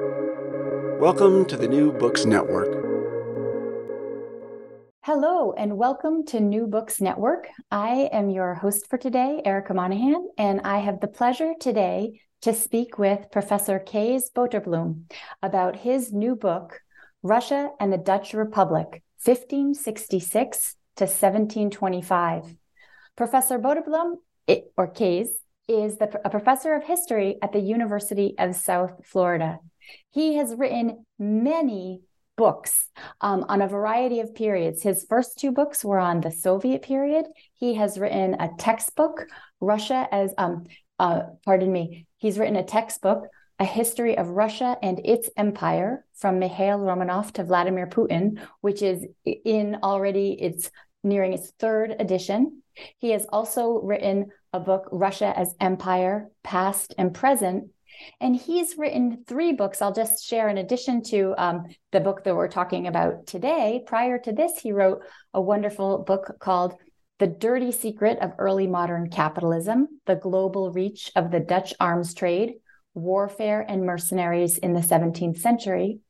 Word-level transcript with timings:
Welcome 0.00 1.44
to 1.44 1.56
the 1.56 1.68
New 1.68 1.92
Books 1.92 2.24
Network. 2.24 2.66
Hello, 5.02 5.52
and 5.52 5.76
welcome 5.76 6.26
to 6.26 6.40
New 6.40 6.66
Books 6.66 7.00
Network. 7.00 7.46
I 7.70 8.08
am 8.12 8.28
your 8.28 8.54
host 8.54 8.90
for 8.90 8.98
today, 8.98 9.40
Erica 9.44 9.72
Monahan, 9.72 10.30
and 10.36 10.62
I 10.62 10.78
have 10.78 10.98
the 10.98 11.06
pleasure 11.06 11.52
today 11.60 12.20
to 12.42 12.52
speak 12.52 12.98
with 12.98 13.30
Professor 13.30 13.78
Kees 13.78 14.32
Boterbloem 14.34 15.04
about 15.40 15.76
his 15.76 16.12
new 16.12 16.34
book, 16.34 16.80
Russia 17.22 17.70
and 17.78 17.92
the 17.92 17.98
Dutch 17.98 18.34
Republic, 18.34 19.04
1566 19.22 20.74
to 20.96 21.04
1725. 21.04 22.56
Professor 23.14 23.60
Boterbloem, 23.60 24.14
or 24.76 24.88
Kees, 24.88 25.28
is 25.68 25.98
the, 25.98 26.20
a 26.24 26.30
professor 26.30 26.74
of 26.74 26.82
history 26.82 27.36
at 27.40 27.52
the 27.52 27.60
University 27.60 28.34
of 28.38 28.56
South 28.56 29.00
Florida. 29.04 29.60
He 30.10 30.34
has 30.36 30.54
written 30.54 31.04
many 31.18 32.02
books 32.36 32.88
um, 33.20 33.44
on 33.48 33.62
a 33.62 33.68
variety 33.68 34.20
of 34.20 34.34
periods. 34.34 34.82
His 34.82 35.06
first 35.08 35.38
two 35.38 35.52
books 35.52 35.84
were 35.84 35.98
on 35.98 36.20
the 36.20 36.30
Soviet 36.30 36.82
period. 36.82 37.26
He 37.54 37.74
has 37.74 37.98
written 37.98 38.34
a 38.34 38.50
textbook, 38.58 39.26
Russia 39.60 40.08
as, 40.10 40.34
um, 40.36 40.64
uh, 40.98 41.22
pardon 41.44 41.72
me, 41.72 42.06
he's 42.16 42.38
written 42.38 42.56
a 42.56 42.64
textbook, 42.64 43.28
A 43.60 43.64
History 43.64 44.18
of 44.18 44.28
Russia 44.30 44.76
and 44.82 45.00
Its 45.04 45.30
Empire 45.36 46.04
from 46.14 46.40
Mikhail 46.40 46.78
Romanov 46.78 47.32
to 47.32 47.44
Vladimir 47.44 47.86
Putin, 47.86 48.40
which 48.62 48.82
is 48.82 49.06
in 49.24 49.78
already, 49.82 50.32
it's 50.40 50.70
nearing 51.04 51.34
its 51.34 51.52
third 51.60 51.94
edition. 52.00 52.62
He 52.98 53.10
has 53.10 53.26
also 53.28 53.80
written 53.80 54.30
a 54.52 54.58
book, 54.58 54.88
Russia 54.90 55.32
as 55.36 55.54
Empire, 55.60 56.30
Past 56.42 56.94
and 56.98 57.14
Present, 57.14 57.70
and 58.20 58.36
he's 58.36 58.76
written 58.78 59.24
three 59.26 59.52
books. 59.52 59.82
I'll 59.82 59.92
just 59.92 60.24
share, 60.24 60.48
in 60.48 60.58
addition 60.58 61.02
to 61.04 61.34
um, 61.38 61.64
the 61.92 62.00
book 62.00 62.24
that 62.24 62.34
we're 62.34 62.48
talking 62.48 62.86
about 62.86 63.26
today. 63.26 63.82
Prior 63.86 64.18
to 64.18 64.32
this, 64.32 64.58
he 64.58 64.72
wrote 64.72 65.02
a 65.32 65.40
wonderful 65.40 65.98
book 65.98 66.36
called 66.38 66.74
The 67.18 67.26
Dirty 67.26 67.72
Secret 67.72 68.18
of 68.20 68.32
Early 68.38 68.66
Modern 68.66 69.10
Capitalism 69.10 69.88
The 70.06 70.16
Global 70.16 70.72
Reach 70.72 71.10
of 71.16 71.30
the 71.30 71.40
Dutch 71.40 71.74
Arms 71.80 72.14
Trade, 72.14 72.54
Warfare 72.94 73.64
and 73.68 73.84
Mercenaries 73.84 74.58
in 74.58 74.72
the 74.72 74.80
17th 74.80 75.38
Century. 75.38 76.00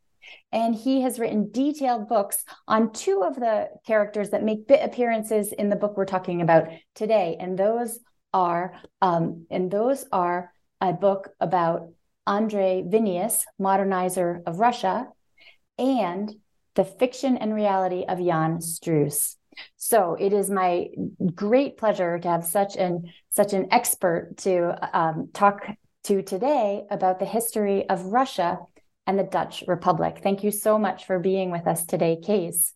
And 0.53 0.75
he 0.75 1.03
has 1.03 1.19
written 1.19 1.51
detailed 1.51 2.09
books 2.09 2.45
on 2.67 2.93
two 2.93 3.23
of 3.23 3.35
the 3.35 3.69
characters 3.87 4.31
that 4.31 4.43
make 4.43 4.67
bit 4.67 4.81
appearances 4.83 5.53
in 5.53 5.69
the 5.69 5.77
book 5.77 5.97
we're 5.97 6.07
talking 6.07 6.41
about 6.41 6.69
today. 6.95 7.37
And 7.39 7.59
those 7.59 7.99
are, 8.33 8.75
um, 9.03 9.47
and 9.51 9.71
those 9.71 10.07
are 10.13 10.53
a 10.81 10.93
book 10.93 11.31
about 11.41 11.91
Andrei 12.27 12.83
Vinius, 12.83 13.43
modernizer 13.61 14.43
of 14.47 14.59
Russia, 14.59 15.09
and 15.79 16.35
the 16.75 16.85
fiction 16.85 17.37
and 17.37 17.55
reality 17.55 18.05
of 18.09 18.19
Jan 18.19 18.59
Struys. 18.59 19.37
So 19.77 20.17
it 20.19 20.33
is 20.33 20.51
my 20.51 20.89
great 21.35 21.77
pleasure 21.77 22.19
to 22.19 22.29
have 22.29 22.45
such 22.45 22.77
an 22.77 23.13
such 23.31 23.53
an 23.53 23.69
expert 23.71 24.35
to 24.39 24.77
um, 24.97 25.29
talk 25.33 25.67
to 26.05 26.23
today 26.23 26.85
about 26.91 27.19
the 27.19 27.25
history 27.25 27.89
of 27.89 28.07
Russia 28.07 28.59
and 29.07 29.19
the 29.19 29.25
Dutch 29.25 29.65
Republic. 29.67 30.21
Thank 30.23 30.43
you 30.43 30.51
so 30.51 30.79
much 30.79 31.07
for 31.07 31.19
being 31.19 31.51
with 31.51 31.67
us 31.67 31.85
today, 31.85 32.17
Kees. 32.21 32.75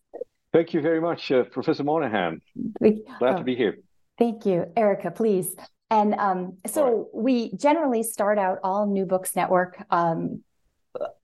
Thank 0.53 0.73
you 0.73 0.81
very 0.81 1.01
much, 1.01 1.31
uh, 1.31 1.43
Professor 1.43 1.83
Monahan. 1.83 2.41
Glad 2.81 3.01
oh, 3.21 3.37
to 3.37 3.43
be 3.43 3.55
here. 3.55 3.77
Thank 4.17 4.45
you, 4.45 4.65
Erica. 4.75 5.11
Please 5.11 5.55
and 5.89 6.13
um, 6.15 6.57
so 6.67 6.83
right. 6.83 7.05
we 7.13 7.55
generally 7.55 8.03
start 8.03 8.37
out 8.37 8.59
all 8.63 8.87
New 8.87 9.05
Books 9.05 9.35
Network 9.35 9.83
um, 9.89 10.43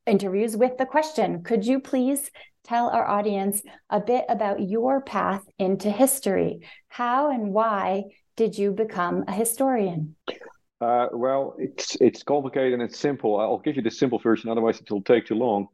interviews 0.06 0.58
with 0.58 0.78
the 0.78 0.86
question 0.86 1.44
Could 1.44 1.66
you 1.66 1.80
please 1.80 2.32
tell 2.64 2.90
our 2.90 3.08
audience 3.08 3.62
a 3.90 4.00
bit 4.00 4.26
about 4.28 4.62
your 4.62 5.02
path 5.02 5.44
into 5.60 5.92
history? 5.92 6.62
How 6.88 7.32
and 7.32 7.54
why 7.54 8.06
did 8.36 8.58
you 8.58 8.72
become 8.72 9.24
a 9.28 9.32
historian? 9.32 10.16
Uh, 10.82 11.08
well, 11.14 11.56
it's 11.58 11.96
it's 12.02 12.24
complicated 12.24 12.74
and 12.74 12.82
it's 12.82 13.00
simple. 13.00 13.40
I'll 13.40 13.60
give 13.60 13.76
you 13.76 13.82
the 13.82 13.92
simple 13.92 14.20
version, 14.20 14.50
otherwise 14.50 14.80
it 14.80 14.92
will 14.92 15.02
take 15.02 15.28
too 15.28 15.36
long. 15.36 15.68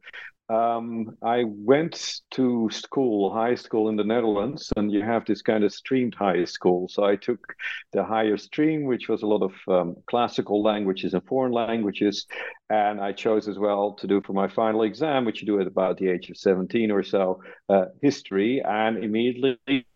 Um, 0.52 1.16
I 1.22 1.44
went 1.46 2.20
to 2.32 2.68
school, 2.70 3.32
high 3.32 3.54
school 3.54 3.88
in 3.88 3.96
the 3.96 4.04
Netherlands, 4.04 4.70
and 4.76 4.92
you 4.92 5.02
have 5.02 5.24
this 5.24 5.40
kind 5.40 5.64
of 5.64 5.72
streamed 5.72 6.14
high 6.14 6.44
school. 6.44 6.88
So 6.88 7.04
I 7.04 7.16
took 7.16 7.54
the 7.92 8.04
higher 8.04 8.36
stream, 8.36 8.84
which 8.84 9.08
was 9.08 9.22
a 9.22 9.26
lot 9.26 9.42
of 9.42 9.54
um, 9.66 9.96
classical 10.06 10.62
languages 10.62 11.14
and 11.14 11.24
foreign 11.26 11.52
languages. 11.52 12.26
And 12.68 13.00
I 13.00 13.12
chose 13.12 13.48
as 13.48 13.58
well 13.58 13.94
to 13.94 14.06
do 14.06 14.20
for 14.20 14.34
my 14.34 14.46
final 14.46 14.82
exam, 14.82 15.24
which 15.24 15.40
you 15.40 15.46
do 15.46 15.58
at 15.58 15.66
about 15.66 15.96
the 15.96 16.08
age 16.08 16.28
of 16.28 16.36
17 16.36 16.90
or 16.90 17.02
so, 17.02 17.42
uh, 17.70 17.86
history. 18.02 18.60
And 18.62 19.02
immediately 19.02 19.86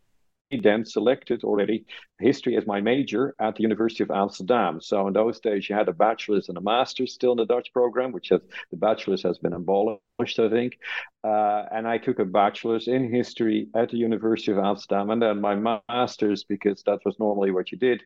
then 0.50 0.84
selected 0.84 1.42
already 1.44 1.84
history 2.18 2.56
as 2.56 2.66
my 2.66 2.80
major 2.80 3.34
at 3.40 3.56
the 3.56 3.62
University 3.62 4.02
of 4.02 4.10
Amsterdam. 4.10 4.80
So 4.80 5.06
in 5.06 5.12
those 5.12 5.40
days, 5.40 5.68
you 5.68 5.74
had 5.74 5.88
a 5.88 5.92
bachelor's 5.92 6.48
and 6.48 6.56
a 6.56 6.60
master's 6.60 7.12
still 7.12 7.32
in 7.32 7.38
the 7.38 7.46
Dutch 7.46 7.72
program, 7.72 8.12
which 8.12 8.28
has, 8.30 8.40
the 8.70 8.76
bachelor's 8.76 9.22
has 9.22 9.38
been 9.38 9.52
abolished, 9.52 10.38
I 10.38 10.48
think. 10.48 10.78
Uh, 11.24 11.64
and 11.72 11.86
I 11.86 11.98
took 11.98 12.18
a 12.18 12.24
bachelor's 12.24 12.88
in 12.88 13.12
history 13.12 13.68
at 13.74 13.90
the 13.90 13.98
University 13.98 14.52
of 14.52 14.58
Amsterdam, 14.58 15.10
and 15.10 15.20
then 15.20 15.40
my 15.40 15.80
master's 15.88 16.44
because 16.44 16.82
that 16.84 17.00
was 17.04 17.16
normally 17.18 17.50
what 17.50 17.72
you 17.72 17.78
did. 17.78 18.02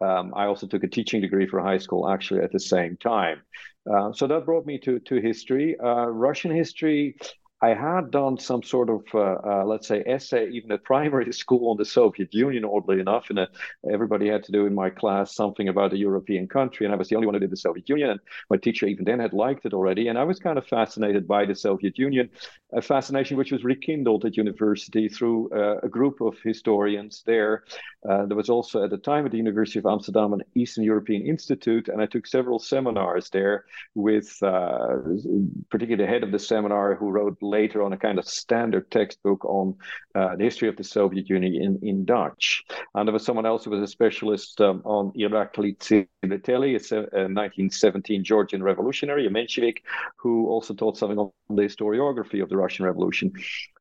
Um, 0.00 0.32
I 0.34 0.46
also 0.46 0.66
took 0.66 0.84
a 0.84 0.88
teaching 0.88 1.20
degree 1.20 1.46
for 1.46 1.60
high 1.60 1.78
school 1.78 2.08
actually 2.08 2.40
at 2.40 2.52
the 2.52 2.60
same 2.60 2.96
time. 2.96 3.42
Uh, 3.90 4.12
so 4.12 4.26
that 4.26 4.46
brought 4.46 4.64
me 4.64 4.78
to 4.78 5.00
to 5.00 5.20
history, 5.20 5.76
uh, 5.78 6.06
Russian 6.06 6.54
history. 6.54 7.16
I 7.62 7.74
had 7.74 8.10
done 8.10 8.38
some 8.38 8.64
sort 8.64 8.90
of, 8.90 9.04
uh, 9.14 9.36
uh, 9.44 9.64
let's 9.64 9.86
say, 9.86 10.02
essay 10.04 10.48
even 10.50 10.72
at 10.72 10.82
primary 10.92 11.32
school 11.32 11.70
on 11.70 11.76
the 11.76 11.84
Soviet 11.84 12.34
Union, 12.34 12.64
oddly 12.64 12.98
enough. 12.98 13.30
And 13.30 13.38
uh, 13.38 13.46
everybody 13.90 14.28
had 14.28 14.42
to 14.44 14.52
do 14.52 14.66
in 14.66 14.74
my 14.74 14.90
class 14.90 15.36
something 15.36 15.68
about 15.68 15.92
a 15.92 15.96
European 15.96 16.48
country. 16.48 16.84
And 16.84 16.92
I 16.92 16.98
was 16.98 17.08
the 17.08 17.14
only 17.14 17.26
one 17.26 17.34
who 17.34 17.40
did 17.40 17.50
the 17.50 17.56
Soviet 17.56 17.88
Union. 17.88 18.10
And 18.10 18.20
my 18.50 18.56
teacher 18.56 18.86
even 18.86 19.04
then 19.04 19.20
had 19.20 19.32
liked 19.32 19.64
it 19.64 19.74
already. 19.74 20.08
And 20.08 20.18
I 20.18 20.24
was 20.24 20.40
kind 20.40 20.58
of 20.58 20.66
fascinated 20.66 21.28
by 21.28 21.44
the 21.44 21.54
Soviet 21.54 21.98
Union, 21.98 22.30
a 22.72 22.82
fascination 22.82 23.36
which 23.36 23.52
was 23.52 23.62
rekindled 23.62 24.24
at 24.24 24.36
university 24.36 25.08
through 25.08 25.50
uh, 25.50 25.78
a 25.84 25.88
group 25.88 26.20
of 26.20 26.36
historians 26.42 27.22
there. 27.26 27.62
Uh, 28.08 28.26
there 28.26 28.36
was 28.36 28.50
also 28.50 28.82
at 28.82 28.90
the 28.90 28.98
time 28.98 29.24
at 29.24 29.30
the 29.30 29.38
University 29.38 29.78
of 29.78 29.86
Amsterdam 29.86 30.32
an 30.32 30.42
Eastern 30.56 30.82
European 30.82 31.24
Institute. 31.24 31.86
And 31.86 32.02
I 32.02 32.06
took 32.06 32.26
several 32.26 32.58
seminars 32.58 33.30
there 33.30 33.66
with 33.94 34.36
particularly 34.40 36.04
the 36.04 36.10
head 36.10 36.24
of 36.24 36.32
the 36.32 36.40
seminar 36.40 36.96
who 36.96 37.10
wrote 37.10 37.38
later 37.52 37.82
on 37.82 37.92
a 37.92 37.96
kind 37.96 38.18
of 38.18 38.26
standard 38.26 38.90
textbook 38.90 39.44
on 39.44 39.76
uh, 40.16 40.34
the 40.36 40.44
history 40.44 40.68
of 40.68 40.76
the 40.76 40.84
Soviet 40.84 41.28
Union 41.28 41.54
in, 41.54 41.88
in 41.88 42.04
Dutch. 42.04 42.64
And 42.94 43.06
there 43.06 43.12
was 43.12 43.24
someone 43.24 43.46
else 43.46 43.64
who 43.64 43.70
was 43.70 43.82
a 43.82 43.86
specialist 43.86 44.60
um, 44.60 44.82
on 44.84 45.12
Irakli 45.12 45.76
Tsereteli, 45.78 46.74
a, 46.90 46.96
a 46.96 47.28
1917 47.28 48.24
Georgian 48.24 48.62
revolutionary, 48.62 49.26
a 49.26 49.30
Menshevik, 49.30 49.78
who 50.16 50.48
also 50.48 50.74
taught 50.74 50.96
something 50.96 51.18
on 51.18 51.30
the 51.48 51.62
historiography 51.62 52.42
of 52.42 52.48
the 52.48 52.56
Russian 52.56 52.84
Revolution. 52.84 53.32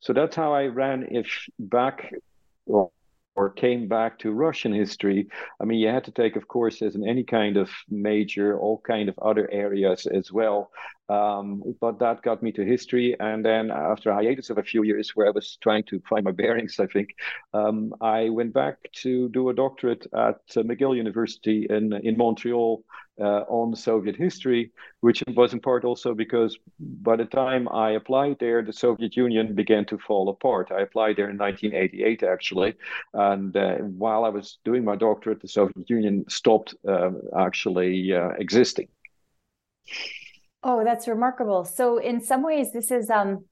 So 0.02 0.14
that's 0.14 0.36
how 0.36 0.54
I 0.54 0.66
ran 0.66 1.08
if 1.10 1.48
back. 1.58 2.14
Well, 2.66 2.94
or 3.36 3.50
came 3.50 3.88
back 3.88 4.20
to 4.20 4.32
Russian 4.32 4.74
history, 4.74 5.28
I 5.62 5.66
mean, 5.66 5.80
you 5.80 5.88
had 5.88 6.04
to 6.06 6.12
take, 6.12 6.36
of 6.36 6.48
course, 6.48 6.82
as 6.82 6.96
in 6.96 7.08
any 7.08 7.24
kind 7.24 7.58
of 7.58 7.70
major, 7.90 8.60
all 8.60 8.82
kind 8.86 9.10
of 9.10 9.18
other 9.20 9.50
areas 9.52 10.06
as 10.06 10.32
well. 10.32 10.72
Um, 11.10 11.76
but 11.82 12.00
that 12.00 12.22
got 12.22 12.42
me 12.42 12.52
to 12.54 12.64
history. 12.64 13.16
And 13.20 13.44
then 13.44 13.70
after 13.70 14.12
a 14.12 14.16
hiatus 14.16 14.50
of 14.50 14.58
a 14.58 14.64
few 14.64 14.84
years 14.84 15.12
where 15.14 15.28
I 15.28 15.32
was 15.32 15.58
trying 15.62 15.84
to 15.86 16.02
find 16.10 16.24
my 16.24 16.32
bearings, 16.32 16.80
I 16.80 16.88
think, 16.88 17.10
um, 17.54 17.94
I 18.00 18.30
went 18.30 18.54
back 18.54 18.78
to 19.04 19.28
do 19.30 19.50
a 19.50 19.54
doctorate 19.54 20.08
at 20.14 20.40
uh, 20.56 20.64
McGill 20.64 20.96
University 20.96 21.68
in, 21.70 21.94
in 22.04 22.18
Montreal 22.18 22.84
uh, 23.22 23.46
on 23.48 23.76
Soviet 23.76 24.16
history, 24.16 24.72
which 25.02 25.24
was 25.36 25.54
in 25.54 25.60
part 25.60 25.86
also 25.86 26.14
because 26.14 26.58
by 26.80 27.16
the 27.16 27.26
time 27.26 27.68
I 27.70 27.92
applied 27.92 28.38
there, 28.40 28.62
the 28.62 28.74
Soviet 28.74 29.16
Union 29.16 29.54
began 29.54 29.86
to 29.86 29.98
fall 29.98 30.30
apart. 30.30 30.72
I 30.72 30.82
applied 30.82 31.18
there 31.18 31.30
in 31.30 31.38
1988, 31.38 32.24
actually. 32.24 32.76
And 33.14 33.56
uh, 33.56 33.76
while 33.76 34.26
I 34.26 34.30
was 34.30 34.58
doing 34.66 34.84
my 34.84 34.96
doctorate, 34.96 35.42
the 35.42 35.48
Soviet 35.48 35.90
Union 35.90 36.26
stopped 36.28 36.74
uh, 36.88 37.12
actually 37.38 38.12
existing. 38.40 38.88
Oh, 40.64 40.84
that's 40.84 41.08
remarkable. 41.08 41.66
So 41.66 41.98
in 41.98 42.22
some 42.22 42.44
ways, 42.44 42.72
this 42.72 42.92
is 42.92 43.10
um, 43.10 43.46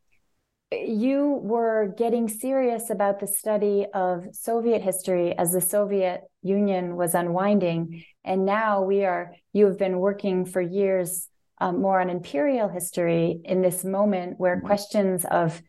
you 0.71 1.39
were 1.42 1.94
getting 1.98 2.27
serious 2.27 2.89
about 2.89 3.19
the 3.19 3.27
study 3.27 3.88
of 3.94 4.25
Soviet 4.31 4.81
history 4.81 5.36
as 5.38 5.51
the 5.51 5.62
Soviet 5.62 6.21
Union 6.44 6.95
was 6.95 7.16
unwinding, 7.16 8.04
and 8.24 8.45
now 8.45 8.83
we 8.83 9.04
are. 9.04 9.33
You 9.51 9.66
have 9.66 9.80
been 9.80 9.98
working 10.00 10.45
for 10.45 10.62
years 10.62 11.27
um, 11.60 11.81
more 11.81 12.00
on 12.00 12.10
imperial 12.10 12.69
history 12.69 13.42
in 13.44 13.62
this 13.62 13.83
moment 13.83 14.39
where 14.39 14.57
mm-hmm. 14.57 14.68
questions 14.68 15.25
of 15.25 15.62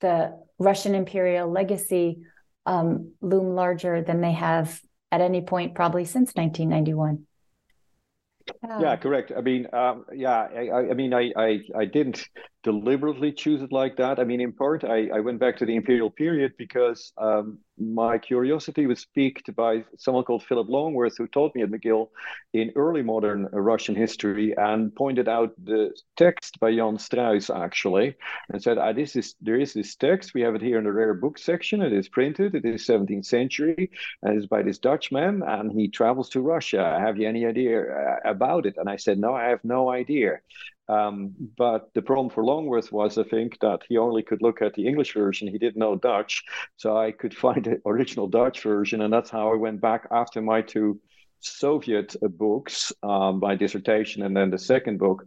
the 0.00 0.38
Russian 0.58 0.94
imperial 0.94 1.50
legacy 1.50 2.22
um, 2.64 3.12
loom 3.20 3.54
larger 3.54 4.02
than 4.02 4.20
they 4.20 4.32
have 4.32 4.80
at 5.12 5.20
any 5.20 5.42
point, 5.42 5.74
probably 5.74 6.04
since 6.04 6.32
1991. 6.34 7.26
Yeah, 8.64 8.80
yeah 8.80 8.96
correct. 8.96 9.32
I 9.36 9.40
mean, 9.40 9.66
um, 9.72 10.04
yeah, 10.14 10.38
I, 10.38 10.90
I 10.90 10.94
mean, 10.94 11.12
I, 11.12 11.32
I, 11.36 11.60
I 11.76 11.84
didn't 11.84 12.26
deliberately 12.66 13.30
choose 13.30 13.62
it 13.62 13.70
like 13.70 13.96
that. 13.96 14.18
I 14.18 14.24
mean, 14.24 14.40
in 14.40 14.52
part, 14.52 14.82
I, 14.82 15.08
I 15.14 15.20
went 15.20 15.38
back 15.38 15.56
to 15.58 15.64
the 15.64 15.76
imperial 15.76 16.10
period 16.10 16.54
because 16.58 17.12
um, 17.16 17.58
my 17.78 18.18
curiosity 18.18 18.86
was 18.88 19.06
piqued 19.14 19.54
by 19.54 19.84
someone 19.98 20.24
called 20.24 20.42
Philip 20.42 20.68
Longworth, 20.68 21.16
who 21.16 21.28
taught 21.28 21.54
me 21.54 21.62
at 21.62 21.70
McGill 21.70 22.08
in 22.52 22.72
early 22.74 23.02
modern 23.02 23.46
Russian 23.52 23.94
history 23.94 24.52
and 24.56 24.92
pointed 24.92 25.28
out 25.28 25.52
the 25.62 25.94
text 26.16 26.58
by 26.58 26.74
Jan 26.74 26.96
Struys, 26.96 27.54
actually, 27.54 28.16
and 28.48 28.60
said, 28.60 28.78
ah, 28.78 28.92
this 28.92 29.14
is, 29.14 29.36
there 29.40 29.60
is 29.60 29.72
this 29.72 29.94
text. 29.94 30.34
We 30.34 30.40
have 30.40 30.56
it 30.56 30.62
here 30.62 30.78
in 30.78 30.84
the 30.84 30.92
rare 30.92 31.14
book 31.14 31.38
section. 31.38 31.82
It 31.82 31.92
is 31.92 32.08
printed. 32.08 32.56
It 32.56 32.64
is 32.64 32.84
17th 32.84 33.26
century, 33.26 33.92
and 34.24 34.36
it's 34.36 34.46
by 34.46 34.62
this 34.62 34.78
Dutchman, 34.78 35.44
and 35.46 35.70
he 35.70 35.86
travels 35.86 36.30
to 36.30 36.40
Russia. 36.40 36.98
Have 36.98 37.16
you 37.16 37.28
any 37.28 37.46
idea 37.46 37.82
uh, 37.82 38.16
about 38.24 38.66
it? 38.66 38.74
And 38.76 38.88
I 38.88 38.96
said, 38.96 39.18
no, 39.18 39.34
I 39.34 39.50
have 39.50 39.62
no 39.62 39.88
idea. 39.88 40.40
Um, 40.88 41.34
but 41.56 41.90
the 41.94 42.02
problem 42.02 42.30
for 42.30 42.44
Longworth 42.44 42.92
was, 42.92 43.18
I 43.18 43.24
think, 43.24 43.58
that 43.60 43.80
he 43.88 43.98
only 43.98 44.22
could 44.22 44.42
look 44.42 44.62
at 44.62 44.74
the 44.74 44.86
English 44.86 45.14
version. 45.14 45.48
He 45.48 45.58
didn't 45.58 45.76
know 45.76 45.96
Dutch. 45.96 46.44
So 46.76 46.96
I 46.96 47.12
could 47.12 47.36
find 47.44 47.64
the 47.64 47.80
original 47.86 48.28
Dutch 48.28 48.62
version. 48.62 49.02
And 49.02 49.12
that's 49.12 49.30
how 49.30 49.52
I 49.52 49.56
went 49.56 49.80
back 49.80 50.06
after 50.10 50.40
my 50.40 50.62
two 50.62 51.00
Soviet 51.40 52.16
books, 52.22 52.92
um, 53.02 53.40
my 53.40 53.54
dissertation, 53.54 54.22
and 54.22 54.36
then 54.36 54.50
the 54.50 54.58
second 54.58 54.98
book. 54.98 55.26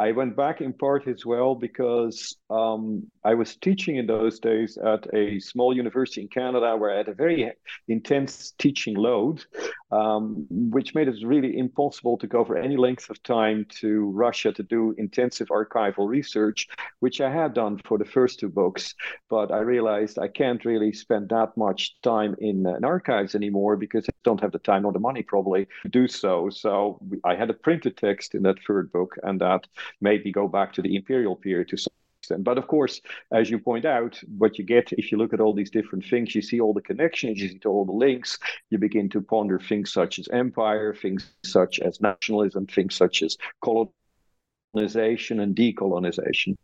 I 0.00 0.12
went 0.12 0.36
back 0.36 0.60
in 0.60 0.72
part 0.72 1.08
as 1.08 1.26
well 1.26 1.56
because 1.56 2.36
um, 2.50 3.02
I 3.24 3.34
was 3.34 3.56
teaching 3.56 3.96
in 3.96 4.06
those 4.06 4.38
days 4.38 4.78
at 4.78 5.12
a 5.12 5.40
small 5.40 5.74
university 5.76 6.20
in 6.22 6.28
Canada 6.28 6.76
where 6.76 6.94
I 6.94 6.98
had 6.98 7.08
a 7.08 7.14
very 7.14 7.50
intense 7.88 8.52
teaching 8.58 8.94
load, 8.94 9.44
um, 9.90 10.46
which 10.50 10.94
made 10.94 11.08
it 11.08 11.16
really 11.24 11.58
impossible 11.58 12.16
to 12.18 12.28
go 12.28 12.44
for 12.44 12.56
any 12.56 12.76
length 12.76 13.10
of 13.10 13.20
time 13.24 13.66
to 13.80 14.04
Russia 14.10 14.52
to 14.52 14.62
do 14.62 14.94
intensive 14.98 15.48
archival 15.48 16.08
research, 16.08 16.68
which 17.00 17.20
I 17.20 17.30
had 17.30 17.52
done 17.54 17.80
for 17.84 17.98
the 17.98 18.04
first 18.04 18.38
two 18.38 18.48
books. 18.48 18.94
But 19.28 19.50
I 19.50 19.58
realized 19.58 20.20
I 20.20 20.28
can't 20.28 20.64
really 20.64 20.92
spend 20.92 21.28
that 21.30 21.56
much 21.56 22.00
time 22.02 22.36
in, 22.38 22.66
in 22.66 22.84
archives 22.84 23.34
anymore 23.34 23.76
because 23.76 24.04
I 24.08 24.12
don't 24.22 24.40
have 24.40 24.52
the 24.52 24.60
time 24.60 24.86
or 24.86 24.92
the 24.92 25.00
money 25.00 25.24
probably 25.24 25.66
to 25.82 25.88
do 25.88 26.06
so. 26.06 26.50
So 26.50 27.00
I 27.24 27.34
had 27.34 27.50
a 27.50 27.54
printed 27.54 27.96
text 27.96 28.36
in 28.36 28.42
that 28.44 28.62
third 28.64 28.92
book, 28.92 29.16
and 29.24 29.40
that 29.40 29.66
maybe 30.00 30.32
go 30.32 30.48
back 30.48 30.72
to 30.74 30.82
the 30.82 30.96
imperial 30.96 31.36
period 31.36 31.68
to 31.68 31.76
some 31.76 31.92
extent. 32.20 32.44
But 32.44 32.58
of 32.58 32.66
course, 32.66 33.00
as 33.32 33.50
you 33.50 33.58
point 33.58 33.84
out, 33.84 34.20
what 34.36 34.58
you 34.58 34.64
get 34.64 34.92
if 34.92 35.10
you 35.10 35.18
look 35.18 35.32
at 35.32 35.40
all 35.40 35.54
these 35.54 35.70
different 35.70 36.04
things, 36.04 36.34
you 36.34 36.42
see 36.42 36.60
all 36.60 36.74
the 36.74 36.82
connections, 36.82 37.40
you 37.40 37.48
see 37.48 37.60
all 37.66 37.84
the 37.84 37.92
links, 37.92 38.38
you 38.70 38.78
begin 38.78 39.08
to 39.10 39.20
ponder 39.20 39.58
things 39.58 39.92
such 39.92 40.18
as 40.18 40.28
empire, 40.28 40.94
things 40.94 41.32
such 41.44 41.80
as 41.80 42.00
nationalism, 42.00 42.66
things 42.66 42.94
such 42.94 43.22
as 43.22 43.36
colonization 43.62 45.40
and 45.40 45.56
decolonization. 45.56 46.56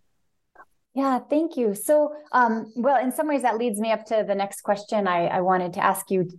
Yeah, 0.95 1.19
thank 1.19 1.57
you. 1.57 1.75
So, 1.75 2.15
um, 2.31 2.73
well, 2.77 3.03
in 3.03 3.11
some 3.11 3.27
ways, 3.27 3.43
that 3.43 3.59
leads 3.59 3.81
me 3.81 3.91
up 3.91 4.07
to 4.07 4.25
the 4.27 4.35
next 4.35 4.61
question 4.63 5.09
I, 5.09 5.27
I 5.27 5.41
wanted 5.41 5.73
to 5.75 5.85
ask 5.85 6.11
you. 6.11 6.31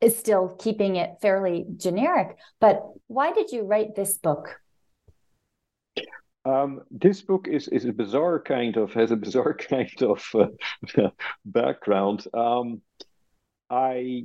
Is 0.00 0.18
still 0.18 0.56
keeping 0.58 0.96
it 0.96 1.10
fairly 1.22 1.64
generic, 1.76 2.36
but 2.60 2.82
why 3.06 3.30
did 3.30 3.52
you 3.52 3.62
write 3.62 3.94
this 3.94 4.18
book? 4.18 4.60
Um, 6.44 6.80
this 6.90 7.22
book 7.22 7.46
is 7.48 7.68
is 7.68 7.84
a 7.84 7.92
bizarre 7.92 8.40
kind 8.40 8.76
of 8.76 8.92
has 8.94 9.10
a 9.10 9.16
bizarre 9.16 9.54
kind 9.70 10.02
of 10.02 10.24
uh, 10.34 11.08
background. 11.44 12.26
Um, 12.34 12.82
I 13.70 14.24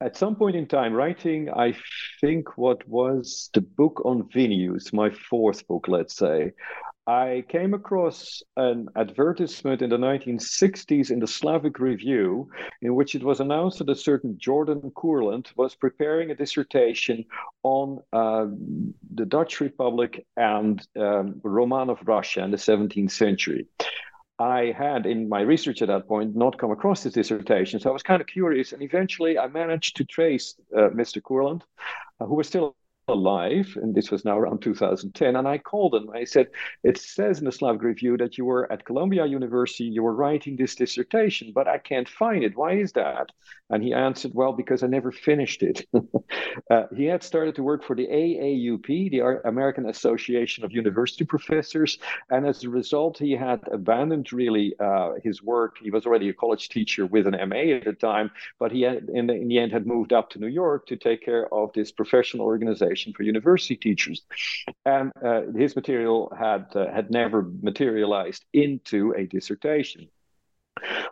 at 0.00 0.16
some 0.16 0.36
point 0.36 0.56
in 0.56 0.66
time 0.66 0.92
writing, 0.92 1.50
I 1.50 1.74
think 2.20 2.58
what 2.58 2.86
was 2.88 3.48
the 3.54 3.60
book 3.60 4.02
on 4.04 4.28
Vinius, 4.28 4.92
my 4.92 5.10
fourth 5.10 5.66
book, 5.66 5.86
let's 5.88 6.16
say. 6.16 6.52
I 7.06 7.44
came 7.48 7.74
across 7.74 8.42
an 8.56 8.88
advertisement 8.96 9.82
in 9.82 9.90
the 9.90 9.98
1960s 9.98 11.10
in 11.10 11.18
the 11.20 11.26
Slavic 11.26 11.78
Review, 11.78 12.48
in 12.80 12.94
which 12.94 13.14
it 13.14 13.22
was 13.22 13.40
announced 13.40 13.78
that 13.78 13.90
a 13.90 13.94
certain 13.94 14.38
Jordan 14.38 14.90
Kurland 14.96 15.48
was 15.54 15.74
preparing 15.74 16.30
a 16.30 16.34
dissertation 16.34 17.26
on 17.62 18.00
uh, 18.14 18.46
the 19.14 19.26
Dutch 19.26 19.60
Republic 19.60 20.26
and 20.38 20.80
um, 20.96 21.40
Romanov 21.44 21.98
Russia 22.06 22.42
in 22.42 22.50
the 22.50 22.56
17th 22.56 23.10
century. 23.10 23.66
I 24.38 24.74
had 24.76 25.04
in 25.04 25.28
my 25.28 25.42
research 25.42 25.82
at 25.82 25.88
that 25.88 26.08
point 26.08 26.34
not 26.34 26.58
come 26.58 26.70
across 26.70 27.02
this 27.02 27.12
dissertation, 27.12 27.80
so 27.80 27.90
I 27.90 27.92
was 27.92 28.02
kind 28.02 28.20
of 28.20 28.26
curious, 28.26 28.72
and 28.72 28.82
eventually 28.82 29.38
I 29.38 29.46
managed 29.48 29.96
to 29.96 30.04
trace 30.04 30.54
uh, 30.74 30.88
Mr. 30.88 31.20
Kurland, 31.20 31.62
uh, 32.18 32.24
who 32.24 32.34
was 32.34 32.48
still 32.48 32.74
alive, 33.08 33.76
and 33.80 33.94
this 33.94 34.10
was 34.10 34.24
now 34.24 34.38
around 34.38 34.62
2010. 34.62 35.36
And 35.36 35.46
I 35.46 35.58
called 35.58 35.94
him. 35.94 36.10
I 36.10 36.24
said, 36.24 36.48
It 36.82 36.98
says 36.98 37.38
in 37.38 37.44
the 37.44 37.52
Slavic 37.52 37.82
Review 37.82 38.16
that 38.16 38.38
you 38.38 38.44
were 38.44 38.70
at 38.72 38.84
Columbia 38.84 39.26
University, 39.26 39.84
you 39.84 40.02
were 40.02 40.14
writing 40.14 40.56
this 40.56 40.74
dissertation, 40.74 41.52
but 41.54 41.68
I 41.68 41.78
can't 41.78 42.08
find 42.08 42.44
it. 42.44 42.56
Why 42.56 42.74
is 42.74 42.92
that? 42.92 43.30
And 43.70 43.82
he 43.82 43.92
answered, 43.92 44.32
Well, 44.34 44.52
because 44.52 44.82
I 44.82 44.86
never 44.86 45.12
finished 45.12 45.62
it. 45.62 45.86
uh, 46.70 46.84
he 46.96 47.04
had 47.04 47.22
started 47.22 47.54
to 47.56 47.62
work 47.62 47.84
for 47.84 47.94
the 47.94 48.06
AAUP, 48.06 49.10
the 49.10 49.20
American 49.46 49.88
Association 49.88 50.64
of 50.64 50.72
University 50.72 51.24
Professors. 51.24 51.98
And 52.30 52.46
as 52.46 52.64
a 52.64 52.70
result, 52.70 53.18
he 53.18 53.32
had 53.32 53.60
abandoned 53.70 54.32
really 54.32 54.74
uh, 54.80 55.12
his 55.22 55.42
work. 55.42 55.76
He 55.82 55.90
was 55.90 56.06
already 56.06 56.28
a 56.30 56.34
college 56.34 56.68
teacher 56.68 57.06
with 57.06 57.26
an 57.26 57.36
MA 57.48 57.76
at 57.76 57.84
the 57.84 57.92
time, 57.92 58.30
but 58.58 58.72
he 58.72 58.82
had, 58.82 59.08
in 59.12 59.26
the, 59.26 59.34
in 59.34 59.48
the 59.48 59.58
end 59.58 59.72
had 59.72 59.86
moved 59.86 60.12
up 60.12 60.30
to 60.30 60.38
New 60.38 60.48
York 60.48 60.86
to 60.86 60.96
take 60.96 61.22
care 61.24 61.52
of 61.52 61.72
this 61.74 61.92
professional 61.92 62.46
organization 62.46 62.93
for 63.12 63.22
university 63.22 63.76
teachers, 63.76 64.22
and 64.84 65.12
uh, 65.24 65.42
his 65.56 65.74
material 65.74 66.32
had 66.38 66.66
uh, 66.74 66.90
had 66.92 67.10
never 67.10 67.42
materialized 67.62 68.44
into 68.52 69.12
a 69.16 69.26
dissertation. 69.26 70.08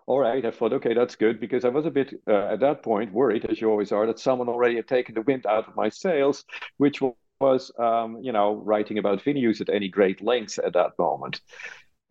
All 0.06 0.19
right, 0.19 0.44
I 0.44 0.50
thought, 0.50 0.73
okay, 0.75 0.94
that's 0.94 1.17
good 1.17 1.38
because 1.38 1.64
I 1.64 1.69
was 1.69 1.87
a 1.87 1.90
bit 1.90 2.20
uh, 2.29 2.52
at 2.52 2.61
that 2.61 2.82
point 2.82 3.12
worried, 3.12 3.44
as 3.49 3.61
you 3.61 3.70
always 3.70 3.93
are, 3.93 4.06
that 4.06 4.19
someone 4.19 4.49
already 4.49 4.76
had 4.76 4.88
taken 4.88 5.14
the 5.14 5.23
wind 5.23 5.46
out 5.46 5.69
of 5.69 5.76
my 5.76 5.88
sails, 5.88 6.44
which 6.76 7.00
was, 7.40 7.70
um, 7.79 8.19
you 8.23 8.32
know, 8.32 8.55
writing 8.55 8.99
about 8.99 9.23
Vinius 9.23 9.61
at 9.61 9.69
any 9.69 9.88
great 9.88 10.23
length 10.23 10.58
at 10.58 10.73
that 10.73 10.99
moment. 10.99 11.40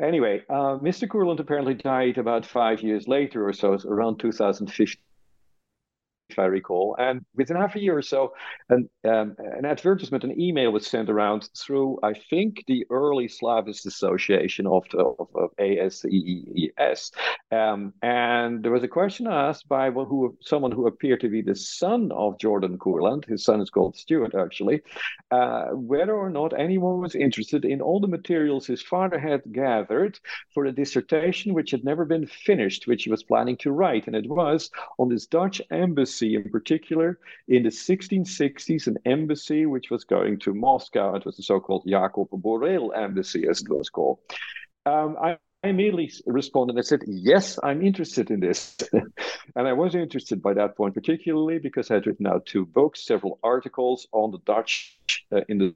Anyway, 0.02 0.42
uh, 0.50 0.78
Mr. 0.80 1.08
Kurland 1.08 1.40
apparently 1.40 1.76
died 1.76 2.18
about 2.18 2.46
five 2.46 2.82
years 2.82 3.08
later 3.08 3.48
or 3.48 3.54
so, 3.54 3.78
around 3.86 4.18
2015 4.20 4.96
if 6.32 6.40
I 6.40 6.46
recall. 6.46 6.96
And 6.98 7.26
within 7.36 7.58
half 7.58 7.76
a 7.76 7.82
year 7.82 7.98
or 7.98 8.02
so, 8.02 8.34
an, 8.70 8.90
um, 9.04 9.36
an 9.38 9.66
advertisement, 9.66 10.24
an 10.24 10.40
email 10.40 10.72
was 10.72 10.88
sent 10.88 11.10
around 11.10 11.50
through, 11.58 12.00
I 12.04 12.14
think, 12.30 12.64
the 12.68 12.86
early 12.90 13.28
Slavist 13.28 13.86
Association 13.86 14.68
of, 14.68 14.84
the, 14.92 15.00
of, 15.00 15.28
of 15.36 15.50
ASEES. 15.60 17.12
Um, 17.52 17.94
and 18.02 18.64
there 18.64 18.72
was 18.72 18.84
a 18.84 18.88
question 18.88 19.28
asked 19.28 19.68
by 19.68 19.90
well, 19.90 20.06
who 20.06 20.38
someone 20.42 20.72
who 20.72 20.88
appeared 20.88 21.22
to 21.22 21.30
be 21.30 21.42
the 21.42 21.56
son 21.56 22.12
of 22.12 22.40
Jordan 22.40 22.78
Kurland. 22.78 23.26
His 23.26 23.44
son 23.44 23.62
is 23.62 23.70
called 23.70 23.96
Stuart, 23.96 24.34
actually, 24.36 24.82
uh, 25.32 25.68
whether 25.72 26.16
or 26.16 26.30
not 26.30 26.58
anyone 26.58 27.00
was 27.00 27.16
interested 27.16 27.66
in 27.66 27.82
all 27.82 28.00
the 28.00 28.08
materials 28.08 28.66
his 28.66 28.82
father 28.82 29.20
had 29.20 29.42
gathered 29.52 30.20
for 30.54 30.66
a 30.66 30.72
dissertation 30.72 31.54
which 31.54 31.72
had 31.72 31.84
never 31.84 32.06
been 32.06 32.28
finished, 32.28 32.88
which 32.88 33.04
he 33.04 33.10
was 33.10 33.24
planning 33.24 33.58
to 33.58 33.72
write. 33.72 34.08
And 34.08 34.16
it 34.16 34.30
was 34.30 34.70
on 34.98 35.10
this 35.10 35.26
Dutch 35.26 35.62
embassy 35.72 36.21
in 36.22 36.50
particular. 36.50 37.20
In 37.48 37.64
the 37.64 37.70
1660s, 37.70 38.88
an 38.88 38.98
embassy 39.06 39.66
which 39.66 39.90
was 39.90 40.04
going 40.04 40.40
to 40.40 40.54
Moscow, 40.54 41.16
it 41.16 41.26
was 41.26 41.38
the 41.38 41.44
so 41.44 41.60
called 41.60 41.84
Jakob 41.88 42.30
Boreel 42.32 42.96
embassy, 42.96 43.48
as 43.48 43.62
it 43.62 43.70
was 43.70 43.90
called. 43.90 44.20
Um, 44.86 45.18
I 45.22 45.38
I 45.64 45.68
immediately 45.68 46.12
responded 46.26 46.76
and 46.76 46.86
said, 46.86 47.04
Yes, 47.06 47.60
I'm 47.62 47.84
interested 47.84 48.32
in 48.32 48.40
this. 48.40 48.78
and 49.56 49.68
I 49.68 49.74
was 49.74 49.94
interested 49.94 50.42
by 50.42 50.56
that 50.56 50.76
point, 50.76 50.96
particularly 50.96 51.60
because 51.60 51.92
I 51.92 51.96
had 51.96 52.08
written 52.08 52.26
out 52.26 52.48
two 52.48 52.66
books, 52.66 53.06
several 53.06 53.40
articles 53.44 54.08
on 54.12 54.32
the 54.32 54.40
Dutch 54.40 54.98
uh, 55.32 55.42
in 55.50 55.60
the 55.60 55.76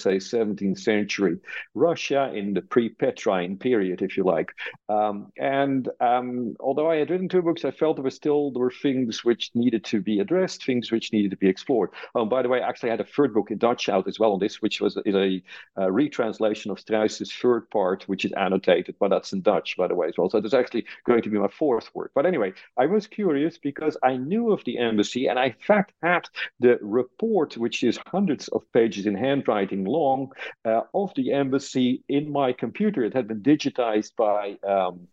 say 0.00 0.16
17th 0.16 0.78
century 0.78 1.38
Russia 1.74 2.32
in 2.34 2.54
the 2.54 2.62
pre-Petrine 2.62 3.56
period, 3.56 4.02
if 4.02 4.16
you 4.16 4.24
like. 4.24 4.50
Um, 4.88 5.32
and 5.38 5.88
um, 6.00 6.56
although 6.60 6.90
I 6.90 6.96
had 6.96 7.10
written 7.10 7.28
two 7.28 7.42
books, 7.42 7.64
I 7.64 7.70
felt 7.70 7.96
there 7.96 8.04
were 8.04 8.10
still 8.10 8.50
there 8.50 8.62
were 8.62 8.70
things 8.70 9.24
which 9.24 9.50
needed 9.54 9.84
to 9.84 10.00
be 10.00 10.20
addressed, 10.20 10.64
things 10.64 10.90
which 10.90 11.12
needed 11.12 11.30
to 11.30 11.36
be 11.36 11.48
explored. 11.48 11.90
Oh, 12.14 12.24
by 12.24 12.42
the 12.42 12.48
way, 12.48 12.60
I 12.62 12.68
actually, 12.68 12.90
had 12.90 13.00
a 13.00 13.04
third 13.04 13.34
book 13.34 13.50
in 13.50 13.58
Dutch 13.58 13.88
out 13.88 14.08
as 14.08 14.18
well 14.18 14.32
on 14.32 14.38
this, 14.38 14.62
which 14.62 14.80
was 14.80 14.96
is 15.04 15.14
a, 15.14 15.42
a 15.76 15.90
retranslation 15.90 16.70
of 16.70 16.78
Struys's 16.78 17.32
third 17.32 17.70
part, 17.70 18.04
which 18.08 18.24
is 18.24 18.32
annotated, 18.32 18.96
but 18.98 19.08
that's 19.08 19.32
in 19.32 19.42
Dutch, 19.42 19.76
by 19.76 19.86
the 19.86 19.94
way, 19.94 20.08
as 20.08 20.14
well. 20.16 20.30
So 20.30 20.40
there's 20.40 20.54
actually 20.54 20.86
going 21.04 21.22
to 21.22 21.30
be 21.30 21.38
my 21.38 21.48
fourth 21.48 21.90
work. 21.94 22.12
But 22.14 22.26
anyway, 22.26 22.52
I 22.76 22.86
was 22.86 23.06
curious 23.06 23.58
because 23.58 23.96
I 24.02 24.16
knew 24.16 24.52
of 24.52 24.64
the 24.64 24.78
embassy, 24.78 25.26
and 25.26 25.38
I 25.38 25.46
in 25.46 25.54
fact 25.66 25.92
had 26.02 26.28
the 26.60 26.78
report, 26.80 27.56
which 27.56 27.82
is 27.82 27.98
hundreds 28.06 28.48
of 28.48 28.70
pages 28.72 29.06
in 29.06 29.14
handwriting 29.14 29.84
long 29.88 30.32
uh, 30.64 30.82
of 30.94 31.12
the 31.14 31.32
embassy 31.32 32.02
in 32.08 32.30
my 32.30 32.52
computer. 32.52 33.04
It 33.04 33.14
had 33.14 33.28
been 33.28 33.42
digitized 33.42 34.14
by 34.16 34.58
um, 34.66 35.08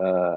uh, 0.00 0.36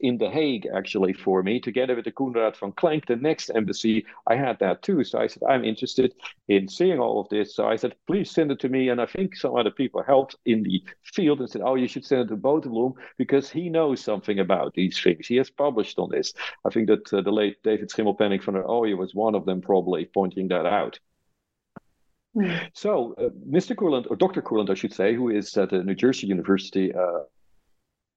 in 0.00 0.18
The 0.18 0.28
Hague, 0.28 0.66
actually, 0.74 1.12
for 1.12 1.42
me, 1.42 1.60
together 1.60 1.94
with 1.94 2.04
the 2.04 2.12
Koenraad 2.12 2.56
van 2.56 2.72
Klenk, 2.72 3.06
the 3.06 3.16
next 3.16 3.50
embassy. 3.50 4.04
I 4.26 4.34
had 4.34 4.58
that 4.58 4.82
too. 4.82 5.04
So 5.04 5.18
I 5.18 5.28
said, 5.28 5.42
I'm 5.48 5.64
interested 5.64 6.14
in 6.48 6.68
seeing 6.68 6.98
all 6.98 7.20
of 7.20 7.28
this. 7.28 7.54
So 7.54 7.66
I 7.68 7.76
said, 7.76 7.94
please 8.06 8.30
send 8.30 8.50
it 8.50 8.58
to 8.60 8.68
me. 8.68 8.88
And 8.88 9.00
I 9.00 9.06
think 9.06 9.36
some 9.36 9.54
other 9.54 9.70
people 9.70 10.02
helped 10.02 10.36
in 10.46 10.62
the 10.62 10.82
field 11.04 11.40
and 11.40 11.48
said, 11.48 11.62
oh, 11.64 11.76
you 11.76 11.86
should 11.86 12.04
send 12.04 12.22
it 12.22 12.28
to 12.28 12.36
Boterbloem 12.36 12.94
because 13.16 13.48
he 13.48 13.68
knows 13.68 14.00
something 14.00 14.40
about 14.40 14.74
these 14.74 15.00
things. 15.00 15.28
He 15.28 15.36
has 15.36 15.50
published 15.50 15.98
on 15.98 16.10
this. 16.10 16.32
I 16.64 16.70
think 16.70 16.88
that 16.88 17.12
uh, 17.12 17.22
the 17.22 17.30
late 17.30 17.62
David 17.62 17.90
Schimmelpenninck 17.90 18.42
van 18.42 18.54
der 18.54 18.66
Oye 18.68 18.94
was 18.94 19.14
one 19.14 19.36
of 19.36 19.44
them, 19.44 19.60
probably 19.60 20.06
pointing 20.06 20.48
that 20.48 20.66
out. 20.66 20.98
Hmm. 22.38 22.52
So, 22.72 23.14
uh, 23.18 23.30
Mr. 23.48 23.74
Kurland, 23.74 24.06
or 24.10 24.16
Dr. 24.16 24.42
Kurland, 24.42 24.70
I 24.70 24.74
should 24.74 24.92
say, 24.92 25.14
who 25.14 25.28
is 25.28 25.56
at 25.56 25.70
the 25.70 25.82
New 25.82 25.94
Jersey 25.94 26.26
University 26.26 26.92
uh, 26.94 27.24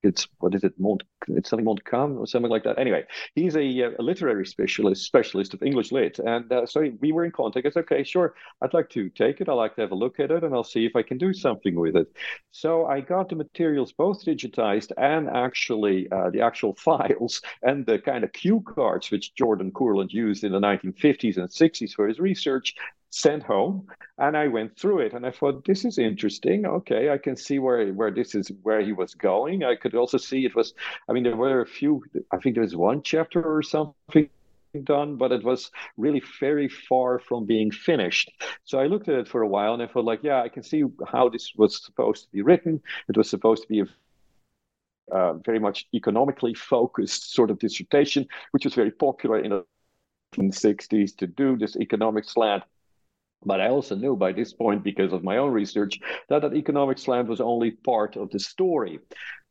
it's 0.04 0.28
what 0.40 0.56
is 0.56 0.64
it 0.64 0.74
Mont 0.80 1.04
it's 1.28 1.50
something 1.50 1.66
Montcalm 1.66 2.18
or 2.18 2.26
something 2.26 2.50
like 2.50 2.64
that. 2.64 2.80
Anyway, 2.80 3.04
he's 3.36 3.56
a, 3.56 3.84
uh, 3.84 3.92
a 4.00 4.02
literary 4.02 4.46
specialist 4.46 5.06
specialist 5.06 5.54
of 5.54 5.62
English 5.62 5.92
lit, 5.92 6.20
and 6.20 6.52
uh, 6.52 6.66
so 6.66 6.92
we 7.00 7.12
were 7.12 7.24
in 7.24 7.32
contact. 7.32 7.68
I 7.68 7.70
said, 7.70 7.84
okay, 7.84 8.04
sure, 8.04 8.34
I'd 8.62 8.74
like 8.74 8.90
to 8.92 9.10
take 9.10 9.42
it. 9.42 9.50
I'd 9.50 9.54
like 9.54 9.76
to 9.76 9.82
have 9.82 9.92
a 9.92 9.96
look 9.96 10.20
at 10.20 10.32
it, 10.32 10.44
and 10.44 10.54
I'll 10.54 10.64
see 10.64 10.86
if 10.86 10.96
I 10.96 11.04
can 11.04 11.18
do 11.18 11.34
something 11.34 11.76
with 11.76 11.96
it. 11.96 12.08
So 12.52 12.86
I 12.88 13.02
got 13.02 13.30
the 13.30 13.36
materials 13.36 13.92
both 13.92 14.26
digitized 14.26 14.92
and 14.98 15.30
actually 15.30 16.12
uh, 16.12 16.32
the 16.32 16.42
actual 16.42 16.74
files 16.78 17.42
and 17.62 17.86
the 17.86 18.00
kind 18.00 18.24
of 18.24 18.34
cue 18.34 18.62
cards 18.62 19.12
which 19.12 19.36
Jordan 19.36 19.72
Kurland 19.72 20.12
used 20.12 20.44
in 20.44 20.52
the 20.52 20.60
1950s 20.60 21.38
and 21.38 21.50
60s 21.50 21.94
for 21.94 22.08
his 22.08 22.20
research 22.20 22.74
sent 23.12 23.44
home 23.44 23.86
and 24.20 24.38
i 24.38 24.48
went 24.48 24.76
through 24.80 25.00
it 25.00 25.14
and 25.14 25.26
i 25.26 25.32
thought 25.32 25.66
this 25.66 25.84
is 25.86 25.98
interesting. 25.98 26.66
Okay 26.66 27.10
i 27.10 27.18
can 27.18 27.36
see 27.36 27.60
where 27.60 27.92
where 27.94 28.10
this 28.10 28.34
is 28.36 28.52
where 28.64 28.82
he 28.82 28.94
was 28.94 29.14
going. 29.14 29.64
I 29.64 29.76
could 29.76 29.96
also 29.96 30.18
see 30.18 30.46
it 30.46 30.56
was 30.56 30.74
i 31.08 31.14
mean 31.14 31.24
there 31.24 31.36
were 31.36 31.62
a 31.62 31.68
few 31.68 32.04
i 32.32 32.38
think 32.38 32.56
there 32.56 32.64
was 32.64 32.76
one 32.76 33.04
chapter 33.04 33.42
or 33.44 33.62
something 33.62 34.30
done 34.84 35.18
but 35.18 35.34
it 35.34 35.44
was 35.44 35.70
really 35.98 36.24
very 36.40 36.70
far 36.70 37.20
from 37.20 37.46
being 37.46 37.70
finished. 37.70 38.32
So 38.64 38.80
i 38.80 38.88
looked 38.88 39.10
at 39.10 39.16
it 39.16 39.28
for 39.28 39.42
a 39.42 39.48
while 39.48 39.74
and 39.74 39.84
i 39.84 39.88
felt 39.88 40.06
like 40.06 40.24
yeah 40.24 40.42
i 40.42 40.50
can 40.50 40.64
see 40.64 40.84
how 41.06 41.28
this 41.28 41.54
was 41.56 41.84
supposed 41.84 42.24
to 42.24 42.32
be 42.32 42.42
written. 42.42 42.82
It 43.10 43.18
was 43.18 43.30
supposed 43.30 43.64
to 43.64 43.68
be 43.68 43.82
a 43.82 43.86
uh, 45.12 45.34
very 45.46 45.60
much 45.60 45.88
economically 45.94 46.54
focused 46.54 47.34
sort 47.34 47.52
of 47.52 47.60
dissertation 47.60 48.26
which 48.52 48.64
was 48.64 48.74
very 48.74 48.92
popular 48.92 49.40
in 49.40 49.50
the 49.50 49.66
1960s 50.38 51.18
to 51.18 51.28
do 51.28 51.58
this 51.58 51.76
economic 51.76 52.24
slant 52.24 52.64
but 53.46 53.62
I 53.62 53.70
also 53.70 53.96
knew 53.96 54.16
by 54.16 54.32
this 54.32 54.54
point, 54.54 54.84
because 54.84 55.14
of 55.14 55.24
my 55.24 55.38
own 55.38 55.52
research, 55.52 56.00
that 56.30 56.42
that 56.42 56.54
economic 56.54 56.98
slant 56.98 57.28
was 57.28 57.42
only 57.42 57.72
part 57.72 58.16
of 58.16 58.30
the 58.30 58.40
story. 58.40 59.00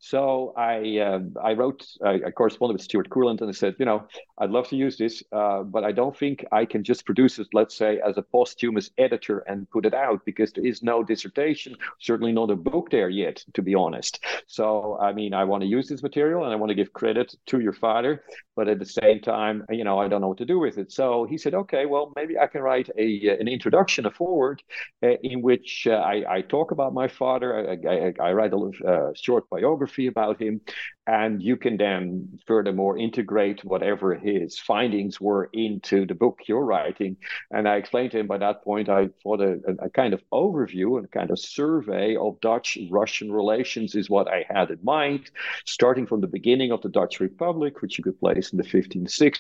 So 0.02 0.54
I 0.56 0.98
uh, 0.98 1.20
I 1.42 1.52
wrote 1.52 1.86
I, 2.02 2.20
I, 2.26 2.30
corresponded 2.30 2.74
with 2.74 2.82
Stuart 2.82 3.10
Kurland 3.10 3.42
and 3.42 3.50
I 3.50 3.52
said, 3.52 3.76
you 3.78 3.84
know, 3.84 4.06
I'd 4.38 4.48
love 4.48 4.66
to 4.68 4.76
use 4.76 4.96
this, 4.96 5.22
uh, 5.30 5.62
but 5.62 5.84
I 5.84 5.92
don't 5.92 6.16
think 6.16 6.42
I 6.50 6.64
can 6.64 6.82
just 6.82 7.04
produce 7.04 7.38
it, 7.38 7.48
let's 7.52 7.76
say, 7.76 8.00
as 8.00 8.16
a 8.16 8.22
posthumous 8.22 8.90
editor 8.96 9.40
and 9.40 9.68
put 9.68 9.84
it 9.84 9.92
out 9.92 10.24
because 10.24 10.52
there 10.52 10.64
is 10.64 10.82
no 10.82 11.04
dissertation, 11.04 11.76
certainly 11.98 12.32
not 12.32 12.50
a 12.50 12.56
book 12.56 12.90
there 12.90 13.10
yet, 13.10 13.44
to 13.52 13.60
be 13.60 13.74
honest. 13.74 14.24
So 14.46 14.98
I 14.98 15.12
mean, 15.12 15.34
I 15.34 15.44
want 15.44 15.62
to 15.64 15.68
use 15.68 15.86
this 15.86 16.02
material 16.02 16.44
and 16.44 16.52
I 16.52 16.56
want 16.56 16.70
to 16.70 16.74
give 16.74 16.94
credit 16.94 17.34
to 17.46 17.60
your 17.60 17.74
father, 17.74 18.24
but 18.56 18.68
at 18.68 18.78
the 18.78 18.86
same 18.86 19.20
time, 19.20 19.66
you 19.68 19.84
know, 19.84 19.98
I 19.98 20.08
don't 20.08 20.22
know 20.22 20.28
what 20.28 20.38
to 20.38 20.46
do 20.46 20.58
with 20.58 20.78
it. 20.78 20.92
So 20.92 21.26
he 21.26 21.36
said, 21.36 21.52
okay, 21.52 21.84
well, 21.84 22.10
maybe 22.16 22.38
I 22.38 22.46
can 22.46 22.62
write 22.62 22.88
a 22.96 23.36
an 23.38 23.48
introduction, 23.48 23.79
a 23.80 24.10
forward, 24.10 24.62
uh, 25.02 25.16
in 25.22 25.42
which 25.42 25.86
uh, 25.88 25.94
I, 25.94 26.36
I 26.36 26.40
talk 26.42 26.70
about 26.70 26.94
my 26.94 27.08
father. 27.08 27.48
I, 27.70 27.88
I, 27.88 28.28
I 28.28 28.32
write 28.32 28.52
a 28.52 28.70
uh, 28.86 29.10
short 29.14 29.48
biography 29.50 29.70
biography 29.70 30.06
about 30.06 30.40
him. 30.40 30.60
And 31.06 31.42
you 31.42 31.56
can 31.56 31.76
then 31.76 32.38
furthermore 32.46 32.98
integrate 32.98 33.64
whatever 33.64 34.14
his 34.14 34.58
findings 34.58 35.20
were 35.20 35.50
into 35.52 36.06
the 36.06 36.14
book 36.14 36.40
you're 36.46 36.64
writing. 36.64 37.16
And 37.50 37.68
I 37.68 37.76
explained 37.76 38.12
to 38.12 38.18
him 38.20 38.26
by 38.26 38.38
that 38.38 38.62
point, 38.62 38.88
I 38.88 39.08
thought 39.22 39.40
a, 39.40 39.58
a 39.80 39.90
kind 39.90 40.14
of 40.14 40.22
overview 40.32 40.98
and 40.98 41.10
kind 41.10 41.30
of 41.30 41.38
survey 41.38 42.16
of 42.16 42.40
Dutch 42.40 42.78
Russian 42.90 43.32
relations 43.32 43.94
is 43.94 44.08
what 44.08 44.28
I 44.28 44.44
had 44.48 44.70
in 44.70 44.78
mind, 44.82 45.30
starting 45.66 46.06
from 46.06 46.20
the 46.20 46.28
beginning 46.28 46.70
of 46.70 46.80
the 46.82 46.88
Dutch 46.88 47.18
Republic, 47.20 47.82
which 47.82 47.98
you 47.98 48.04
could 48.04 48.20
place 48.20 48.52
in 48.52 48.58
the 48.58 48.64
1560s 48.64 49.38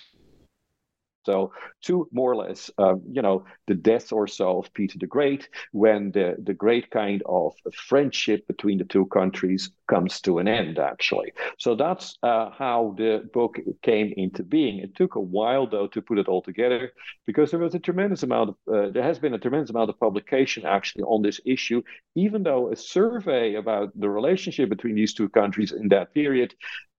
so 1.24 1.52
to 1.82 2.08
more 2.12 2.32
or 2.32 2.36
less, 2.36 2.70
um, 2.78 3.02
you 3.10 3.22
know, 3.22 3.44
the 3.66 3.74
death 3.74 4.12
or 4.12 4.26
so 4.26 4.58
of 4.58 4.72
Peter 4.72 4.98
the 4.98 5.06
Great, 5.06 5.48
when 5.72 6.10
the, 6.12 6.36
the 6.42 6.54
great 6.54 6.90
kind 6.90 7.22
of 7.26 7.54
friendship 7.72 8.46
between 8.46 8.78
the 8.78 8.84
two 8.84 9.06
countries 9.06 9.70
comes 9.88 10.20
to 10.22 10.38
an 10.38 10.48
end, 10.48 10.78
actually. 10.78 11.32
So 11.58 11.74
that's 11.74 12.16
uh, 12.22 12.50
how 12.50 12.94
the 12.96 13.28
book 13.32 13.58
came 13.82 14.12
into 14.16 14.42
being. 14.42 14.78
It 14.78 14.94
took 14.94 15.16
a 15.16 15.20
while, 15.20 15.66
though, 15.66 15.88
to 15.88 16.02
put 16.02 16.18
it 16.18 16.28
all 16.28 16.42
together 16.42 16.92
because 17.26 17.50
there 17.50 17.60
was 17.60 17.74
a 17.74 17.78
tremendous 17.78 18.22
amount 18.22 18.50
of, 18.50 18.56
uh, 18.72 18.90
there 18.90 19.02
has 19.02 19.18
been 19.18 19.34
a 19.34 19.38
tremendous 19.38 19.70
amount 19.70 19.90
of 19.90 20.00
publication 20.00 20.64
actually 20.64 21.04
on 21.04 21.22
this 21.22 21.40
issue, 21.44 21.82
even 22.14 22.42
though 22.42 22.72
a 22.72 22.76
survey 22.76 23.54
about 23.54 23.90
the 23.98 24.08
relationship 24.08 24.68
between 24.68 24.94
these 24.94 25.14
two 25.14 25.28
countries 25.28 25.72
in 25.72 25.88
that 25.88 26.14
period 26.14 26.54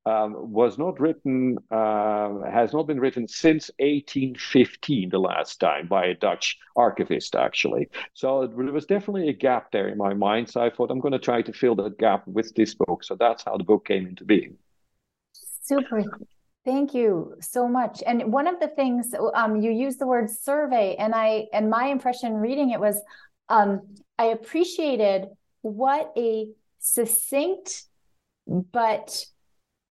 um, 0.05 0.51
was 0.51 0.77
not 0.77 0.99
written, 0.99 1.57
uh, 1.69 2.41
has 2.49 2.73
not 2.73 2.87
been 2.87 2.99
written 2.99 3.27
since 3.27 3.69
1815, 3.79 5.09
the 5.09 5.19
last 5.19 5.59
time, 5.59 5.87
by 5.87 6.05
a 6.05 6.15
Dutch 6.15 6.57
archivist, 6.75 7.35
actually. 7.35 7.89
So 8.13 8.47
there 8.47 8.73
was 8.73 8.85
definitely 8.85 9.29
a 9.29 9.33
gap 9.33 9.71
there 9.71 9.89
in 9.89 9.97
my 9.97 10.13
mind. 10.13 10.49
So 10.49 10.61
I 10.61 10.69
thought 10.69 10.91
I'm 10.91 10.99
going 10.99 11.11
to 11.11 11.19
try 11.19 11.41
to 11.41 11.53
fill 11.53 11.75
that 11.75 11.97
gap 11.97 12.27
with 12.27 12.53
this 12.55 12.73
book. 12.73 13.03
So 13.03 13.15
that's 13.15 13.43
how 13.43 13.57
the 13.57 13.63
book 13.63 13.85
came 13.85 14.07
into 14.07 14.25
being. 14.25 14.57
Super. 15.33 16.03
Thank 16.65 16.93
you 16.93 17.35
so 17.39 17.67
much. 17.67 18.03
And 18.05 18.31
one 18.31 18.47
of 18.47 18.59
the 18.59 18.67
things 18.67 19.13
um, 19.33 19.61
you 19.61 19.71
used 19.71 19.99
the 19.99 20.07
word 20.07 20.29
survey, 20.29 20.95
and 20.95 21.15
I 21.15 21.47
and 21.53 21.71
my 21.71 21.85
impression 21.85 22.35
reading 22.35 22.69
it 22.69 22.79
was 22.79 23.01
um, 23.49 23.95
I 24.19 24.25
appreciated 24.25 25.27
what 25.61 26.11
a 26.15 26.49
succinct 26.79 27.85
but 28.47 29.25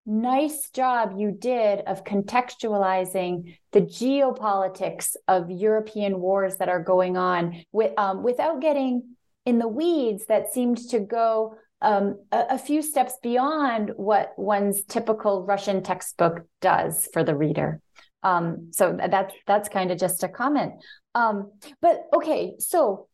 nice 0.09 0.69
job 0.71 1.13
you 1.17 1.31
did 1.31 1.81
of 1.81 2.03
contextualizing 2.03 3.57
the 3.71 3.81
geopolitics 3.81 5.15
of 5.27 5.51
European 5.51 6.19
wars 6.19 6.57
that 6.57 6.69
are 6.69 6.81
going 6.81 7.15
on 7.15 7.63
with, 7.71 7.97
um, 7.97 8.23
without 8.23 8.59
getting 8.59 9.15
in 9.45 9.59
the 9.59 9.67
weeds 9.67 10.25
that 10.25 10.51
seemed 10.51 10.77
to 10.89 10.99
go 10.99 11.55
um, 11.81 12.19
a, 12.31 12.45
a, 12.51 12.57
few 12.57 12.81
steps 12.81 13.13
beyond 13.23 13.93
what 13.95 14.33
one's 14.37 14.83
typical 14.83 15.45
Russian 15.45 15.81
textbook 15.81 16.45
does 16.59 17.07
for 17.13 17.23
the 17.23 17.35
reader. 17.35 17.79
Um, 18.21 18.69
so 18.71 18.97
that's 19.09 19.33
that's 19.47 19.69
kind 19.69 19.91
of 19.91 19.97
just 19.97 20.23
a 20.23 20.27
comment. 20.27 20.73
Um, 21.15 21.51
but 21.81 22.03
okay, 22.13 22.55
so 22.59 23.07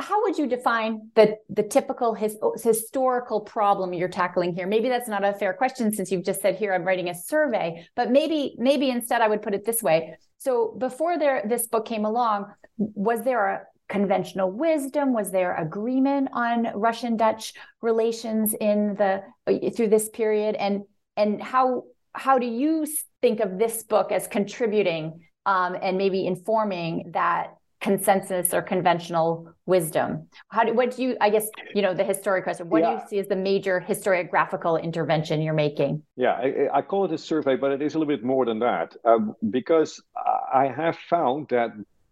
how 0.00 0.22
would 0.22 0.38
you 0.38 0.46
define 0.46 1.10
the 1.14 1.36
the 1.48 1.62
typical 1.62 2.14
his, 2.14 2.36
historical 2.62 3.40
problem 3.40 3.92
you're 3.92 4.08
tackling 4.08 4.54
here? 4.54 4.66
Maybe 4.66 4.88
that's 4.88 5.08
not 5.08 5.24
a 5.24 5.32
fair 5.32 5.52
question 5.52 5.92
since 5.92 6.10
you've 6.10 6.24
just 6.24 6.40
said 6.40 6.56
here 6.56 6.72
i'm 6.74 6.84
writing 6.84 7.08
a 7.08 7.14
survey 7.14 7.86
but 7.94 8.10
maybe 8.10 8.54
maybe 8.58 8.90
instead 8.90 9.20
i 9.20 9.28
would 9.28 9.42
put 9.42 9.54
it 9.54 9.64
this 9.64 9.82
way. 9.82 10.16
So 10.38 10.74
before 10.78 11.18
there 11.18 11.44
this 11.46 11.66
book 11.66 11.86
came 11.86 12.04
along 12.04 12.46
was 12.76 13.22
there 13.22 13.46
a 13.46 13.60
conventional 13.88 14.50
wisdom? 14.50 15.12
Was 15.12 15.30
there 15.30 15.54
agreement 15.56 16.28
on 16.32 16.68
russian 16.74 17.16
dutch 17.16 17.54
relations 17.82 18.54
in 18.54 18.94
the 18.94 19.22
through 19.76 19.88
this 19.88 20.08
period? 20.08 20.54
And 20.54 20.82
and 21.16 21.42
how 21.42 21.84
how 22.14 22.38
do 22.38 22.46
you 22.46 22.86
think 23.20 23.40
of 23.40 23.58
this 23.58 23.82
book 23.82 24.12
as 24.12 24.26
contributing 24.26 25.20
um, 25.46 25.76
and 25.80 25.96
maybe 25.98 26.26
informing 26.26 27.12
that 27.14 27.54
consensus 27.80 28.52
or 28.52 28.60
conventional 28.60 29.50
wisdom 29.66 30.26
how 30.48 30.62
do 30.62 30.74
what 30.74 30.94
do 30.94 31.02
you 31.02 31.16
i 31.20 31.30
guess 31.30 31.48
you 31.74 31.80
know 31.80 31.94
the 31.94 32.04
historic 32.04 32.44
question 32.44 32.68
what 32.68 32.82
yeah. 32.82 32.90
do 32.90 32.94
you 32.94 33.08
see 33.08 33.18
as 33.18 33.26
the 33.28 33.36
major 33.36 33.84
historiographical 33.88 34.82
intervention 34.82 35.40
you're 35.40 35.54
making 35.54 36.02
yeah 36.16 36.32
I, 36.32 36.68
I, 36.78 36.82
call 36.82 37.06
it 37.06 37.12
a 37.12 37.18
survey 37.18 37.56
but 37.56 37.72
it 37.72 37.80
is 37.80 37.94
a 37.94 37.98
little 37.98 38.14
bit 38.14 38.24
more 38.24 38.44
than 38.44 38.58
that 38.58 38.96
um, 39.04 39.34
because 39.48 40.02
i 40.52 40.66
have 40.66 40.96
found 40.96 41.48
that 41.48 41.70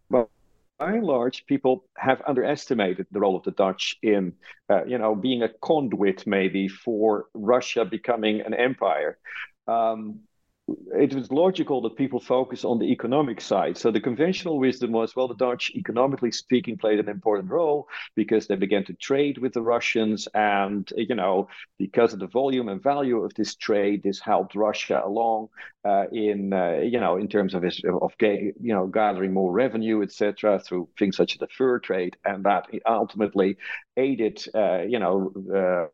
well, 0.08 0.30
by 0.78 0.92
and 0.92 1.04
large, 1.04 1.44
people 1.46 1.84
have 1.96 2.22
underestimated 2.26 3.06
the 3.10 3.20
role 3.20 3.36
of 3.36 3.42
the 3.42 3.50
Dutch 3.50 3.98
in, 4.02 4.32
uh, 4.70 4.84
you 4.84 4.96
know, 4.96 5.14
being 5.14 5.42
a 5.42 5.48
conduit 5.48 6.26
maybe 6.26 6.68
for 6.68 7.26
Russia 7.34 7.84
becoming 7.84 8.40
an 8.42 8.54
empire. 8.54 9.18
Um, 9.66 10.20
it 10.68 11.14
was 11.14 11.30
logical 11.30 11.80
that 11.82 11.96
people 11.96 12.20
focus 12.20 12.64
on 12.64 12.78
the 12.78 12.90
economic 12.92 13.40
side. 13.40 13.76
So 13.76 13.90
the 13.90 14.00
conventional 14.00 14.58
wisdom 14.58 14.92
was, 14.92 15.16
well, 15.16 15.28
the 15.28 15.34
Dutch, 15.34 15.70
economically 15.74 16.32
speaking, 16.32 16.76
played 16.76 16.98
an 16.98 17.08
important 17.08 17.50
role 17.50 17.88
because 18.14 18.46
they 18.46 18.56
began 18.56 18.84
to 18.84 18.94
trade 18.94 19.38
with 19.38 19.52
the 19.52 19.62
Russians, 19.62 20.28
and 20.34 20.90
you 20.96 21.14
know, 21.14 21.48
because 21.78 22.12
of 22.12 22.18
the 22.18 22.26
volume 22.26 22.68
and 22.68 22.82
value 22.82 23.24
of 23.24 23.32
this 23.34 23.54
trade, 23.54 24.02
this 24.02 24.20
helped 24.20 24.54
Russia 24.54 25.02
along 25.04 25.48
uh, 25.84 26.04
in 26.12 26.52
uh, 26.52 26.80
you 26.82 27.00
know 27.00 27.16
in 27.16 27.28
terms 27.28 27.54
of 27.54 27.64
of 27.64 28.12
you 28.20 28.52
know 28.60 28.86
gathering 28.86 29.32
more 29.32 29.52
revenue, 29.52 30.02
etc., 30.02 30.60
through 30.60 30.88
things 30.98 31.16
such 31.16 31.32
as 31.34 31.38
the 31.38 31.48
fur 31.48 31.78
trade, 31.78 32.16
and 32.24 32.44
that 32.44 32.66
ultimately 32.86 33.56
aided 33.96 34.44
uh, 34.54 34.82
you 34.82 34.98
know 34.98 35.90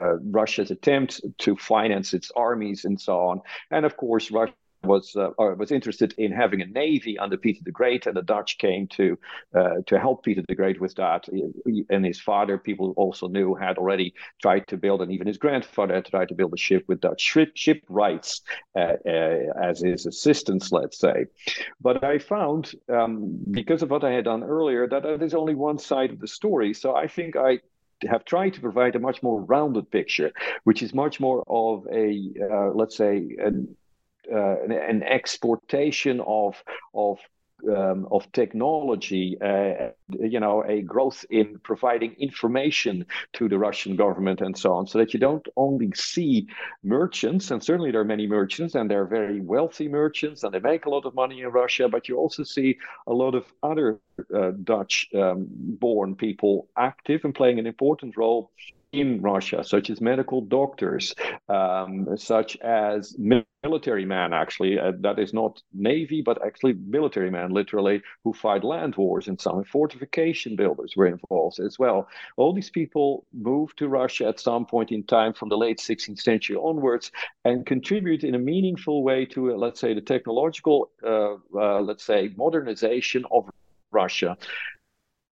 uh, 0.00 0.06
uh, 0.06 0.16
Russia's 0.30 0.70
attempt 0.70 1.20
to 1.38 1.56
finance 1.56 2.14
its 2.14 2.30
armies 2.36 2.84
and 2.84 3.00
so 3.00 3.18
on. 3.18 3.40
And 3.70 3.84
of 3.84 3.96
course, 3.96 4.30
Russia 4.30 4.54
was 4.84 5.16
uh, 5.16 5.30
was 5.36 5.72
interested 5.72 6.14
in 6.16 6.30
having 6.30 6.60
a 6.62 6.66
navy 6.66 7.18
under 7.18 7.36
Peter 7.36 7.60
the 7.64 7.72
Great, 7.72 8.06
and 8.06 8.16
the 8.16 8.22
Dutch 8.22 8.58
came 8.58 8.86
to 8.88 9.18
uh, 9.54 9.76
to 9.86 9.98
help 9.98 10.22
Peter 10.22 10.42
the 10.46 10.54
Great 10.54 10.80
with 10.80 10.94
that. 10.94 11.26
And 11.88 12.06
his 12.06 12.20
father, 12.20 12.56
people 12.56 12.94
also 12.96 13.26
knew, 13.26 13.54
had 13.54 13.78
already 13.78 14.14
tried 14.40 14.68
to 14.68 14.76
build, 14.76 15.02
and 15.02 15.10
even 15.10 15.26
his 15.26 15.38
grandfather 15.38 15.94
had 15.94 16.04
tried 16.04 16.28
to 16.28 16.34
build 16.34 16.54
a 16.54 16.58
ship 16.58 16.84
with 16.86 17.00
Dutch 17.00 17.20
ship, 17.20 17.52
ship 17.56 17.82
rights 17.88 18.42
uh, 18.76 18.92
uh, 19.04 19.38
as 19.60 19.80
his 19.80 20.06
assistants, 20.06 20.70
let's 20.70 20.98
say. 20.98 21.24
But 21.80 22.04
I 22.04 22.18
found, 22.18 22.72
um, 22.88 23.38
because 23.50 23.82
of 23.82 23.90
what 23.90 24.04
I 24.04 24.12
had 24.12 24.24
done 24.26 24.44
earlier, 24.44 24.86
that 24.86 25.04
is 25.20 25.34
only 25.34 25.56
one 25.56 25.78
side 25.78 26.10
of 26.10 26.20
the 26.20 26.28
story. 26.28 26.74
So 26.74 26.94
I 26.94 27.08
think 27.08 27.34
I 27.34 27.58
have 28.08 28.24
tried 28.24 28.54
to 28.54 28.60
provide 28.60 28.94
a 28.96 28.98
much 28.98 29.22
more 29.22 29.40
rounded 29.40 29.90
picture, 29.90 30.32
which 30.64 30.82
is 30.82 30.92
much 30.94 31.20
more 31.20 31.42
of 31.46 31.86
a, 31.90 32.32
uh, 32.50 32.70
let's 32.70 32.96
say, 32.96 33.36
an, 33.38 33.76
uh, 34.30 34.62
an, 34.62 34.72
an, 34.72 35.02
exportation 35.02 36.20
of 36.20 36.62
of 36.92 37.18
um, 37.74 38.06
of 38.10 38.30
technology, 38.32 39.36
uh, 39.40 39.90
you 40.08 40.40
know, 40.40 40.64
a 40.64 40.82
growth 40.82 41.24
in 41.30 41.58
providing 41.62 42.14
information 42.18 43.06
to 43.34 43.48
the 43.48 43.58
Russian 43.58 43.96
government 43.96 44.40
and 44.40 44.56
so 44.56 44.72
on, 44.72 44.86
so 44.86 44.98
that 44.98 45.14
you 45.14 45.20
don't 45.20 45.46
only 45.56 45.90
see 45.94 46.46
merchants, 46.84 47.50
and 47.50 47.62
certainly 47.62 47.90
there 47.90 48.00
are 48.00 48.04
many 48.04 48.26
merchants, 48.26 48.74
and 48.74 48.90
they're 48.90 49.06
very 49.06 49.40
wealthy 49.40 49.88
merchants, 49.88 50.44
and 50.44 50.52
they 50.52 50.60
make 50.60 50.86
a 50.86 50.90
lot 50.90 51.06
of 51.06 51.14
money 51.14 51.40
in 51.40 51.48
Russia, 51.48 51.88
but 51.88 52.08
you 52.08 52.16
also 52.16 52.44
see 52.44 52.76
a 53.06 53.12
lot 53.12 53.34
of 53.34 53.44
other 53.62 54.00
uh, 54.34 54.52
Dutch 54.62 55.08
um, 55.14 55.46
born 55.50 56.14
people 56.14 56.68
active 56.76 57.24
and 57.24 57.34
playing 57.34 57.58
an 57.58 57.66
important 57.66 58.16
role 58.16 58.50
in 58.96 59.20
Russia, 59.20 59.62
such 59.62 59.90
as 59.90 60.00
medical 60.00 60.40
doctors, 60.40 61.14
um, 61.48 62.08
such 62.16 62.56
as 62.58 63.16
military 63.62 64.04
men, 64.04 64.32
actually, 64.32 64.78
uh, 64.78 64.92
that 65.00 65.18
is 65.18 65.32
not 65.34 65.62
navy, 65.72 66.22
but 66.22 66.44
actually 66.44 66.74
military 66.74 67.30
men, 67.30 67.50
literally, 67.50 68.02
who 68.24 68.32
fight 68.32 68.64
land 68.64 68.94
wars 68.96 69.28
and 69.28 69.40
some 69.40 69.64
fortification 69.64 70.56
builders 70.56 70.94
were 70.96 71.06
involved 71.06 71.60
as 71.60 71.78
well. 71.78 72.08
All 72.36 72.52
these 72.52 72.70
people 72.70 73.26
moved 73.32 73.78
to 73.78 73.88
Russia 73.88 74.26
at 74.26 74.40
some 74.40 74.66
point 74.66 74.90
in 74.92 75.04
time 75.04 75.32
from 75.34 75.48
the 75.48 75.58
late 75.58 75.78
16th 75.78 76.20
century 76.20 76.56
onwards 76.56 77.12
and 77.44 77.66
contribute 77.66 78.24
in 78.24 78.34
a 78.34 78.38
meaningful 78.38 79.02
way 79.02 79.26
to, 79.26 79.52
uh, 79.52 79.56
let's 79.56 79.80
say, 79.80 79.94
the 79.94 80.00
technological, 80.00 80.90
uh, 81.04 81.34
uh 81.54 81.80
let's 81.80 82.04
say, 82.04 82.30
modernization 82.36 83.24
of 83.30 83.50
Russia. 83.92 84.36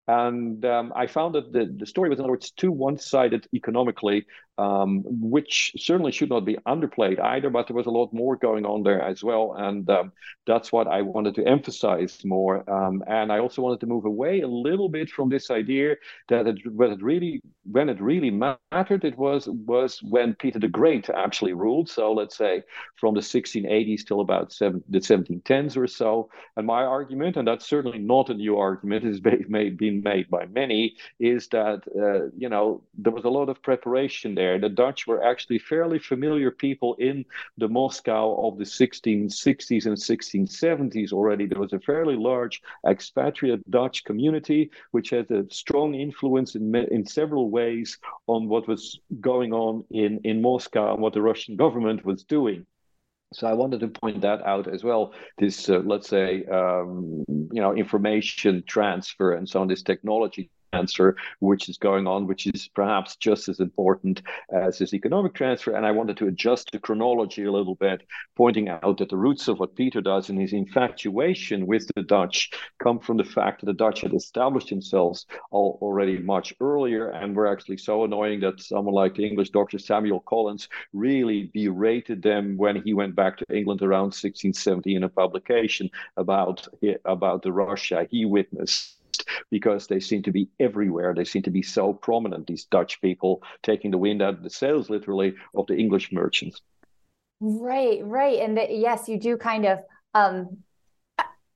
And 0.07 0.65
um, 0.65 0.93
I 0.95 1.07
found 1.07 1.35
that 1.35 1.53
the, 1.53 1.75
the 1.79 1.87
story 1.87 2.11
was, 2.11 2.19
in 2.19 2.25
other 2.25 2.33
words, 2.33 2.51
too 2.51 2.71
one 2.71 2.99
sided 2.99 3.47
economically 3.55 4.27
um, 4.59 5.03
which 5.05 5.73
certainly 5.77 6.13
should 6.13 6.29
not 6.29 6.45
be 6.45 6.57
underplayed 6.67 7.21
either, 7.21 7.51
but 7.51 7.67
there 7.67 7.77
was 7.77 7.87
a 7.87 7.91
lot 7.91 8.13
more 8.13 8.37
going 8.37 8.65
on 8.65 8.83
there 8.83 9.03
as 9.03 9.23
well. 9.25 9.55
And 9.57 9.89
um, 9.91 10.13
that's 10.47 10.73
what 10.73 10.87
I 10.87 11.03
wanted 11.03 11.35
to 11.37 11.47
emphasize 11.47 12.25
more. 12.25 12.69
Um, 12.71 13.03
and 13.07 13.33
I 13.33 13.39
also 13.39 13.63
wanted 13.63 13.81
to 13.81 13.87
move 13.87 14.05
away 14.05 14.43
a 14.43 14.49
little 14.49 14.89
bit 14.89 15.11
from 15.11 15.29
this 15.29 15.51
idea 15.51 15.97
that 16.29 16.47
it, 16.47 16.59
when 16.73 16.93
it 16.93 17.03
really 17.03 17.43
when 17.71 17.89
it 17.89 18.01
really 18.01 18.31
mattered, 18.31 19.05
it 19.05 19.17
was 19.19 19.49
was 19.49 20.03
when 20.03 20.35
Peter 20.35 20.59
the 20.59 20.69
Great 20.69 21.09
actually 21.11 21.55
ruled. 21.55 21.89
So 21.89 22.13
let's 22.13 22.37
say 22.37 22.63
from 22.97 23.15
the 23.15 23.21
1680s 23.21 24.07
till 24.07 24.21
about 24.21 24.53
seven, 24.53 24.85
the 24.89 24.99
1710s 24.99 25.77
or 25.77 25.87
so. 25.87 26.31
And 26.57 26.67
my 26.67 26.85
argument, 26.85 27.37
and 27.37 27.49
that's 27.49 27.67
certainly 27.67 27.99
not 27.99 28.29
a 28.29 28.35
new 28.35 28.59
argument, 28.59 29.05
made, 29.49 29.77
been 29.79 30.03
made 30.03 30.29
by 30.31 30.47
many, 30.47 30.95
is 31.19 31.49
that 31.49 31.83
uh, 31.97 32.31
you 32.37 32.49
know 32.49 32.83
there 32.97 33.13
was 33.13 33.25
a 33.25 33.31
lot 33.31 33.49
of 33.49 33.63
preparation 33.63 34.35
there 34.35 34.44
there. 34.45 34.59
The 34.59 34.69
Dutch 34.69 35.07
were 35.07 35.23
actually 35.25 35.59
fairly 35.59 35.99
familiar 35.99 36.51
people 36.51 36.95
in 37.09 37.25
the 37.57 37.69
Moscow 37.69 38.25
of 38.47 38.59
the 38.59 38.65
1660s 38.65 39.87
and 39.87 39.97
1670s 39.97 41.13
already. 41.13 41.47
There 41.47 41.61
was 41.67 41.73
a 41.73 41.81
fairly 41.81 42.17
large 42.17 42.61
expatriate 42.87 43.63
Dutch 43.71 44.05
community, 44.05 44.71
which 44.91 45.11
had 45.11 45.31
a 45.31 45.43
strong 45.51 45.95
influence 45.95 46.55
in, 46.57 46.75
in 46.97 47.07
several 47.07 47.47
ways 47.51 47.99
on 48.27 48.49
what 48.49 48.69
was 48.69 49.01
going 49.21 49.53
on 49.53 49.85
in, 49.91 50.21
in 50.25 50.43
Moscow 50.43 50.93
and 50.93 51.03
what 51.03 51.15
the 51.15 51.23
Russian 51.23 51.57
government 51.57 52.05
was 52.05 52.25
doing. 52.25 52.67
So 53.33 53.49
I 53.49 53.55
wanted 53.55 53.81
to 53.81 53.89
point 53.89 54.21
that 54.21 54.41
out 54.43 54.67
as 54.69 54.85
well. 54.85 55.13
This, 55.39 55.69
uh, 55.69 55.81
let's 55.85 56.09
say, 56.09 56.45
um, 56.45 57.25
you 57.29 57.63
know, 57.63 57.75
information 57.75 58.63
transfer 58.67 59.33
and 59.33 59.49
so 59.49 59.61
on, 59.61 59.69
this 59.69 59.83
technology 59.83 60.51
transfer 60.75 61.17
which 61.41 61.69
is 61.69 61.79
going 61.79 62.07
on, 62.07 62.27
which 62.27 62.47
is 62.47 62.69
perhaps 62.75 63.17
just 63.17 63.49
as 63.49 63.61
important 63.61 64.23
as 64.53 64.79
this 64.79 64.95
economic 64.95 65.35
transfer. 65.35 65.75
And 65.75 65.87
I 65.87 65.91
wanted 65.91 66.17
to 66.19 66.27
adjust 66.27 66.71
the 66.73 66.79
chronology 66.79 67.45
a 67.45 67.53
little 67.53 67.75
bit, 67.75 68.03
pointing 68.37 68.69
out 68.69 68.99
that 68.99 69.09
the 69.09 69.17
roots 69.17 69.49
of 69.49 69.59
what 69.59 69.77
Peter 69.77 70.01
does 70.01 70.31
in 70.31 70.37
his 70.37 70.53
infatuation 70.53 71.67
with 71.67 71.89
the 71.95 72.03
Dutch 72.03 72.51
come 72.83 72.99
from 72.99 73.17
the 73.17 73.25
fact 73.25 73.61
that 73.61 73.67
the 73.67 73.73
Dutch 73.73 74.01
had 74.01 74.15
established 74.15 74.71
themselves 74.71 75.27
all, 75.51 75.79
already 75.81 76.19
much 76.19 76.55
earlier 76.61 77.11
and 77.11 77.35
were 77.35 77.47
actually 77.47 77.77
so 77.77 78.05
annoying 78.05 78.41
that 78.41 78.61
someone 78.61 78.95
like 78.95 79.15
the 79.15 79.27
English 79.27 79.51
doctor 79.51 79.79
Samuel 79.79 80.21
Collins 80.21 80.69
really 80.93 81.51
berated 81.55 82.23
them 82.23 82.57
when 82.57 82.83
he 82.83 82.95
went 82.95 83.15
back 83.15 83.37
to 83.39 83.57
England 83.57 83.83
around 83.83 84.15
1670 84.15 84.95
in 84.95 85.05
a 85.05 85.09
publication 85.09 85.91
about 86.17 86.67
about 87.05 87.43
the 87.43 87.53
Russia 87.53 88.07
he 88.11 88.25
witnessed 88.25 88.97
because 89.55 89.87
they 89.87 90.01
seem 90.01 90.21
to 90.21 90.33
be 90.33 90.49
everywhere. 90.59 91.15
They 91.15 91.23
seem 91.23 91.43
to 91.43 91.51
be 91.59 91.63
so 91.63 91.93
prominent, 91.93 92.49
these 92.49 92.65
Dutch 92.65 93.01
people 93.01 93.41
taking 93.63 93.93
the 93.93 93.99
wind 93.99 94.21
out 94.21 94.35
of 94.35 94.43
the 94.43 94.51
sails, 94.51 94.91
literally, 94.91 95.37
of 95.55 95.69
the 95.69 95.77
English 95.77 96.11
merchants. 96.11 96.61
Right, 97.39 98.01
right. 98.03 98.41
And 98.41 98.57
the, 98.57 98.67
yes, 98.69 99.09
you 99.09 99.17
do 99.17 99.37
kind 99.37 99.65
of. 99.65 99.79
Um, 100.13 100.65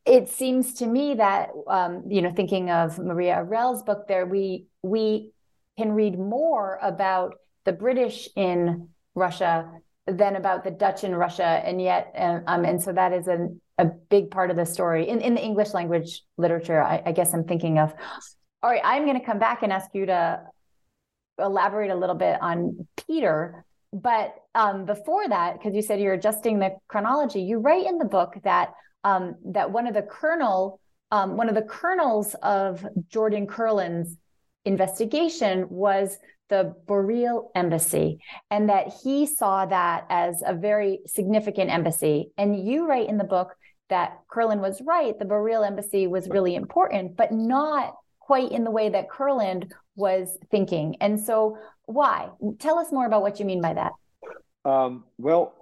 it 0.06 0.28
seems 0.28 0.74
to 0.74 0.86
me 0.86 1.16
that 1.16 1.50
um, 1.66 2.04
you 2.08 2.22
know, 2.22 2.30
thinking 2.30 2.70
of 2.70 3.00
Maria 3.00 3.44
Arel's 3.44 3.82
book, 3.82 4.06
there 4.06 4.26
we 4.26 4.66
we 4.84 5.32
can 5.76 5.90
read 5.90 6.16
more 6.16 6.78
about 6.80 7.34
the 7.64 7.72
British 7.72 8.28
in 8.36 8.90
Russia 9.16 9.72
than 10.06 10.36
about 10.36 10.62
the 10.62 10.70
Dutch 10.70 11.02
in 11.02 11.16
Russia, 11.16 11.50
and 11.66 11.82
yet, 11.82 12.14
um, 12.46 12.64
and 12.64 12.80
so 12.80 12.92
that 12.92 13.12
is 13.12 13.26
an 13.26 13.60
a 13.78 13.86
big 13.86 14.30
part 14.30 14.50
of 14.50 14.56
the 14.56 14.66
story 14.66 15.08
in, 15.08 15.20
in 15.20 15.34
the 15.34 15.42
English 15.42 15.72
language 15.72 16.22
literature. 16.36 16.82
I, 16.82 17.02
I 17.06 17.12
guess 17.12 17.32
I'm 17.32 17.44
thinking 17.44 17.78
of. 17.78 17.94
All 18.62 18.70
right, 18.70 18.82
I'm 18.84 19.04
going 19.04 19.18
to 19.18 19.24
come 19.24 19.38
back 19.38 19.62
and 19.62 19.72
ask 19.72 19.90
you 19.94 20.06
to 20.06 20.42
elaborate 21.38 21.90
a 21.90 21.94
little 21.94 22.16
bit 22.16 22.40
on 22.42 22.86
Peter. 23.06 23.64
But 23.92 24.34
um, 24.54 24.84
before 24.84 25.28
that, 25.28 25.54
because 25.54 25.74
you 25.74 25.82
said 25.82 26.00
you're 26.00 26.14
adjusting 26.14 26.58
the 26.58 26.76
chronology, 26.88 27.40
you 27.40 27.58
write 27.58 27.86
in 27.86 27.98
the 27.98 28.04
book 28.04 28.34
that 28.44 28.74
um, 29.04 29.36
that 29.46 29.70
one 29.70 29.86
of 29.86 29.94
the 29.94 30.02
kernel, 30.02 30.80
um, 31.12 31.36
one 31.36 31.48
of 31.48 31.54
the 31.54 31.62
kernels 31.62 32.34
of 32.42 32.84
Jordan 33.08 33.46
Kurland's 33.46 34.16
investigation 34.64 35.66
was 35.70 36.18
the 36.50 36.74
Boreel 36.86 37.50
embassy, 37.54 38.18
and 38.50 38.68
that 38.68 38.92
he 39.02 39.26
saw 39.26 39.66
that 39.66 40.06
as 40.10 40.42
a 40.44 40.54
very 40.54 41.00
significant 41.06 41.70
embassy. 41.70 42.30
And 42.36 42.66
you 42.66 42.86
write 42.86 43.08
in 43.08 43.18
the 43.18 43.24
book 43.24 43.54
that 43.88 44.20
Kurland 44.32 44.60
was 44.60 44.80
right. 44.82 45.18
The 45.18 45.24
Boreel 45.24 45.66
embassy 45.66 46.06
was 46.06 46.28
really 46.28 46.54
important, 46.54 47.16
but 47.16 47.32
not 47.32 47.94
quite 48.20 48.52
in 48.52 48.64
the 48.64 48.70
way 48.70 48.88
that 48.90 49.08
Kurland 49.08 49.72
was 49.96 50.36
thinking. 50.50 50.96
And 51.00 51.18
so, 51.18 51.58
why? 51.86 52.28
Tell 52.58 52.78
us 52.78 52.92
more 52.92 53.06
about 53.06 53.22
what 53.22 53.40
you 53.40 53.46
mean 53.46 53.62
by 53.62 53.74
that. 53.74 53.92
Um, 54.64 55.04
well, 55.16 55.54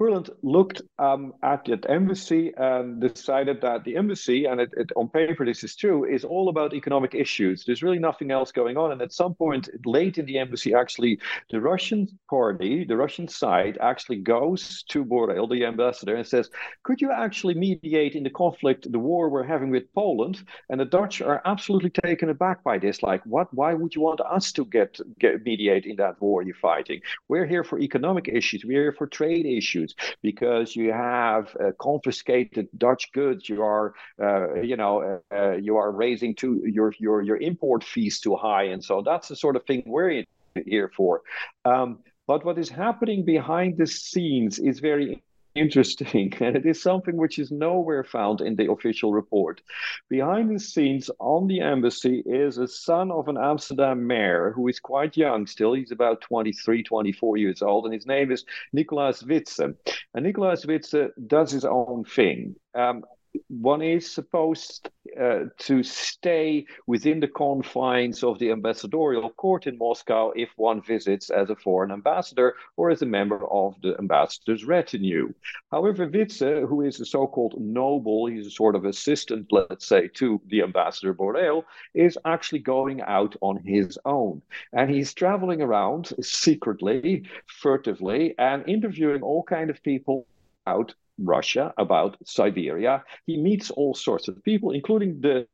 Kurland 0.00 0.30
looked 0.42 0.80
um, 0.98 1.34
at 1.42 1.66
that 1.66 1.84
embassy 1.90 2.52
and 2.56 3.02
decided 3.02 3.60
that 3.60 3.84
the 3.84 3.96
embassy, 3.96 4.46
and 4.46 4.58
it, 4.58 4.70
it, 4.74 4.90
on 4.96 5.08
paper 5.08 5.44
this 5.44 5.62
is 5.62 5.76
true, 5.76 6.06
is 6.06 6.24
all 6.24 6.48
about 6.48 6.72
economic 6.72 7.14
issues. 7.14 7.64
There's 7.64 7.82
really 7.82 7.98
nothing 7.98 8.30
else 8.30 8.50
going 8.50 8.78
on. 8.78 8.92
And 8.92 9.02
at 9.02 9.12
some 9.12 9.34
point 9.34 9.68
late 9.84 10.16
in 10.16 10.24
the 10.24 10.38
embassy, 10.38 10.72
actually, 10.72 11.18
the 11.50 11.60
Russian 11.60 12.08
party, 12.30 12.84
the 12.84 12.96
Russian 12.96 13.28
side, 13.28 13.76
actually 13.78 14.20
goes 14.20 14.84
to 14.84 15.04
Boreel, 15.04 15.50
the 15.50 15.66
ambassador, 15.66 16.14
and 16.14 16.26
says, 16.26 16.48
"Could 16.82 17.02
you 17.02 17.12
actually 17.12 17.54
mediate 17.54 18.14
in 18.14 18.22
the 18.22 18.30
conflict, 18.30 18.90
the 18.90 18.98
war 18.98 19.28
we're 19.28 19.42
having 19.42 19.70
with 19.70 19.92
Poland?" 19.92 20.42
And 20.70 20.80
the 20.80 20.86
Dutch 20.86 21.20
are 21.20 21.42
absolutely 21.44 21.90
taken 21.90 22.30
aback 22.30 22.64
by 22.64 22.78
this. 22.78 23.02
Like, 23.02 23.22
what? 23.26 23.52
Why 23.52 23.74
would 23.74 23.94
you 23.94 24.00
want 24.00 24.22
us 24.22 24.50
to 24.52 24.64
get, 24.64 24.98
get 25.18 25.44
mediate 25.44 25.84
in 25.84 25.96
that 25.96 26.22
war 26.22 26.42
you're 26.42 26.54
fighting? 26.54 27.02
We're 27.28 27.46
here 27.46 27.64
for 27.64 27.78
economic 27.78 28.28
issues. 28.28 28.64
We're 28.64 28.84
here 28.84 28.92
for 28.92 29.06
trade 29.06 29.44
issues 29.44 29.89
because 30.22 30.74
you 30.76 30.92
have 30.92 31.56
uh, 31.56 31.72
confiscated 31.78 32.68
Dutch 32.76 33.12
goods. 33.12 33.48
You 33.48 33.62
are, 33.62 33.94
uh, 34.22 34.60
you 34.60 34.76
know, 34.76 35.20
uh, 35.32 35.34
uh, 35.34 35.52
you 35.52 35.76
are 35.76 35.90
raising 35.90 36.34
to 36.36 36.62
your 36.64 36.92
your 36.98 37.22
your 37.22 37.36
import 37.36 37.84
fees 37.84 38.20
too 38.20 38.36
high, 38.36 38.64
and 38.64 38.82
so 38.82 39.02
that's 39.02 39.28
the 39.28 39.36
sort 39.36 39.56
of 39.56 39.64
thing 39.66 39.82
we're 39.86 40.24
here 40.66 40.90
for. 40.96 41.22
Um, 41.64 41.98
but 42.26 42.44
what 42.44 42.58
is 42.58 42.68
happening 42.68 43.24
behind 43.24 43.76
the 43.76 43.86
scenes 43.86 44.58
is 44.58 44.78
very 44.78 45.22
interesting, 45.54 46.32
and 46.40 46.56
it 46.56 46.66
is 46.66 46.82
something 46.82 47.16
which 47.16 47.38
is 47.38 47.50
nowhere 47.50 48.04
found 48.04 48.40
in 48.40 48.56
the 48.56 48.70
official 48.70 49.12
report. 49.12 49.60
Behind 50.08 50.54
the 50.54 50.58
scenes 50.58 51.10
on 51.18 51.46
the 51.46 51.60
embassy 51.60 52.22
is 52.26 52.58
a 52.58 52.68
son 52.68 53.10
of 53.10 53.28
an 53.28 53.36
Amsterdam 53.36 54.06
mayor 54.06 54.52
who 54.54 54.68
is 54.68 54.80
quite 54.80 55.16
young 55.16 55.46
still. 55.46 55.72
He's 55.72 55.92
about 55.92 56.20
23, 56.20 56.82
24 56.82 57.36
years 57.36 57.62
old, 57.62 57.84
and 57.84 57.94
his 57.94 58.06
name 58.06 58.30
is 58.30 58.44
Nicolaas 58.74 59.24
Witsen. 59.24 59.76
And 60.14 60.26
Nicolaas 60.26 60.66
Witsen 60.66 61.10
does 61.26 61.50
his 61.50 61.64
own 61.64 62.04
thing. 62.04 62.56
Um, 62.74 63.04
one 63.48 63.82
is 63.82 64.10
supposed 64.10 64.88
uh, 65.20 65.44
to 65.58 65.82
stay 65.82 66.66
within 66.86 67.20
the 67.20 67.28
confines 67.28 68.22
of 68.22 68.38
the 68.38 68.50
ambassadorial 68.50 69.30
court 69.30 69.66
in 69.66 69.78
Moscow 69.78 70.32
if 70.36 70.50
one 70.56 70.82
visits 70.82 71.30
as 71.30 71.50
a 71.50 71.56
foreign 71.56 71.90
ambassador 71.90 72.54
or 72.76 72.90
as 72.90 73.02
a 73.02 73.06
member 73.06 73.46
of 73.50 73.80
the 73.82 73.96
ambassador's 73.98 74.64
retinue. 74.64 75.32
However, 75.70 76.08
Witsen, 76.08 76.68
who 76.68 76.82
is 76.82 77.00
a 77.00 77.04
so 77.04 77.26
called 77.26 77.60
noble, 77.60 78.26
he's 78.26 78.46
a 78.46 78.50
sort 78.50 78.74
of 78.74 78.84
assistant, 78.84 79.48
let's 79.50 79.86
say, 79.86 80.08
to 80.14 80.40
the 80.46 80.62
ambassador 80.62 81.14
Boreel, 81.14 81.64
is 81.94 82.18
actually 82.24 82.60
going 82.60 83.00
out 83.02 83.36
on 83.40 83.56
his 83.64 83.98
own. 84.04 84.42
And 84.72 84.90
he's 84.90 85.14
traveling 85.14 85.62
around 85.62 86.12
secretly, 86.20 87.24
furtively, 87.46 88.34
and 88.38 88.68
interviewing 88.68 89.22
all 89.22 89.42
kind 89.42 89.70
of 89.70 89.82
people 89.82 90.26
out 90.66 90.94
Russia, 91.24 91.72
about 91.76 92.16
Siberia. 92.24 93.04
He 93.26 93.36
meets 93.36 93.70
all 93.70 93.94
sorts 93.94 94.28
of 94.28 94.42
people, 94.44 94.72
including 94.72 95.20
the 95.20 95.46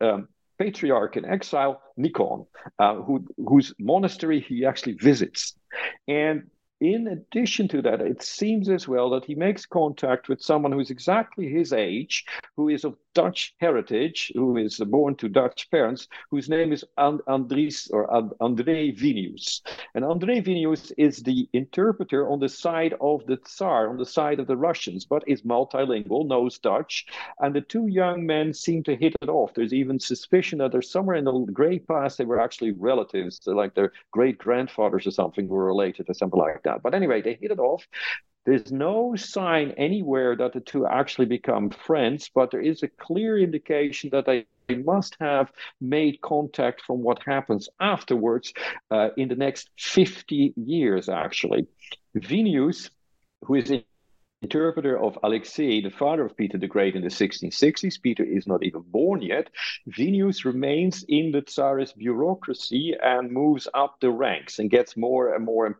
um, 0.00 0.28
patriarch 0.58 1.16
in 1.16 1.24
exile, 1.24 1.80
Nikon, 1.96 2.46
uh, 2.78 2.96
who, 2.96 3.24
whose 3.36 3.74
monastery 3.78 4.40
he 4.40 4.64
actually 4.64 4.94
visits. 4.94 5.54
And 6.06 6.50
in 6.80 7.08
addition 7.08 7.66
to 7.68 7.82
that, 7.82 8.00
it 8.00 8.22
seems 8.22 8.68
as 8.68 8.86
well 8.86 9.10
that 9.10 9.24
he 9.24 9.34
makes 9.34 9.66
contact 9.66 10.28
with 10.28 10.40
someone 10.40 10.72
who's 10.72 10.90
exactly 10.90 11.48
his 11.48 11.72
age, 11.72 12.24
who 12.56 12.68
is 12.68 12.84
of 12.84 12.96
Dutch 13.14 13.54
heritage, 13.58 14.30
who 14.34 14.56
is 14.56 14.78
born 14.78 15.16
to 15.16 15.28
Dutch 15.28 15.68
parents, 15.72 16.06
whose 16.30 16.48
name 16.48 16.72
is 16.72 16.84
Andries 16.96 17.90
or 17.92 18.06
André 18.40 18.96
Vinius. 18.96 19.60
And 19.96 20.04
André 20.04 20.44
Vinius 20.44 20.92
is 20.96 21.18
the 21.24 21.48
interpreter 21.52 22.30
on 22.30 22.38
the 22.38 22.48
side 22.48 22.94
of 23.00 23.26
the 23.26 23.38
Tsar, 23.38 23.90
on 23.90 23.96
the 23.96 24.06
side 24.06 24.38
of 24.38 24.46
the 24.46 24.56
Russians, 24.56 25.04
but 25.04 25.24
is 25.26 25.42
multilingual, 25.42 26.28
knows 26.28 26.58
Dutch. 26.58 27.06
And 27.40 27.56
the 27.56 27.60
two 27.60 27.88
young 27.88 28.24
men 28.24 28.54
seem 28.54 28.84
to 28.84 28.94
hit 28.94 29.16
it 29.20 29.28
off. 29.28 29.54
There's 29.54 29.74
even 29.74 29.98
suspicion 29.98 30.58
that 30.58 30.70
they're 30.70 30.82
somewhere 30.82 31.16
in 31.16 31.24
the 31.24 31.32
great 31.52 31.88
past, 31.88 32.18
they 32.18 32.24
were 32.24 32.40
actually 32.40 32.70
relatives, 32.70 33.40
like 33.46 33.74
their 33.74 33.92
great 34.12 34.38
grandfathers 34.38 35.08
or 35.08 35.10
something 35.10 35.48
were 35.48 35.66
related 35.66 36.08
or 36.08 36.14
something 36.14 36.38
like 36.38 36.62
that. 36.62 36.67
But 36.82 36.94
anyway, 36.94 37.22
they 37.22 37.38
hit 37.40 37.50
it 37.50 37.58
off. 37.58 37.86
There's 38.44 38.72
no 38.72 39.14
sign 39.14 39.72
anywhere 39.76 40.34
that 40.36 40.54
the 40.54 40.60
two 40.60 40.86
actually 40.86 41.26
become 41.26 41.70
friends, 41.70 42.30
but 42.34 42.50
there 42.50 42.62
is 42.62 42.82
a 42.82 42.88
clear 42.88 43.38
indication 43.38 44.10
that 44.12 44.24
they 44.24 44.46
must 44.74 45.16
have 45.20 45.52
made 45.80 46.20
contact 46.22 46.82
from 46.82 47.02
what 47.02 47.22
happens 47.24 47.68
afterwards 47.78 48.52
uh, 48.90 49.10
in 49.16 49.28
the 49.28 49.34
next 49.34 49.68
50 49.78 50.54
years, 50.56 51.08
actually. 51.08 51.66
Vinius, 52.16 52.90
who 53.44 53.56
is 53.56 53.70
interpreter 54.42 54.96
of 54.96 55.18
Alexei, 55.24 55.80
the 55.80 55.90
father 55.90 56.24
of 56.24 56.36
Peter 56.36 56.58
the 56.58 56.68
Great 56.68 56.94
in 56.94 57.02
the 57.02 57.08
1660s. 57.08 58.00
Peter 58.00 58.22
is 58.22 58.46
not 58.46 58.62
even 58.62 58.82
born 58.82 59.20
yet. 59.20 59.48
Vinius 59.88 60.44
remains 60.44 61.04
in 61.08 61.32
the 61.32 61.42
Tsarist 61.42 61.98
bureaucracy 61.98 62.94
and 63.02 63.32
moves 63.32 63.66
up 63.74 63.96
the 64.00 64.10
ranks 64.10 64.58
and 64.58 64.70
gets 64.70 64.96
more 64.96 65.34
and 65.34 65.44
more 65.44 65.66
and 65.66 65.74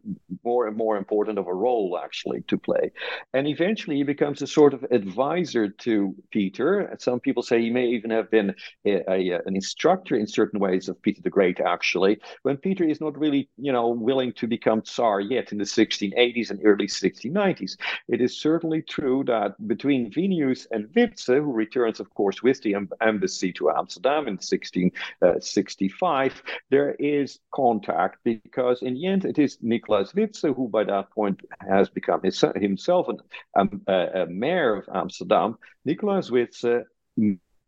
more 0.44 0.66
and 0.66 0.76
more 0.76 0.96
important 0.96 1.38
of 1.38 1.46
a 1.46 1.54
role 1.54 2.00
actually 2.02 2.42
to 2.48 2.58
play. 2.58 2.90
And 3.32 3.46
eventually 3.46 3.96
he 3.96 4.02
becomes 4.02 4.42
a 4.42 4.46
sort 4.46 4.74
of 4.74 4.84
advisor 4.90 5.68
to 5.68 6.14
Peter. 6.30 6.96
Some 6.98 7.20
people 7.20 7.44
say 7.44 7.60
he 7.60 7.70
may 7.70 7.86
even 7.86 8.10
have 8.10 8.30
been 8.30 8.54
a, 8.84 9.08
a, 9.08 9.40
an 9.46 9.54
instructor 9.54 10.16
in 10.16 10.26
certain 10.26 10.58
ways 10.58 10.88
of 10.88 11.00
Peter 11.00 11.22
the 11.22 11.30
Great 11.30 11.60
actually, 11.60 12.18
when 12.42 12.56
Peter 12.56 12.84
is 12.84 13.00
not 13.00 13.16
really, 13.16 13.48
you 13.56 13.72
know, 13.72 13.88
willing 13.88 14.32
to 14.32 14.48
become 14.48 14.82
Tsar 14.82 15.20
yet 15.20 15.52
in 15.52 15.58
the 15.58 15.64
1680s 15.64 16.50
and 16.50 16.60
early 16.64 16.86
1690s. 16.86 17.76
It 18.08 18.20
is 18.20 18.36
certainly 18.48 18.80
true 18.80 19.22
that 19.26 19.50
between 19.68 20.10
Vinius 20.10 20.66
and 20.70 20.88
Witsen, 20.94 21.42
who 21.44 21.52
returns, 21.52 22.00
of 22.00 22.08
course, 22.14 22.42
with 22.42 22.62
the 22.62 22.74
embassy 23.02 23.52
to 23.52 23.70
Amsterdam 23.70 24.22
in 24.26 24.38
1665, 24.38 26.32
uh, 26.32 26.34
there 26.70 26.92
is 26.98 27.40
contact 27.52 28.16
because 28.24 28.80
in 28.80 28.94
the 28.94 29.06
end 29.06 29.26
it 29.26 29.38
is 29.38 29.58
Nicholas 29.60 30.14
Witsen 30.14 30.54
who 30.56 30.66
by 30.66 30.84
that 30.84 31.10
point 31.10 31.38
has 31.60 31.90
become 31.90 32.22
his, 32.22 32.42
himself 32.56 33.08
an, 33.08 33.18
um, 33.58 33.82
a, 33.86 34.22
a 34.22 34.26
mayor 34.26 34.76
of 34.76 34.88
Amsterdam. 34.94 35.58
Nicholas 35.84 36.30
Witsen 36.30 36.86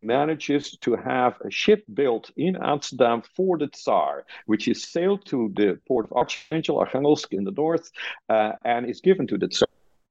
manages 0.01 0.77
to 0.85 0.95
have 0.95 1.33
a 1.45 1.51
ship 1.51 1.83
built 1.93 2.31
in 2.35 2.55
Amsterdam 2.55 3.21
for 3.35 3.59
the 3.59 3.67
Tsar, 3.67 4.25
which 4.47 4.67
is 4.67 4.83
sailed 4.95 5.23
to 5.27 5.51
the 5.55 5.79
port 5.87 6.05
of 6.07 6.13
Archangel, 6.13 6.83
Archangelsk 6.83 7.31
in 7.33 7.43
the 7.43 7.51
north, 7.51 7.91
uh, 8.29 8.53
and 8.65 8.89
is 8.89 8.99
given 8.99 9.27
to 9.27 9.37
the 9.37 9.47
Tsar 9.47 9.67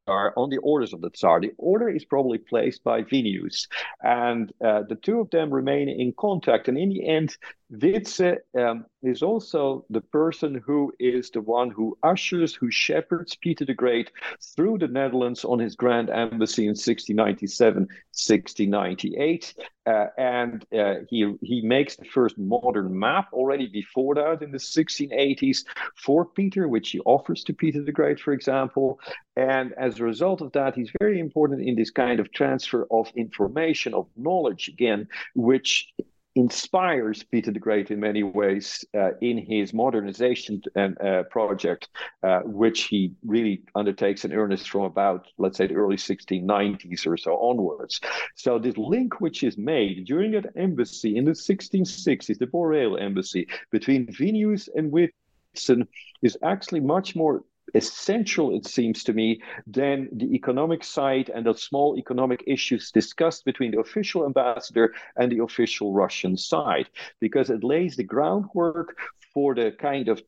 Tsar 0.07 0.33
on 0.37 0.51
the 0.51 0.59
orders 0.59 0.93
of 0.93 1.01
the 1.01 1.11
Tsar. 1.11 1.41
The 1.41 1.53
order 1.59 1.89
is 1.89 2.05
probably 2.05 2.39
placed 2.39 2.83
by 2.85 3.03
Vinius, 3.03 3.69
and 4.03 4.53
uh, 4.65 4.83
the 4.89 4.97
two 4.97 5.21
of 5.21 5.31
them 5.31 5.53
remain 5.53 5.89
in 5.89 6.13
contact. 6.17 6.69
And 6.69 6.79
in 6.79 6.91
the 6.91 7.07
end, 7.07 7.37
Witsen 7.73 8.39
um, 8.59 8.85
is 9.03 9.23
also 9.23 9.85
the 9.91 10.01
person 10.01 10.61
who 10.67 10.93
is 10.99 11.31
the 11.31 11.41
one 11.41 11.71
who 11.71 11.97
ushers, 12.03 12.55
who 12.55 12.71
shepherds 12.71 13.37
Peter 13.37 13.65
the 13.65 13.75
Great 13.75 14.11
through 14.57 14.79
the 14.79 14.89
Netherlands 14.89 15.45
on 15.45 15.61
his 15.61 15.77
grand 15.77 16.11
embassy 16.11 16.65
in 16.65 16.71
1697, 16.71 17.83
1698. 17.83 19.55
Uh, 19.87 20.07
and 20.19 20.67
uh, 20.77 20.97
he, 21.09 21.35
he 21.43 21.63
makes 21.63 21.97
the 21.97 22.05
first 22.05 22.37
modern 22.39 22.97
map 22.99 23.29
already 23.33 23.67
before 23.67 24.15
that 24.15 24.43
in 24.43 24.51
the 24.51 24.59
1680s 24.59 25.65
for 25.97 26.25
Peter, 26.25 26.69
which 26.69 26.91
he 26.91 27.01
offers 27.01 27.45
to 27.45 27.53
Peter 27.53 27.83
the 27.83 27.93
Great, 27.93 28.19
for 28.19 28.33
example. 28.33 29.01
And 29.37 29.73
as 29.75 29.99
a 29.99 30.05
result 30.05 30.43
of 30.43 30.53
that, 30.53 30.75
he's 30.75 30.93
very 31.01 31.19
important 31.19 31.63
in 31.63 31.77
this 31.77 31.91
kind 31.91 32.21
of 32.21 32.33
transfer 32.33 32.87
of 32.91 33.11
information, 33.15 33.95
of 33.95 34.07
knowledge, 34.17 34.69
again, 34.69 35.09
which 35.35 35.89
inspires 36.37 37.23
Peter 37.23 37.51
the 37.51 37.59
Great 37.59 37.91
in 37.91 38.01
many 38.01 38.23
ways 38.23 38.85
uh, 38.97 39.11
in 39.21 39.39
his 39.39 39.75
modernization 39.75 40.63
and 40.77 41.01
uh, 41.01 41.25
project, 41.25 41.89
uh, 42.23 42.41
which 42.45 42.85
he 42.85 43.13
really 43.25 43.63
undertakes 43.75 44.25
in 44.25 44.33
earnest 44.33 44.71
from 44.71 44.83
about, 44.83 45.27
let's 45.39 45.59
say, 45.59 45.67
the 45.67 45.75
early 45.75 45.97
1690s 45.97 47.07
or 47.07 47.17
so 47.17 47.37
onwards. 47.37 48.01
So 48.37 48.59
this 48.59 48.77
link 48.77 49.21
which 49.21 49.43
is 49.43 49.59
made 49.59 50.07
during 50.07 50.33
that 50.33 50.53
embassy 50.57 51.17
in 51.17 51.25
the 51.25 51.33
1660s, 51.33 52.39
the 52.39 52.47
Boreel 52.47 53.01
embassy, 53.01 53.49
between 53.71 54.07
Vinius 54.07 54.69
and 54.75 54.93
Witsen 54.93 55.87
is 56.23 56.39
actually 56.43 56.81
much 56.81 57.17
more 57.17 57.45
essential, 57.75 58.55
it 58.55 58.67
seems 58.67 59.05
to 59.05 59.13
me, 59.13 59.43
than 59.67 60.09
the 60.13 60.35
economic 60.35 60.85
side 60.85 61.31
and 61.35 61.47
the 61.47 61.55
small 61.55 61.97
economic 61.97 62.45
issues 62.47 62.91
discussed 62.91 63.45
between 63.45 63.71
the 63.71 63.81
official 63.81 64.25
ambassador 64.25 64.95
and 65.17 65.31
the 65.31 65.43
official 65.43 65.93
Russian 65.93 66.37
side, 66.37 66.89
because 67.21 67.51
it 67.51 67.65
lays 67.65 67.97
the 67.97 68.05
groundwork 68.05 68.99
for 69.33 69.55
the 69.55 69.73
kind 69.73 70.09
of 70.09 70.23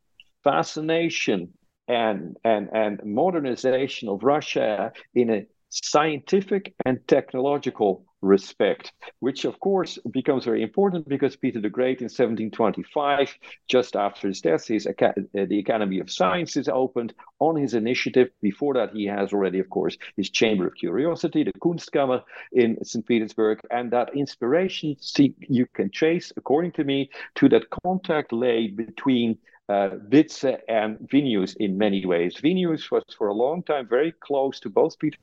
fascination 0.45 1.53
and, 1.89 2.37
and, 2.45 2.69
and 2.73 3.05
modernization 3.05 4.09
of 4.09 4.23
Russia 4.23 4.93
in 5.15 5.31
a 5.31 5.47
scientific 5.73 6.75
and 6.85 7.01
technological 7.09 8.05
respect, 8.21 8.93
which 9.19 9.45
of 9.45 9.59
course 9.59 9.99
becomes 10.11 10.45
very 10.45 10.63
important 10.63 11.09
because 11.09 11.35
Peter 11.35 11.61
the 11.61 11.69
Great 11.69 12.01
in 12.01 12.05
1725, 12.05 13.35
just 13.69 13.97
after 13.97 14.29
his 14.29 14.41
death, 14.41 14.69
his, 14.69 14.87
uh, 14.87 14.93
the 15.33 15.59
Academy 15.59 15.99
of 15.99 16.11
Sciences 16.11 16.69
opened 16.69 17.15
on 17.41 17.57
his 17.57 17.75
initiative. 17.75 18.31
Before 18.41 18.75
that, 18.75 18.93
he 18.93 19.07
has 19.07 19.33
already, 19.33 19.59
of 19.59 19.71
course, 19.71 19.97
his 20.17 20.31
Chamber 20.31 20.69
of 20.69 20.75
Curiosity, 20.77 21.43
the 21.43 21.53
Kunstkammer 21.55 22.23
in 22.53 22.83
St. 22.85 23.05
Petersburg, 23.05 23.61
and 23.71 23.91
that 23.91 24.15
inspiration 24.15 24.97
see, 25.01 25.35
you 25.41 25.67
can 25.75 25.91
trace, 25.91 26.33
according 26.37 26.73
to 26.73 26.85
me, 26.85 27.11
to 27.37 27.49
that 27.49 27.71
contact 27.83 28.33
laid 28.33 28.77
between 28.77 29.39
uh, 29.69 29.91
Witsen 30.11 30.59
and 30.69 30.99
Vinius 30.99 31.57
in 31.57 31.79
many 31.79 32.05
ways. 32.05 32.37
Vinius 32.37 32.91
was 32.91 33.05
for 33.17 33.29
a 33.29 33.35
long 33.35 33.63
time 33.63 33.89
very 33.89 34.13
close 34.13 34.61
to 34.61 34.69
both 34.69 34.99
Peter 34.99 35.19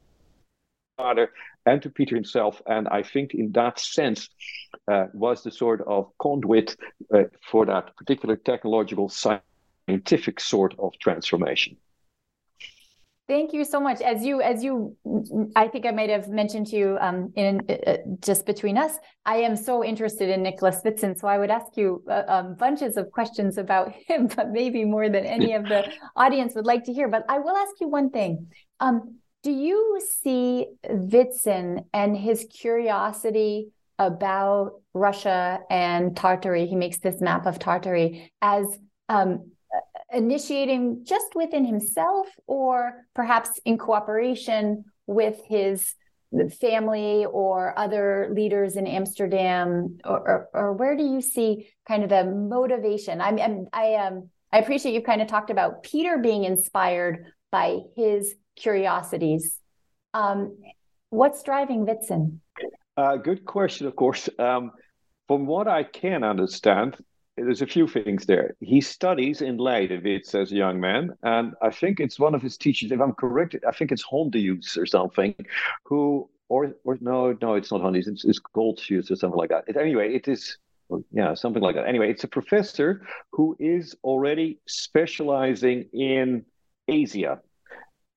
father 1.00 1.32
and 1.66 1.82
to 1.82 1.90
Peter 1.90 2.16
himself. 2.16 2.62
And 2.68 2.88
I 3.00 3.02
think 3.04 3.34
in 3.34 3.52
that 3.54 3.80
sense 3.80 4.30
uh, 4.92 5.06
was 5.14 5.44
the 5.44 5.52
sort 5.52 5.82
of 5.88 6.12
conduit 6.26 6.76
uh, 7.14 7.24
for 7.50 7.66
that 7.66 7.96
particular 7.96 8.36
technological 8.36 9.08
scientific 9.10 10.40
sort 10.40 10.74
of 10.78 10.92
transformation. 11.00 11.78
Thank 13.30 13.54
you 13.54 13.64
so 13.64 13.80
much. 13.80 14.02
As 14.02 14.26
you, 14.26 14.42
as 14.42 14.64
you, 14.64 14.98
I 15.56 15.68
think 15.68 15.86
I 15.86 15.92
might 15.92 16.10
have 16.10 16.30
mentioned 16.30 16.66
to 16.72 16.76
you 16.76 16.98
um, 17.00 17.32
in 17.36 17.62
uh, 17.70 17.98
just 18.22 18.48
between 18.48 18.76
us. 18.76 18.94
I 19.24 19.36
am 19.48 19.56
so 19.56 19.86
interested 19.86 20.30
in 20.30 20.42
Nicholas 20.42 20.82
Witsen, 20.84 21.16
so 21.16 21.28
I 21.28 21.38
would 21.38 21.52
ask 21.52 21.78
you 21.78 22.04
uh, 22.10 22.24
um, 22.28 22.56
bunches 22.56 22.98
of 22.98 23.12
questions 23.12 23.60
about 23.60 23.92
him, 24.08 24.26
but 24.36 24.50
maybe 24.50 24.84
more 24.84 25.10
than 25.10 25.26
any 25.28 25.54
of 25.54 25.64
the 25.66 25.82
audience 26.16 26.56
would 26.56 26.66
like 26.66 26.86
to 26.86 26.94
hear. 26.98 27.08
But 27.08 27.24
I 27.30 27.38
will 27.38 27.56
ask 27.56 27.74
you 27.80 27.88
one 27.88 28.10
thing. 28.10 28.48
Um, 28.80 29.20
do 29.44 29.52
you 29.52 30.02
see 30.22 30.68
Witsen 30.86 31.86
and 31.94 32.18
his 32.18 32.46
curiosity 32.52 33.70
about 33.98 34.82
Russia 34.94 35.60
and 35.70 36.16
Tartary? 36.16 36.66
He 36.66 36.76
makes 36.76 37.00
this 37.00 37.22
map 37.22 37.46
of 37.46 37.60
Tartary 37.60 38.32
as 38.42 38.66
um, 39.08 39.52
initiating 40.12 41.06
just 41.06 41.36
within 41.36 41.66
himself, 41.66 42.28
or 42.48 43.06
perhaps 43.14 43.60
in 43.66 43.78
cooperation 43.78 44.86
with 45.08 45.40
his 45.48 45.96
family 46.60 47.26
or 47.26 47.78
other 47.78 48.30
leaders 48.32 48.76
in 48.76 48.86
Amsterdam, 48.86 49.98
or, 50.06 50.20
or, 50.20 50.50
or 50.54 50.74
where 50.74 50.96
do 50.96 51.04
you 51.04 51.22
see 51.22 51.70
kind 51.88 52.04
of 52.04 52.10
the 52.10 52.24
motivation? 52.24 53.20
I'm, 53.22 53.40
I'm 53.40 53.68
I 53.74 53.96
um 53.96 54.30
I 54.52 54.60
appreciate 54.60 54.94
you've 54.94 55.04
kind 55.04 55.22
of 55.22 55.28
talked 55.28 55.50
about 55.50 55.84
Peter 55.84 56.18
being 56.18 56.44
inspired 56.44 57.26
by 57.52 57.80
his 57.96 58.36
curiosities. 58.60 59.60
Um, 60.14 60.58
what's 61.10 61.44
driving 61.44 61.86
Witsen? 61.86 62.40
Uh, 62.98 63.16
good 63.16 63.46
question, 63.46 63.88
of 63.88 63.96
course. 63.96 64.30
Um, 64.38 64.72
from 65.28 65.46
what 65.46 65.68
I 65.68 65.84
can 65.84 66.24
understand, 66.24 66.98
there's 67.38 67.62
a 67.62 67.68
few 67.68 67.88
things 67.88 68.26
there. 68.26 68.56
He 68.60 68.82
studies 68.82 69.42
in 69.42 69.58
Leidewitz 69.58 70.36
as 70.36 70.52
a 70.52 70.56
young 70.56 70.80
man, 70.80 71.12
and 71.24 71.54
I 71.62 71.70
think 71.70 72.00
it's 72.00 72.20
one 72.20 72.36
of 72.36 72.42
his 72.42 72.58
teachers, 72.58 72.92
if 72.92 73.00
I'm 73.00 73.14
correct, 73.14 73.56
I 73.66 73.72
think 73.72 73.92
it's 73.92 74.06
Hondius 74.06 74.78
or 74.78 74.86
something, 74.86 75.34
who, 75.86 76.30
or, 76.50 76.74
or 76.84 76.98
no, 77.00 77.38
no, 77.42 77.54
it's 77.54 77.72
not 77.72 77.82
Hondius, 77.82 78.08
it's, 78.08 78.26
it's 78.26 78.40
Goldschus 78.54 79.10
or 79.10 79.16
something 79.16 79.38
like 79.38 79.52
that. 79.52 79.64
It, 79.68 79.78
anyway, 79.78 80.14
it 80.14 80.28
is, 80.28 80.58
yeah, 81.12 81.34
something 81.34 81.64
like 81.64 81.76
that. 81.76 81.88
Anyway, 81.88 82.10
it's 82.12 82.26
a 82.26 82.28
professor 82.28 83.08
who 83.32 83.56
is 83.60 83.96
already 84.04 84.60
specializing 84.68 85.86
in 85.94 86.44
Asia. 86.90 87.40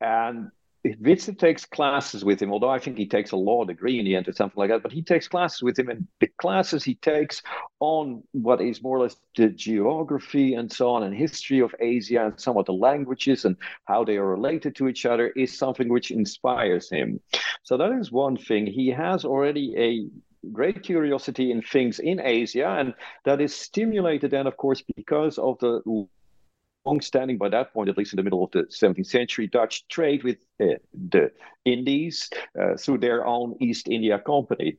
And 0.02 0.50
Witsen 0.84 1.38
takes 1.38 1.64
classes 1.64 2.24
with 2.24 2.42
him, 2.42 2.52
although 2.52 2.68
I 2.68 2.80
think 2.80 2.98
he 2.98 3.06
takes 3.06 3.30
a 3.30 3.36
law 3.36 3.64
degree 3.64 4.00
in 4.00 4.04
the 4.04 4.16
end 4.16 4.26
or 4.26 4.32
something 4.32 4.58
like 4.58 4.70
that, 4.70 4.82
but 4.82 4.90
he 4.90 5.00
takes 5.00 5.28
classes 5.28 5.62
with 5.62 5.78
him, 5.78 5.88
and 5.88 6.08
the 6.18 6.26
classes 6.38 6.82
he 6.82 6.96
takes 6.96 7.40
on 7.78 8.24
what 8.32 8.60
is 8.60 8.82
more 8.82 8.96
or 8.96 9.02
less 9.02 9.16
the 9.36 9.48
geography 9.48 10.54
and 10.54 10.72
so 10.72 10.90
on, 10.90 11.04
and 11.04 11.14
history 11.14 11.60
of 11.60 11.72
Asia, 11.78 12.26
and 12.26 12.40
somewhat 12.40 12.66
the 12.66 12.72
languages 12.72 13.44
and 13.44 13.56
how 13.84 14.02
they 14.02 14.16
are 14.16 14.26
related 14.26 14.74
to 14.74 14.88
each 14.88 15.06
other, 15.06 15.28
is 15.28 15.56
something 15.56 15.88
which 15.88 16.10
inspires 16.10 16.90
him. 16.90 17.20
So 17.62 17.76
that 17.76 17.92
is 17.92 18.10
one 18.10 18.36
thing. 18.36 18.66
He 18.66 18.88
has 18.88 19.24
already 19.24 19.76
a 19.78 20.08
great 20.50 20.82
curiosity 20.82 21.52
in 21.52 21.62
things 21.62 22.00
in 22.00 22.20
Asia, 22.20 22.66
and 22.66 22.92
that 23.24 23.40
is 23.40 23.54
stimulated 23.54 24.32
then, 24.32 24.48
of 24.48 24.56
course, 24.56 24.82
because 24.96 25.38
of 25.38 25.60
the 25.60 25.80
long-standing 26.84 27.38
by 27.38 27.48
that 27.48 27.72
point, 27.72 27.88
at 27.88 27.96
least 27.96 28.12
in 28.12 28.16
the 28.16 28.22
middle 28.22 28.44
of 28.44 28.50
the 28.50 28.64
17th 28.64 29.06
century, 29.06 29.46
Dutch 29.46 29.86
trade 29.88 30.24
with 30.24 30.38
uh, 30.60 30.74
the 31.10 31.30
Indies 31.64 32.28
uh, 32.60 32.76
through 32.76 32.98
their 32.98 33.26
own 33.26 33.56
East 33.60 33.88
India 33.88 34.18
Company. 34.18 34.76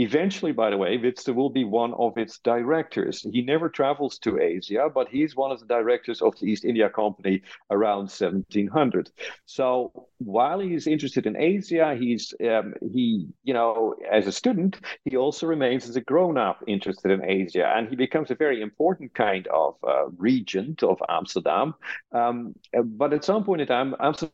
Eventually, 0.00 0.52
by 0.52 0.70
the 0.70 0.76
way, 0.76 0.96
Witsen 0.96 1.34
will 1.34 1.50
be 1.50 1.64
one 1.64 1.92
of 1.94 2.16
its 2.16 2.38
directors. 2.38 3.26
He 3.32 3.42
never 3.42 3.68
travels 3.68 4.16
to 4.20 4.38
Asia, 4.38 4.88
but 4.94 5.08
he's 5.08 5.34
one 5.34 5.50
of 5.50 5.58
the 5.58 5.66
directors 5.66 6.22
of 6.22 6.38
the 6.38 6.46
East 6.46 6.64
India 6.64 6.88
Company 6.88 7.42
around 7.68 8.02
1700. 8.02 9.10
So 9.46 10.06
while 10.18 10.60
he's 10.60 10.86
interested 10.86 11.26
in 11.26 11.36
Asia, 11.36 11.96
he's 11.98 12.32
um, 12.48 12.74
he 12.92 13.26
you 13.42 13.52
know 13.52 13.96
as 14.08 14.28
a 14.28 14.32
student 14.32 14.78
he 15.04 15.16
also 15.16 15.48
remains 15.48 15.88
as 15.88 15.96
a 15.96 16.00
grown-up 16.00 16.62
interested 16.68 17.10
in 17.10 17.24
Asia, 17.24 17.66
and 17.66 17.88
he 17.88 17.96
becomes 17.96 18.30
a 18.30 18.36
very 18.36 18.62
important 18.62 19.12
kind 19.14 19.48
of 19.48 19.74
uh, 19.82 20.06
regent 20.16 20.84
of 20.84 21.02
Amsterdam. 21.08 21.74
Um, 22.12 22.54
but 22.84 23.12
at 23.12 23.24
some 23.24 23.42
point 23.42 23.62
in 23.62 23.66
time, 23.66 23.96
Amsterdam 23.98 24.32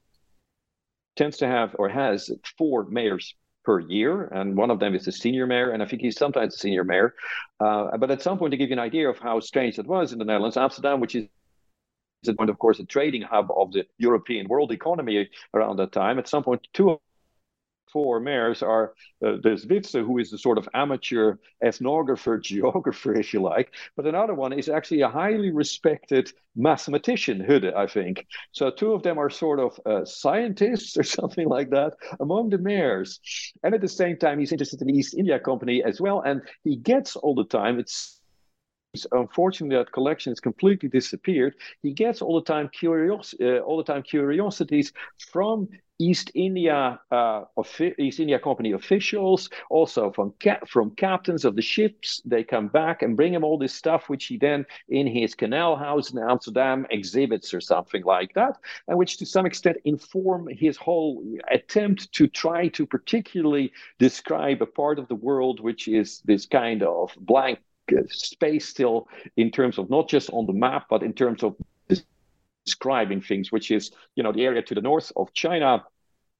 tends 1.17 1.39
to 1.39 1.47
have 1.47 1.75
or 1.79 1.89
has 1.89 2.31
four 2.59 2.85
mayors 2.85 3.35
per 3.65 3.81
year, 3.81 4.25
and 4.27 4.57
one 4.57 4.71
of 4.71 4.79
them 4.79 4.95
is 4.95 5.05
the 5.05 5.13
senior 5.13 5.47
mayor, 5.47 5.71
and 5.71 5.83
I 5.83 5.87
think 5.87 6.03
he's 6.03 6.17
sometimes 6.17 6.55
the 6.55 6.59
senior 6.59 6.85
mayor. 6.85 7.15
Uh, 7.61 7.97
but 7.97 8.11
at 8.11 8.23
some 8.23 8.39
point, 8.39 8.51
to 8.53 8.57
give 8.57 8.71
you 8.71 8.75
an 8.75 8.79
idea 8.79 9.09
of 9.09 9.19
how 9.19 9.41
strange 9.41 9.77
that 9.77 9.87
was 9.87 10.13
in 10.13 10.19
the 10.19 10.25
Netherlands, 10.25 10.57
Amsterdam, 10.57 11.01
which 11.01 11.15
is 11.15 11.27
at 12.29 12.37
point, 12.37 12.51
of 12.51 12.59
course, 12.59 12.79
a 12.81 12.85
trading 12.85 13.23
hub 13.23 13.49
of 13.55 13.73
the 13.73 13.85
European 13.99 14.49
world 14.49 14.73
economy 14.73 15.29
around 15.53 15.77
that 15.77 15.93
time. 15.93 16.19
At 16.19 16.29
some 16.29 16.43
point, 16.43 16.67
two 16.73 16.99
four 17.93 18.21
mayors 18.21 18.63
are 18.63 18.95
uh, 19.25 19.37
there's 19.43 19.65
Witsen, 19.67 20.05
who 20.05 20.19
is 20.19 20.31
the 20.31 20.39
sort 20.39 20.59
of 20.59 20.69
amateur 20.75 21.37
ethnographer, 21.63 22.41
geographer, 22.43 23.15
if 23.15 23.33
you 23.33 23.41
like, 23.41 23.73
but 23.97 24.07
another 24.07 24.35
one 24.35 24.53
is 24.53 24.69
actually 24.69 25.01
a 25.01 25.09
highly 25.09 25.51
respected 25.53 26.33
mathematician, 26.57 27.41
Hudde, 27.41 27.75
I 27.75 27.87
think. 27.87 28.27
So 28.53 28.71
two 28.71 28.93
of 28.93 29.03
them 29.03 29.19
are 29.19 29.31
sort 29.31 29.61
of 29.61 29.81
uh, 29.87 30.05
scientists 30.05 30.97
or 30.99 31.05
something 31.05 31.49
like 31.49 31.71
that 31.71 31.95
among 32.21 32.51
the 32.51 32.59
mayors. 32.59 33.21
And 33.63 33.75
at 33.75 33.81
the 33.81 33.89
same 33.89 34.19
time, 34.19 34.39
he's 34.39 34.53
interested 34.53 34.81
in 34.83 34.89
the 34.89 34.99
East 34.99 35.15
India 35.15 35.39
Company 35.39 35.83
as 35.83 36.01
well, 36.01 36.21
and 36.21 36.43
he 36.65 36.77
gets 36.77 37.17
all 37.17 37.35
the 37.35 37.45
time. 37.45 37.79
It's 37.79 38.21
unfortunately 39.11 39.77
that 39.77 39.91
collection 39.91 40.31
has 40.31 40.39
completely 40.39 40.89
disappeared 40.89 41.55
he 41.83 41.93
gets 41.93 42.23
all 42.23 42.41
the 42.41 42.45
time 42.45 42.69
curios 42.69 43.35
uh, 43.41 43.59
all 43.59 43.77
the 43.77 43.93
time 43.93 44.05
curiosities 44.05 44.93
from 45.33 45.69
East 45.99 46.31
India 46.35 47.01
uh, 47.11 47.45
East 47.99 48.21
India 48.21 48.39
Company 48.39 48.73
officials, 48.73 49.49
also 49.71 50.11
from 50.11 50.35
ca- 50.43 50.65
from 50.67 50.91
captains 50.93 51.45
of 51.45 51.55
the 51.57 51.63
ships. 51.63 52.21
They 52.25 52.43
come 52.43 52.69
back 52.69 53.03
and 53.03 53.17
bring 53.17 53.33
him 53.33 53.45
all 53.45 53.59
this 53.59 53.75
stuff, 53.75 54.09
which 54.09 54.27
he 54.27 54.37
then 54.37 54.67
in 54.89 55.07
his 55.07 55.35
canal 55.35 55.77
house 55.77 56.13
in 56.13 56.19
Amsterdam 56.19 56.87
exhibits 56.91 57.55
or 57.55 57.61
something 57.61 58.05
like 58.05 58.35
that, 58.35 58.59
and 58.89 58.99
which 58.99 59.19
to 59.19 59.27
some 59.27 59.47
extent 59.47 59.77
inform 59.85 60.49
his 60.49 60.77
whole 60.77 61.23
attempt 61.51 62.13
to 62.13 62.27
try 62.27 62.69
to 62.69 62.87
particularly 62.87 63.73
describe 63.99 64.63
a 64.63 64.67
part 64.67 64.99
of 64.99 65.09
the 65.09 65.15
world 65.15 65.61
which 65.61 65.87
is 65.89 66.21
this 66.25 66.47
kind 66.47 66.83
of 66.83 67.17
blank 67.21 67.61
space 68.09 68.67
still 68.67 69.09
in 69.37 69.51
terms 69.51 69.79
of 69.79 69.91
not 69.91 70.09
just 70.09 70.31
on 70.31 70.47
the 70.47 70.53
map, 70.53 70.87
but 70.89 71.03
in 71.03 71.13
terms 71.13 71.43
of 71.43 71.55
describing 72.65 73.21
things, 73.21 73.53
which 73.53 73.71
is 73.71 73.91
you 74.17 74.23
know 74.23 74.33
the 74.33 74.45
area 74.45 74.63
to 74.63 74.75
the 74.75 74.81
north 74.81 75.13
of 75.17 75.33
China 75.33 75.85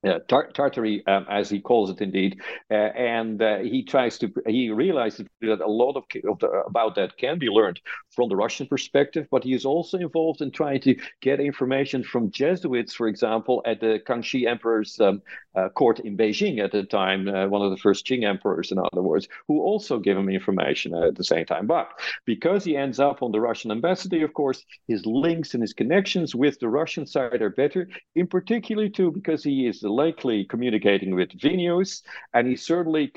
uh, 0.05 0.19
Tar- 0.29 0.51
Tartary, 0.53 1.07
um, 1.07 1.27
as 1.31 1.49
he 1.49 1.61
calls 1.61 1.91
it, 1.91 2.01
indeed, 2.01 2.41
uh, 2.71 2.75
and 2.75 3.41
uh, 3.41 3.59
he 3.59 3.83
tries 3.83 4.19
to. 4.19 4.31
He 4.47 4.71
realizes 4.71 5.27
that 5.41 5.61
a 5.61 5.67
lot 5.67 5.97
of, 5.97 6.05
of 6.29 6.39
the, 6.41 6.49
about 6.67 6.95
that 6.97 7.17
can 7.17 7.39
be 7.39 7.49
learned 7.49 7.81
from 8.11 8.29
the 8.29 8.37
Russian 8.37 8.67
perspective, 8.67 9.27
but 9.31 9.45
he 9.45 9.55
is 9.55 9.65
also 9.65 9.99
involved 9.99 10.43
in 10.43 10.51
trying 10.51 10.81
to 10.83 10.97
get 11.23 11.41
information 11.41 12.05
from 12.05 12.31
Jesuits, 12.31 12.95
for 12.95 13.09
example, 13.09 13.63
at 13.65 13.81
the 13.81 14.01
Kangxi 14.07 14.47
Emperor's 14.47 15.01
um, 15.01 15.23
uh, 15.55 15.69
court 15.69 16.01
in 16.01 16.17
Beijing 16.17 16.63
at 16.63 16.73
the 16.73 16.85
time, 16.85 17.29
uh, 17.29 17.47
one 17.49 17.63
of 17.63 17.71
the 17.71 17.77
first 17.77 18.07
Qing 18.07 18.25
emperors, 18.25 18.73
in 18.73 18.79
other 18.79 19.03
words, 19.03 19.29
who 19.49 19.61
also 19.61 19.99
give 19.99 20.17
him 20.17 20.29
information 20.29 20.95
at 20.95 21.15
the 21.15 21.25
same 21.25 21.47
time. 21.47 21.67
But 21.67 21.89
because 22.25 22.65
he 22.65 22.77
ends 22.77 23.01
up 23.01 23.23
on 23.23 23.33
the 23.33 23.41
Russian 23.41 23.71
embassy, 23.71 24.23
of 24.23 24.35
course, 24.35 24.65
his 24.89 25.07
links 25.07 25.55
and 25.55 25.63
his 25.63 25.73
connections 25.73 26.35
with 26.35 26.59
the 26.61 26.69
Russian 26.69 27.07
side 27.07 27.43
are 27.43 27.51
better, 27.51 27.89
in 28.15 28.27
particular 28.27 28.89
too 28.89 29.11
because 29.11 29.45
he 29.45 29.67
is 29.67 29.83
likely 29.83 30.45
communicating 30.45 31.15
with 31.15 31.31
Vinius, 31.31 32.03
and 32.33 32.47
he 32.47 32.57
certainly 32.57 33.09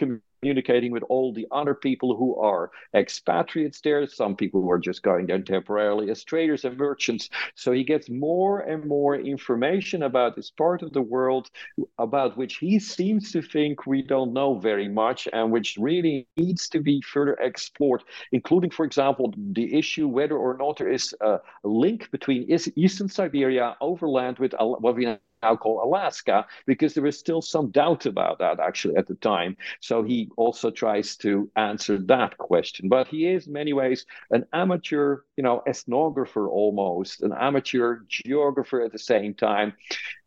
communicating 0.41 0.91
with 0.91 1.03
all 1.03 1.33
the 1.33 1.47
other 1.51 1.73
people 1.73 2.15
who 2.15 2.35
are 2.37 2.71
expatriates 2.93 3.81
there, 3.81 4.05
some 4.07 4.35
people 4.35 4.61
who 4.61 4.71
are 4.71 4.79
just 4.79 5.01
going 5.03 5.25
there 5.25 5.39
temporarily 5.39 6.09
as 6.09 6.23
traders 6.23 6.65
and 6.65 6.77
merchants. 6.77 7.29
So 7.55 7.71
he 7.71 7.83
gets 7.83 8.09
more 8.09 8.59
and 8.59 8.85
more 8.85 9.15
information 9.15 10.03
about 10.03 10.35
this 10.35 10.49
part 10.49 10.81
of 10.81 10.93
the 10.93 11.01
world 11.01 11.49
about 11.97 12.37
which 12.37 12.57
he 12.57 12.79
seems 12.79 13.31
to 13.31 13.41
think 13.41 13.85
we 13.85 14.01
don't 14.01 14.33
know 14.33 14.59
very 14.59 14.87
much 14.87 15.27
and 15.33 15.51
which 15.51 15.77
really 15.79 16.27
needs 16.37 16.69
to 16.69 16.79
be 16.79 17.01
further 17.01 17.33
explored, 17.35 18.03
including, 18.31 18.69
for 18.69 18.85
example, 18.85 19.33
the 19.53 19.77
issue 19.77 20.07
whether 20.07 20.37
or 20.37 20.57
not 20.57 20.77
there 20.77 20.91
is 20.91 21.15
a 21.21 21.39
link 21.63 22.09
between 22.11 22.49
Eastern 22.75 23.09
Siberia 23.09 23.75
overland 23.81 24.39
with 24.39 24.53
what 24.59 24.95
we 24.95 25.17
now 25.41 25.55
call 25.55 25.83
Alaska, 25.83 26.45
because 26.65 26.93
there 26.93 27.05
is 27.05 27.17
still 27.17 27.41
some 27.41 27.69
doubt 27.71 28.05
about 28.05 28.39
that 28.39 28.59
actually 28.59 28.95
at 28.95 29.07
the 29.07 29.15
time. 29.15 29.57
So 29.81 30.03
he 30.03 30.29
also 30.37 30.71
tries 30.71 31.15
to 31.17 31.49
answer 31.55 31.97
that 31.99 32.37
question. 32.37 32.89
But 32.89 33.07
he 33.07 33.27
is 33.27 33.47
in 33.47 33.53
many 33.53 33.73
ways 33.73 34.05
an 34.31 34.45
amateur, 34.53 35.21
you 35.35 35.43
know, 35.43 35.63
ethnographer 35.67 36.49
almost, 36.49 37.21
an 37.21 37.33
amateur 37.33 37.99
geographer 38.07 38.81
at 38.81 38.91
the 38.91 38.99
same 38.99 39.33
time. 39.33 39.73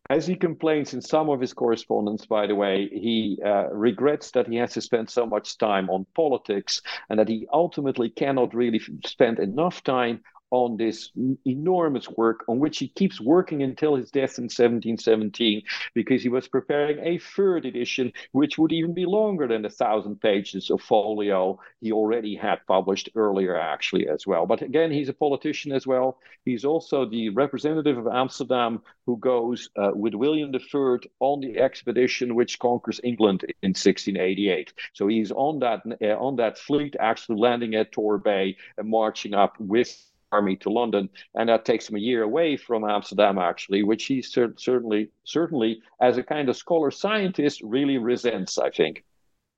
As 0.09 0.27
he 0.27 0.35
complains 0.35 0.93
in 0.93 1.01
some 1.01 1.29
of 1.29 1.41
his 1.41 1.53
correspondence, 1.53 2.27
by 2.27 2.49
the 2.49 2.55
way, 2.57 2.89
he 2.89 3.39
uh, 3.45 3.69
regrets 3.71 4.33
that 4.33 4.49
he 4.49 4.57
has 4.57 4.73
to 4.73 4.81
spend 4.81 5.09
so 5.09 5.25
much 5.25 5.57
time 5.57 5.89
on 5.89 6.05
politics 6.17 6.83
and 7.09 7.19
that 7.21 7.29
he 7.29 7.47
ultimately 7.53 8.11
cannot 8.11 8.53
really 8.53 8.81
spend 9.07 9.39
enough 9.39 9.85
time 9.85 10.23
on 10.51 10.77
this 10.77 11.11
enormous 11.47 12.09
work 12.09 12.45
on 12.49 12.59
which 12.59 12.79
he 12.79 12.89
keeps 12.89 13.21
working 13.21 13.63
until 13.63 13.97
his 13.97 14.11
death 14.11 14.39
in 14.39 14.45
1717 14.45 15.63
because 15.95 16.23
he 16.23 16.29
was 16.29 16.49
preparing 16.49 16.99
a 17.01 17.19
third 17.19 17.65
edition 17.65 18.13
which 18.33 18.59
would 18.59 18.73
even 18.73 18.93
be 18.95 19.07
longer 19.07 19.47
than 19.47 19.65
a 19.65 19.71
thousand 19.71 20.21
pages 20.21 20.71
of 20.71 20.81
folio 20.81 21.59
he 21.81 21.93
already 21.93 22.35
had 22.35 22.59
published 22.67 23.09
earlier 23.15 23.57
actually 23.59 24.09
as 24.09 24.27
well. 24.27 24.47
But 24.47 24.63
again 24.63 24.91
he's 24.91 25.09
a 25.09 25.15
politician 25.15 25.73
as 25.73 25.87
well. 25.87 26.19
He's 26.45 26.65
also 26.65 27.07
the 27.07 27.31
representative 27.31 27.99
of 27.99 28.07
amsterdam 28.07 28.83
who 29.07 29.17
goes 29.17 29.71
uh, 29.77 29.91
with 29.95 30.15
william 30.15 30.53
iii 30.55 30.99
on 31.21 31.41
the 31.41 31.59
expedition 31.59 32.35
which 32.35 32.59
conquers 32.59 33.01
england 33.05 33.45
in 33.63 33.71
1688 33.71 34.73
so 34.93 35.07
he's 35.09 35.33
on 35.33 35.59
that 35.61 35.81
uh, 36.03 36.17
on 36.19 36.37
that 36.37 36.59
fleet 36.59 36.97
actually 36.99 37.39
landing 37.39 37.75
at 37.75 37.93
torbay 37.93 38.57
and 38.79 38.89
marching 38.89 39.35
up 39.35 39.59
with 39.59 40.10
army 40.33 40.57
to 40.57 40.71
London, 40.71 41.09
and 41.35 41.49
that 41.49 41.65
takes 41.65 41.89
him 41.89 41.97
a 41.97 42.01
year 42.01 42.23
away 42.23 42.57
from 42.57 42.89
Amsterdam, 42.89 43.39
actually, 43.39 43.83
which 43.83 44.05
he 44.05 44.23
cer- 44.23 44.55
certainly, 44.57 45.11
certainly, 45.25 45.83
as 46.01 46.19
a 46.19 46.23
kind 46.23 46.49
of 46.49 46.57
scholar 46.57 46.91
scientist, 46.91 47.61
really 47.63 47.99
resents. 47.99 48.59
I 48.59 48.71
think. 48.71 49.05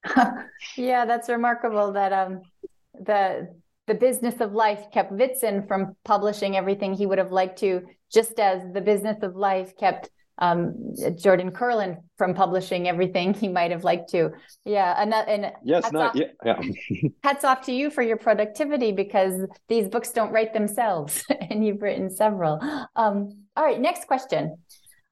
yeah, 0.77 1.05
that's 1.05 1.29
remarkable 1.29 1.93
that 1.93 2.13
um, 2.13 2.43
the 2.95 3.49
the 3.87 3.95
business 3.95 4.41
of 4.41 4.53
life 4.53 4.87
kept 4.93 5.13
Witsen 5.13 5.67
from 5.67 5.97
publishing 6.05 6.57
everything 6.57 6.95
he 6.95 7.07
would 7.07 7.19
have 7.19 7.33
liked 7.33 7.59
to, 7.61 7.83
just 8.13 8.39
as 8.39 8.63
the 8.73 8.81
business 8.81 9.23
of 9.23 9.37
life 9.37 9.77
kept 9.77 10.11
um, 10.43 10.75
Jordan 11.17 11.53
Curlin 11.53 11.99
from 12.19 12.35
publishing 12.35 12.89
everything 12.89 13.33
he 13.33 13.47
might 13.47 13.71
have 13.71 13.85
liked 13.85 14.11
to. 14.11 14.33
Yeah, 14.65 15.01
and, 15.01 15.15
and 15.15 15.53
yes, 15.65 15.91
not 15.93 16.11
off, 16.11 16.17
yeah, 16.17 16.27
yeah. 16.45 17.09
hats 17.23 17.45
off 17.45 17.63
to 17.67 17.73
you 17.73 17.91
for 17.91 18.03
your 18.03 18.17
productivity 18.17 18.91
because 18.91 19.41
these 19.69 19.89
books 19.89 20.11
don't 20.11 20.33
write 20.33 20.53
themselves, 20.53 21.25
and 21.51 21.65
you've 21.65 21.81
written 21.81 22.11
several. 22.11 22.59
Um, 22.97 23.45
all 23.57 23.65
right, 23.65 23.81
next 23.81 24.09
question. 24.09 24.57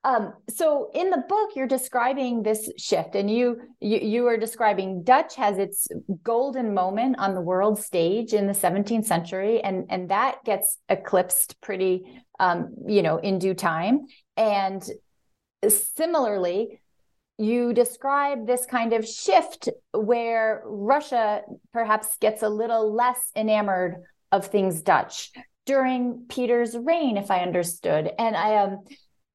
Um, 0.03 0.33
so 0.49 0.91
in 0.95 1.11
the 1.11 1.23
book, 1.29 1.51
you're 1.55 1.69
describing 1.69 2.43
this 2.43 2.69
shift, 2.77 3.15
and 3.15 3.31
you, 3.31 3.61
you 3.81 3.99
you 3.99 4.27
are 4.27 4.37
describing 4.37 5.05
Dutch 5.05 5.37
has 5.37 5.59
its 5.59 5.87
golden 6.25 6.75
moment 6.75 7.21
on 7.21 7.35
the 7.35 7.41
world 7.41 7.79
stage 7.79 8.33
in 8.33 8.49
the 8.49 8.53
17th 8.53 9.05
century, 9.05 9.61
and 9.61 9.87
and 9.91 10.09
that 10.09 10.43
gets 10.45 10.79
eclipsed 10.89 11.61
pretty, 11.61 12.25
um, 12.41 12.75
you 12.89 13.03
know, 13.03 13.19
in 13.19 13.39
due 13.39 13.55
time. 13.55 14.07
And 14.37 14.83
similarly, 15.69 16.81
you 17.39 17.73
describe 17.73 18.47
this 18.47 18.67
kind 18.67 18.93
of 18.93 19.07
shift 19.07 19.69
where 19.93 20.63
Russia 20.67 21.43
perhaps 21.73 22.17
gets 22.19 22.43
a 22.43 22.49
little 22.49 22.93
less 22.93 23.31
enamored 23.35 24.03
of 24.31 24.47
things 24.47 24.83
Dutch 24.83 25.33
during 25.67 26.27
Peter's 26.29 26.77
reign, 26.77 27.17
if 27.17 27.31
I 27.31 27.41
understood. 27.41 28.11
And 28.19 28.37
I 28.37 28.57
um 28.57 28.85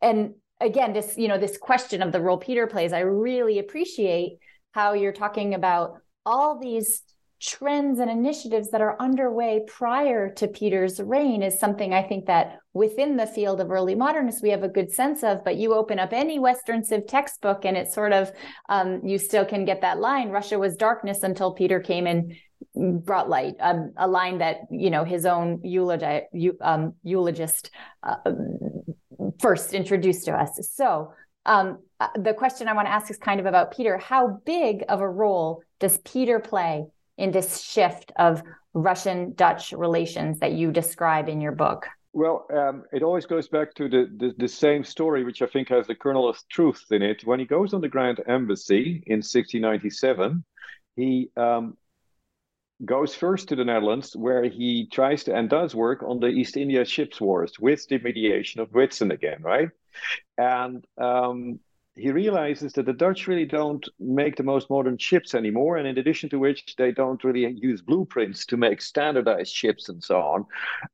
and 0.01 0.35
again, 0.61 0.93
this 0.93 1.17
you 1.17 1.27
know 1.27 1.37
this 1.37 1.57
question 1.57 2.01
of 2.01 2.11
the 2.11 2.21
role 2.21 2.37
Peter 2.37 2.67
plays, 2.67 2.93
I 2.93 2.99
really 2.99 3.59
appreciate 3.59 4.37
how 4.71 4.93
you're 4.93 5.11
talking 5.11 5.53
about 5.53 6.01
all 6.25 6.59
these 6.59 7.01
trends 7.41 7.99
and 7.99 8.09
initiatives 8.09 8.71
that 8.71 8.81
are 8.81 8.99
underway 9.01 9.63
prior 9.67 10.33
to 10.33 10.47
Peter's 10.47 10.99
reign 10.99 11.41
is 11.41 11.59
something 11.59 11.93
I 11.93 12.03
think 12.03 12.25
that 12.25 12.59
within 12.75 13.15
the 13.15 13.25
field 13.25 13.61
of 13.61 13.71
early 13.71 13.95
modernists 13.95 14.43
we 14.43 14.49
have 14.49 14.61
a 14.61 14.67
good 14.67 14.91
sense 14.91 15.23
of. 15.23 15.43
But 15.43 15.55
you 15.55 15.73
open 15.73 15.97
up 15.97 16.13
any 16.13 16.37
Western 16.37 16.83
Civ 16.83 17.07
textbook 17.07 17.65
and 17.65 17.75
it's 17.75 17.95
sort 17.95 18.13
of 18.13 18.31
um, 18.69 19.01
you 19.03 19.17
still 19.17 19.45
can 19.45 19.65
get 19.65 19.81
that 19.81 19.99
line: 19.99 20.29
Russia 20.29 20.59
was 20.59 20.75
darkness 20.75 21.23
until 21.23 21.53
Peter 21.53 21.79
came 21.79 22.05
and 22.05 22.35
brought 22.75 23.29
light. 23.29 23.55
Um, 23.59 23.93
a 23.97 24.07
line 24.07 24.37
that 24.39 24.57
you 24.69 24.91
know 24.91 25.05
his 25.05 25.25
own 25.25 25.59
eulogi- 25.59 26.25
um, 26.61 26.93
eulogist 27.01 27.71
uh, 28.03 28.17
first 29.39 29.73
introduced 29.73 30.25
to 30.25 30.33
us. 30.33 30.59
So. 30.73 31.11
Um, 31.47 31.77
uh, 31.99 32.07
the 32.15 32.33
question 32.33 32.67
I 32.67 32.73
want 32.73 32.87
to 32.87 32.91
ask 32.91 33.11
is 33.11 33.17
kind 33.17 33.39
of 33.39 33.45
about 33.45 33.71
Peter. 33.71 33.99
How 33.99 34.39
big 34.47 34.83
of 34.89 34.99
a 34.99 35.07
role 35.07 35.61
does 35.79 35.99
Peter 35.99 36.39
play 36.39 36.85
in 37.19 37.29
this 37.29 37.61
shift 37.61 38.11
of 38.17 38.41
Russian 38.73 39.33
Dutch 39.35 39.71
relations 39.71 40.39
that 40.39 40.53
you 40.53 40.71
describe 40.71 41.29
in 41.29 41.41
your 41.41 41.51
book? 41.51 41.85
Well, 42.15 42.47
um, 42.49 42.85
it 42.93 43.03
always 43.03 43.25
goes 43.25 43.49
back 43.49 43.73
to 43.73 43.89
the, 43.89 44.09
the, 44.17 44.33
the, 44.37 44.47
same 44.47 44.85
story, 44.85 45.25
which 45.25 45.41
I 45.41 45.47
think 45.47 45.67
has 45.67 45.85
the 45.85 45.95
kernel 45.95 46.29
of 46.29 46.37
truth 46.47 46.85
in 46.89 47.01
it. 47.01 47.25
When 47.25 47.41
he 47.41 47.45
goes 47.45 47.73
on 47.73 47.81
the 47.81 47.89
Grand 47.89 48.21
Embassy 48.25 49.03
in 49.05 49.17
1697, 49.17 50.41
he 50.95 51.29
um, 51.35 51.75
goes 52.85 53.13
first 53.13 53.49
to 53.49 53.57
the 53.57 53.65
Netherlands, 53.65 54.15
where 54.15 54.45
he 54.45 54.87
tries 54.89 55.25
to 55.25 55.35
and 55.35 55.49
does 55.49 55.75
work 55.75 56.03
on 56.03 56.21
the 56.21 56.27
East 56.27 56.55
India 56.55 56.85
ships 56.85 57.19
wars 57.19 57.59
with 57.59 57.85
the 57.89 57.97
mediation 57.97 58.61
of 58.61 58.71
Witsen 58.71 59.11
again, 59.11 59.41
right? 59.41 59.71
And 60.37 60.85
um, 60.97 61.59
he 61.95 62.11
realizes 62.11 62.73
that 62.73 62.85
the 62.85 62.93
Dutch 62.93 63.27
really 63.27 63.45
don't 63.45 63.87
make 63.99 64.35
the 64.35 64.43
most 64.43 64.69
modern 64.69 64.97
ships 64.97 65.33
anymore, 65.33 65.77
and 65.77 65.87
in 65.87 65.97
addition 65.97 66.29
to 66.29 66.39
which, 66.39 66.75
they 66.77 66.91
don't 66.91 67.23
really 67.23 67.49
use 67.61 67.81
blueprints 67.81 68.45
to 68.47 68.57
make 68.57 68.81
standardized 68.81 69.53
ships 69.53 69.87
and 69.87 70.03
so 70.03 70.19
on. 70.19 70.45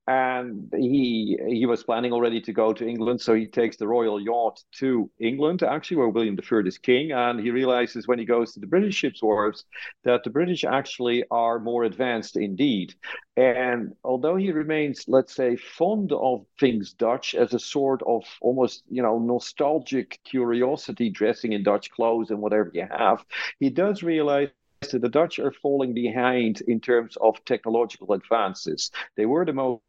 And 0.07 0.71
he 0.75 1.39
he 1.47 1.65
was 1.65 1.83
planning 1.83 2.13
already 2.13 2.39
to 2.41 2.53
go 2.53 2.71
to 2.73 2.87
England, 2.87 3.21
so 3.21 3.33
he 3.33 3.47
takes 3.47 3.77
the 3.77 3.87
royal 3.87 4.21
yacht 4.21 4.63
to 4.79 5.09
England, 5.19 5.63
actually 5.63 5.97
where 5.97 6.09
William 6.09 6.37
III 6.37 6.67
is 6.67 6.77
king, 6.77 7.11
and 7.11 7.39
he 7.39 7.49
realizes 7.51 8.07
when 8.07 8.19
he 8.19 8.25
goes 8.25 8.53
to 8.53 8.59
the 8.59 8.67
British 8.67 8.95
ships' 8.95 9.23
wharves 9.23 9.65
that 10.03 10.23
the 10.23 10.29
British 10.29 10.63
actually 10.63 11.23
are 11.31 11.59
more 11.59 11.83
advanced 11.83 12.37
indeed. 12.37 12.93
And 13.37 13.95
although 14.03 14.35
he 14.35 14.51
remains, 14.51 15.05
let's 15.07 15.33
say, 15.33 15.55
fond 15.55 16.11
of 16.11 16.45
things 16.59 16.93
Dutch 16.93 17.33
as 17.33 17.53
a 17.53 17.59
sort 17.59 18.01
of 18.03 18.23
almost, 18.41 18.83
you 18.89 19.01
know, 19.01 19.19
nostalgic 19.19 20.19
curiosity, 20.25 21.09
dressing 21.09 21.53
in 21.53 21.63
Dutch 21.63 21.91
clothes 21.91 22.29
and 22.29 22.41
whatever 22.41 22.71
you 22.73 22.85
have, 22.89 23.25
he 23.59 23.69
does 23.69 24.03
realize 24.03 24.49
that 24.81 25.01
the 25.01 25.09
Dutch 25.09 25.39
are 25.39 25.51
falling 25.51 25.93
behind 25.93 26.61
in 26.67 26.81
terms 26.81 27.15
of 27.21 27.43
technological 27.45 28.13
advances. 28.13 28.91
They 29.15 29.25
were 29.25 29.45
the 29.45 29.53
most 29.53 29.81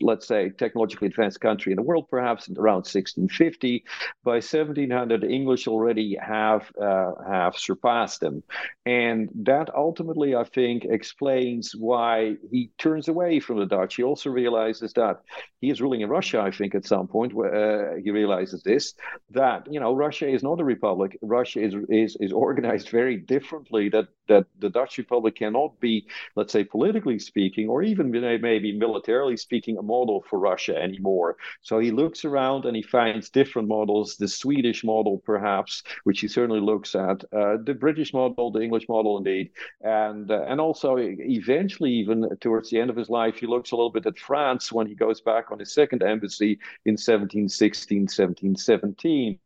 let's 0.00 0.26
say, 0.26 0.50
technologically 0.50 1.08
advanced 1.08 1.40
country 1.40 1.72
in 1.72 1.76
the 1.76 1.82
world, 1.82 2.08
perhaps 2.10 2.48
around 2.48 2.84
1650. 2.86 3.84
By 4.24 4.40
1700, 4.40 5.20
the 5.20 5.28
English 5.28 5.66
already 5.68 6.16
have 6.20 6.70
uh, 6.80 7.12
have 7.26 7.56
surpassed 7.56 8.20
them, 8.20 8.42
and 8.84 9.28
that 9.44 9.74
ultimately, 9.74 10.34
I 10.34 10.44
think, 10.44 10.84
explains 10.84 11.74
why 11.76 12.36
he 12.50 12.70
turns 12.78 13.08
away 13.08 13.40
from 13.40 13.58
the 13.58 13.66
Dutch. 13.66 13.96
He 13.96 14.02
also 14.02 14.30
realizes 14.30 14.92
that 14.94 15.22
he 15.60 15.70
is 15.70 15.80
ruling 15.80 16.02
in 16.02 16.08
Russia. 16.08 16.40
I 16.40 16.50
think 16.50 16.74
at 16.74 16.86
some 16.86 17.06
point 17.08 17.32
uh, 17.32 17.96
he 18.02 18.10
realizes 18.10 18.62
this 18.62 18.94
that 19.30 19.66
you 19.72 19.80
know 19.80 19.94
Russia 19.94 20.28
is 20.28 20.42
not 20.42 20.60
a 20.60 20.64
republic. 20.64 21.18
Russia 21.22 21.60
is 21.60 21.74
is 21.88 22.16
is 22.20 22.32
organized 22.32 22.88
very 22.90 23.16
differently. 23.16 23.88
That 23.88 24.08
that 24.28 24.46
the 24.58 24.70
Dutch 24.70 24.98
Republic 24.98 25.36
cannot 25.36 25.78
be, 25.80 26.06
let's 26.34 26.52
say, 26.52 26.64
politically 26.64 27.18
speaking, 27.18 27.68
or 27.68 27.82
even 27.82 28.10
maybe 28.10 28.76
militarily 28.76 29.36
speaking, 29.36 29.75
a 29.78 29.82
model 29.82 30.24
for 30.28 30.38
Russia 30.38 30.76
anymore. 30.76 31.36
So 31.62 31.78
he 31.78 31.90
looks 31.90 32.24
around 32.24 32.64
and 32.64 32.76
he 32.76 32.82
finds 32.82 33.30
different 33.30 33.68
models, 33.68 34.16
the 34.16 34.28
Swedish 34.28 34.84
model, 34.84 35.18
perhaps, 35.18 35.82
which 36.04 36.20
he 36.20 36.28
certainly 36.28 36.60
looks 36.60 36.94
at, 36.94 37.24
uh, 37.32 37.56
the 37.62 37.76
British 37.78 38.12
model, 38.12 38.50
the 38.50 38.60
English 38.60 38.88
model, 38.88 39.18
indeed, 39.18 39.50
and 39.82 40.30
uh, 40.30 40.42
and 40.42 40.60
also 40.60 40.96
eventually, 40.98 41.92
even 41.92 42.28
towards 42.40 42.70
the 42.70 42.80
end 42.80 42.90
of 42.90 42.96
his 42.96 43.10
life, 43.10 43.36
he 43.36 43.46
looks 43.46 43.72
a 43.72 43.76
little 43.76 43.90
bit 43.90 44.06
at 44.06 44.18
France 44.18 44.72
when 44.72 44.86
he 44.86 44.94
goes 44.94 45.20
back 45.20 45.50
on 45.50 45.58
his 45.58 45.72
second 45.72 46.02
embassy 46.02 46.58
in 46.84 46.94
1716, 46.94 48.02
1717 48.02 49.38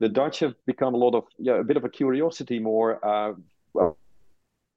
the 0.00 0.08
Dutch 0.08 0.38
have 0.40 0.54
become 0.66 0.94
a 0.94 0.96
lot 0.96 1.14
of 1.14 1.24
yeah, 1.38 1.60
a 1.60 1.64
bit 1.64 1.76
of 1.76 1.84
a 1.84 1.88
curiosity 1.88 2.58
more 2.58 3.04
uh, 3.04 3.34
well, 3.74 3.98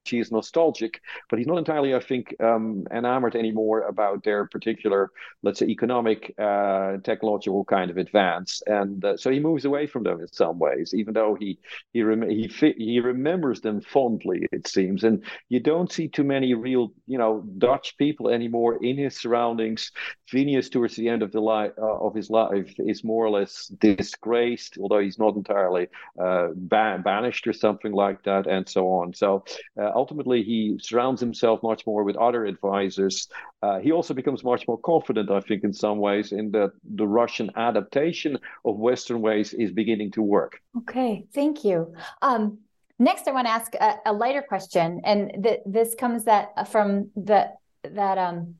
he 0.10 0.20
is 0.20 0.32
nostalgic, 0.32 1.02
but 1.30 1.40
he's 1.40 1.48
not 1.48 1.58
entirely, 1.58 1.94
I 1.96 2.00
think, 2.00 2.36
um, 2.42 2.86
enamored 2.92 3.36
anymore 3.36 3.82
about 3.88 4.24
their 4.24 4.46
particular, 4.46 5.12
let's 5.44 5.60
say, 5.60 5.68
economic, 5.68 6.34
uh, 6.40 6.98
technological 7.04 7.66
kind 7.66 7.90
of 7.92 7.98
advance, 7.98 8.62
and 8.68 9.04
uh, 9.04 9.18
so 9.18 9.30
he 9.32 9.40
moves 9.40 9.66
away 9.66 9.88
from 9.88 10.04
them 10.04 10.20
in 10.22 10.28
some 10.28 10.60
ways, 10.60 10.94
even 10.96 11.14
though 11.14 11.36
he 11.40 11.58
he 11.94 12.04
rem- 12.04 12.30
he 12.30 12.48
fi- 12.48 12.76
he 12.78 13.00
remembers 13.00 13.62
them 13.62 13.82
fondly, 13.82 14.48
it 14.52 14.68
seems, 14.68 15.04
and 15.04 15.24
you 15.50 15.60
don't 15.60 15.92
see 15.92 16.08
too 16.08 16.24
many 16.24 16.54
real, 16.54 16.92
you 17.08 17.18
know, 17.18 17.42
Dutch 17.58 17.96
people 17.98 18.30
anymore 18.30 18.78
in 18.84 18.98
his 18.98 19.16
surroundings. 19.20 19.92
Vinius, 20.32 20.70
towards 20.70 20.96
the 20.96 21.08
end 21.10 21.22
of 21.22 21.32
the 21.32 21.40
life 21.40 21.72
uh, 21.78 21.98
of 22.00 22.14
his 22.16 22.30
life, 22.30 22.74
is 22.80 23.04
more 23.04 23.26
or 23.26 23.30
less 23.30 23.68
disgraced, 23.80 24.78
although 24.80 25.00
he's 25.00 25.20
not 25.20 25.36
entirely 25.36 25.88
uh, 26.22 26.50
ban- 26.56 27.02
banished 27.04 27.48
or 27.48 27.54
something 27.54 27.92
like 27.92 28.24
that, 28.24 28.48
and 28.48 28.68
so 28.68 28.88
on. 28.90 29.14
So 29.14 29.44
uh, 29.80 29.92
ultimately 29.96 30.44
he 30.44 30.78
surrounds 30.82 31.20
himself 31.22 31.64
much 31.64 31.88
more 31.88 32.04
with 32.04 32.16
other 32.18 32.46
advisors. 32.46 33.28
Uh, 33.64 33.80
he 33.80 33.92
also 33.92 34.14
becomes 34.14 34.44
much 34.44 34.68
more 34.68 34.78
confident, 34.78 35.32
I 35.32 35.40
think, 35.40 35.64
in 35.64 35.74
some 35.74 35.98
ways, 35.98 36.32
in 36.32 36.52
that 36.52 36.72
the 36.84 37.08
Russian 37.08 37.50
adaptation 37.56 38.38
of 38.66 38.78
Western 38.78 39.22
ways 39.22 39.54
is 39.54 39.72
beginning 39.72 40.12
to 40.12 40.22
work. 40.22 40.60
Okay, 40.80 41.26
thank 41.34 41.64
you. 41.64 41.94
Um, 42.22 42.60
next, 43.00 43.28
I 43.28 43.32
want 43.32 43.48
to 43.48 43.52
ask 43.52 43.74
a, 43.76 43.96
a 44.06 44.14
lighter 44.14 44.44
question, 44.48 45.02
and 45.04 45.44
th- 45.44 45.62
this 45.66 45.96
comes 45.96 46.26
that 46.26 46.70
from 46.70 47.10
the 47.16 47.52
that 47.84 48.18
um, 48.18 48.56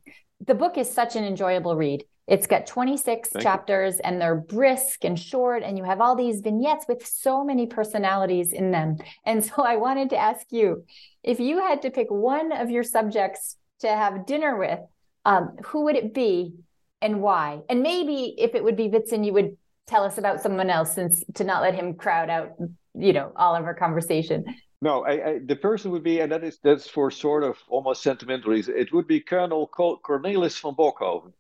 the 0.46 0.56
book 0.56 0.78
is 0.78 0.90
such 0.90 1.16
an 1.16 1.24
enjoyable 1.24 1.76
read. 1.76 2.06
It's 2.28 2.48
got 2.48 2.66
26 2.66 3.30
Thank 3.30 3.44
chapters 3.44 3.96
you. 3.96 4.02
and 4.04 4.20
they're 4.20 4.36
brisk 4.36 5.06
and 5.06 5.20
short, 5.20 5.62
and 5.64 5.78
you 5.78 5.84
have 5.84 6.02
all 6.02 6.16
these 6.16 6.42
vignettes 6.42 6.86
with 6.88 7.06
so 7.06 7.44
many 7.44 7.68
personalities 7.68 8.52
in 8.52 8.72
them. 8.72 8.98
And 9.26 9.44
so 9.46 9.64
I 9.64 9.76
wanted 9.76 10.10
to 10.12 10.18
ask 10.18 10.48
you 10.52 10.86
if 11.24 11.40
you 11.40 11.60
had 11.60 11.82
to 11.84 11.92
pick 11.92 12.08
one 12.10 12.52
of 12.52 12.70
your 12.70 12.84
subjects 12.84 13.58
to 13.80 13.90
have 13.90 14.26
dinner 14.26 14.58
with, 14.58 14.80
um, 15.26 15.58
who 15.66 15.84
would 15.86 15.96
it 15.96 16.14
be 16.14 16.54
and 17.02 17.22
why? 17.22 17.62
And 17.70 17.84
maybe 17.84 18.36
if 18.38 18.56
it 18.56 18.64
would 18.64 18.76
be 18.76 18.90
Witsen, 18.90 19.26
you 19.26 19.34
would 19.34 19.58
tell 19.88 20.04
us 20.04 20.18
about 20.18 20.42
someone 20.42 20.70
else 20.70 20.96
since 20.96 21.24
to 21.36 21.44
not 21.44 21.62
let 21.62 21.76
him 21.76 21.94
crowd 21.94 22.30
out, 22.30 22.54
you 22.96 23.14
know, 23.14 23.32
all 23.36 23.56
of 23.56 23.66
our 23.66 23.76
conversation. 23.76 24.46
No, 24.82 25.06
I, 25.06 25.12
I, 25.12 25.40
the 25.44 25.56
person 25.56 25.92
would 25.92 26.04
be, 26.04 26.20
and 26.20 26.32
that 26.32 26.44
is 26.44 26.60
that's 26.64 26.88
for 26.88 27.10
sort 27.10 27.44
of 27.44 27.58
almost 27.68 28.04
sentimental 28.04 28.52
reasons. 28.52 28.78
It 28.78 28.94
would 28.94 29.08
be 29.08 29.20
Colonel 29.20 29.68
Cornelis 29.68 30.60
van 30.60 30.74
Bokhoven. 30.74 31.34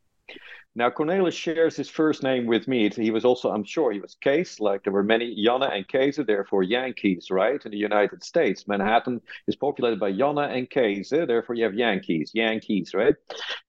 Now, 0.77 0.89
Cornelis 0.89 1.33
shares 1.33 1.77
his 1.77 1.89
first 1.89 2.21
name 2.21 2.47
with 2.47 2.67
me. 2.67 2.89
He 2.89 3.09
was 3.09 3.23
also, 3.23 3.49
I'm 3.49 3.63
sure, 3.63 3.93
he 3.93 4.01
was 4.01 4.17
Kees. 4.21 4.59
like 4.59 4.83
there 4.83 4.91
were 4.91 5.03
many 5.03 5.33
Janne 5.33 5.73
and 5.73 5.87
Kees, 5.87 6.19
therefore 6.27 6.63
Yankees, 6.63 7.31
right? 7.31 7.63
In 7.63 7.71
the 7.71 7.77
United 7.77 8.25
States, 8.25 8.67
Manhattan 8.67 9.21
is 9.47 9.55
populated 9.55 10.01
by 10.01 10.11
Janne 10.11 10.53
and 10.53 10.69
Kees, 10.69 11.11
therefore 11.11 11.55
you 11.55 11.63
have 11.63 11.75
Yankees, 11.75 12.31
Yankees, 12.33 12.93
right? 12.93 13.15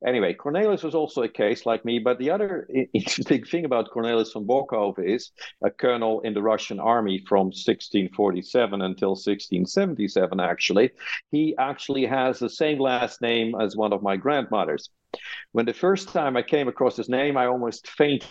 Anyway, 0.05 0.35
Cornelis 0.35 0.83
was 0.83 0.97
also 0.97 1.23
a 1.23 1.29
Kees 1.29 1.65
like 1.65 1.85
me, 1.85 2.01
but 2.01 2.19
the 2.19 2.31
other 2.31 2.67
interesting 2.93 3.45
thing 3.45 3.65
about 3.65 3.91
Cornelis 3.93 4.33
van 4.33 4.45
Bokhoven 4.45 5.09
is 5.09 5.31
a 5.63 5.71
colonel 5.71 6.23
in 6.23 6.35
the 6.35 6.43
Russian 6.43 6.81
army 6.81 7.25
from 7.29 7.47
1647 7.47 8.83
until 8.83 9.11
1677, 9.11 10.41
actually. 10.41 10.91
He 11.31 11.55
actually 11.57 12.07
has 12.07 12.41
the 12.41 12.51
same 12.51 12.81
last 12.81 13.23
name 13.23 13.55
as 13.61 13.77
one 13.77 13.93
of 13.93 14.03
my 14.03 14.17
grandmothers. 14.17 14.91
When 15.53 15.67
the 15.67 15.73
first 15.73 16.09
time 16.09 16.37
I 16.37 16.43
came 16.43 16.69
across 16.69 16.96
his 16.97 17.09
name, 17.09 17.37
I 17.37 17.47
almost 17.47 17.89
faint. 17.89 18.27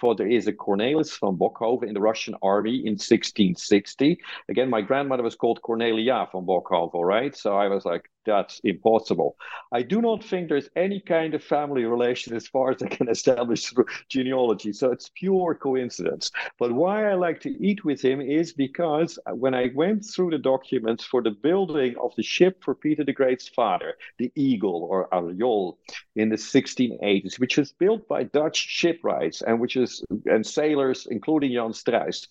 for 0.00 0.14
there 0.14 0.26
is 0.26 0.46
a 0.46 0.52
Cornelis 0.52 1.20
van 1.20 1.36
Bokhoven 1.36 1.86
in 1.86 1.94
the 1.94 2.00
Russian 2.00 2.34
army 2.42 2.76
in 2.76 2.94
1660. 2.94 4.18
Again, 4.48 4.70
my 4.70 4.80
grandmother 4.80 5.22
was 5.22 5.36
called 5.36 5.60
Cornelia 5.60 6.26
van 6.32 6.46
Bokhoven, 6.46 7.02
right? 7.04 7.36
So 7.36 7.56
I 7.56 7.68
was 7.68 7.84
like, 7.84 8.10
that's 8.24 8.60
impossible. 8.64 9.36
I 9.72 9.82
do 9.82 10.00
not 10.00 10.22
think 10.24 10.48
there's 10.48 10.68
any 10.76 11.00
kind 11.00 11.34
of 11.34 11.42
family 11.42 11.84
relation 11.84 12.34
as 12.34 12.46
far 12.46 12.70
as 12.72 12.82
I 12.82 12.88
can 12.88 13.08
establish 13.08 13.66
through 13.66 13.86
genealogy. 14.08 14.72
So 14.72 14.92
it's 14.92 15.10
pure 15.14 15.54
coincidence. 15.54 16.30
But 16.58 16.72
why 16.72 17.10
I 17.10 17.14
like 17.14 17.40
to 17.40 17.50
eat 17.64 17.84
with 17.84 18.02
him 18.02 18.20
is 18.20 18.52
because 18.52 19.18
when 19.32 19.54
I 19.54 19.70
went 19.74 20.04
through 20.04 20.30
the 20.30 20.38
documents 20.38 21.04
for 21.04 21.22
the 21.22 21.30
building 21.30 21.94
of 22.00 22.14
the 22.16 22.22
ship 22.22 22.62
for 22.62 22.74
Peter 22.74 23.04
the 23.04 23.12
Great's 23.12 23.48
father, 23.48 23.94
the 24.18 24.32
Eagle 24.34 24.86
or 24.90 25.08
Arel, 25.10 25.76
in 26.16 26.28
the 26.28 26.36
1680s, 26.36 27.38
which 27.38 27.56
was 27.56 27.72
built 27.72 28.06
by 28.08 28.24
Dutch 28.24 28.56
shipwrights 28.56 29.42
and 29.42 29.60
which 29.60 29.76
is 29.76 30.04
and 30.26 30.44
sailors, 30.46 31.06
including 31.10 31.52
Jan 31.52 31.72
Struys. 31.72 32.26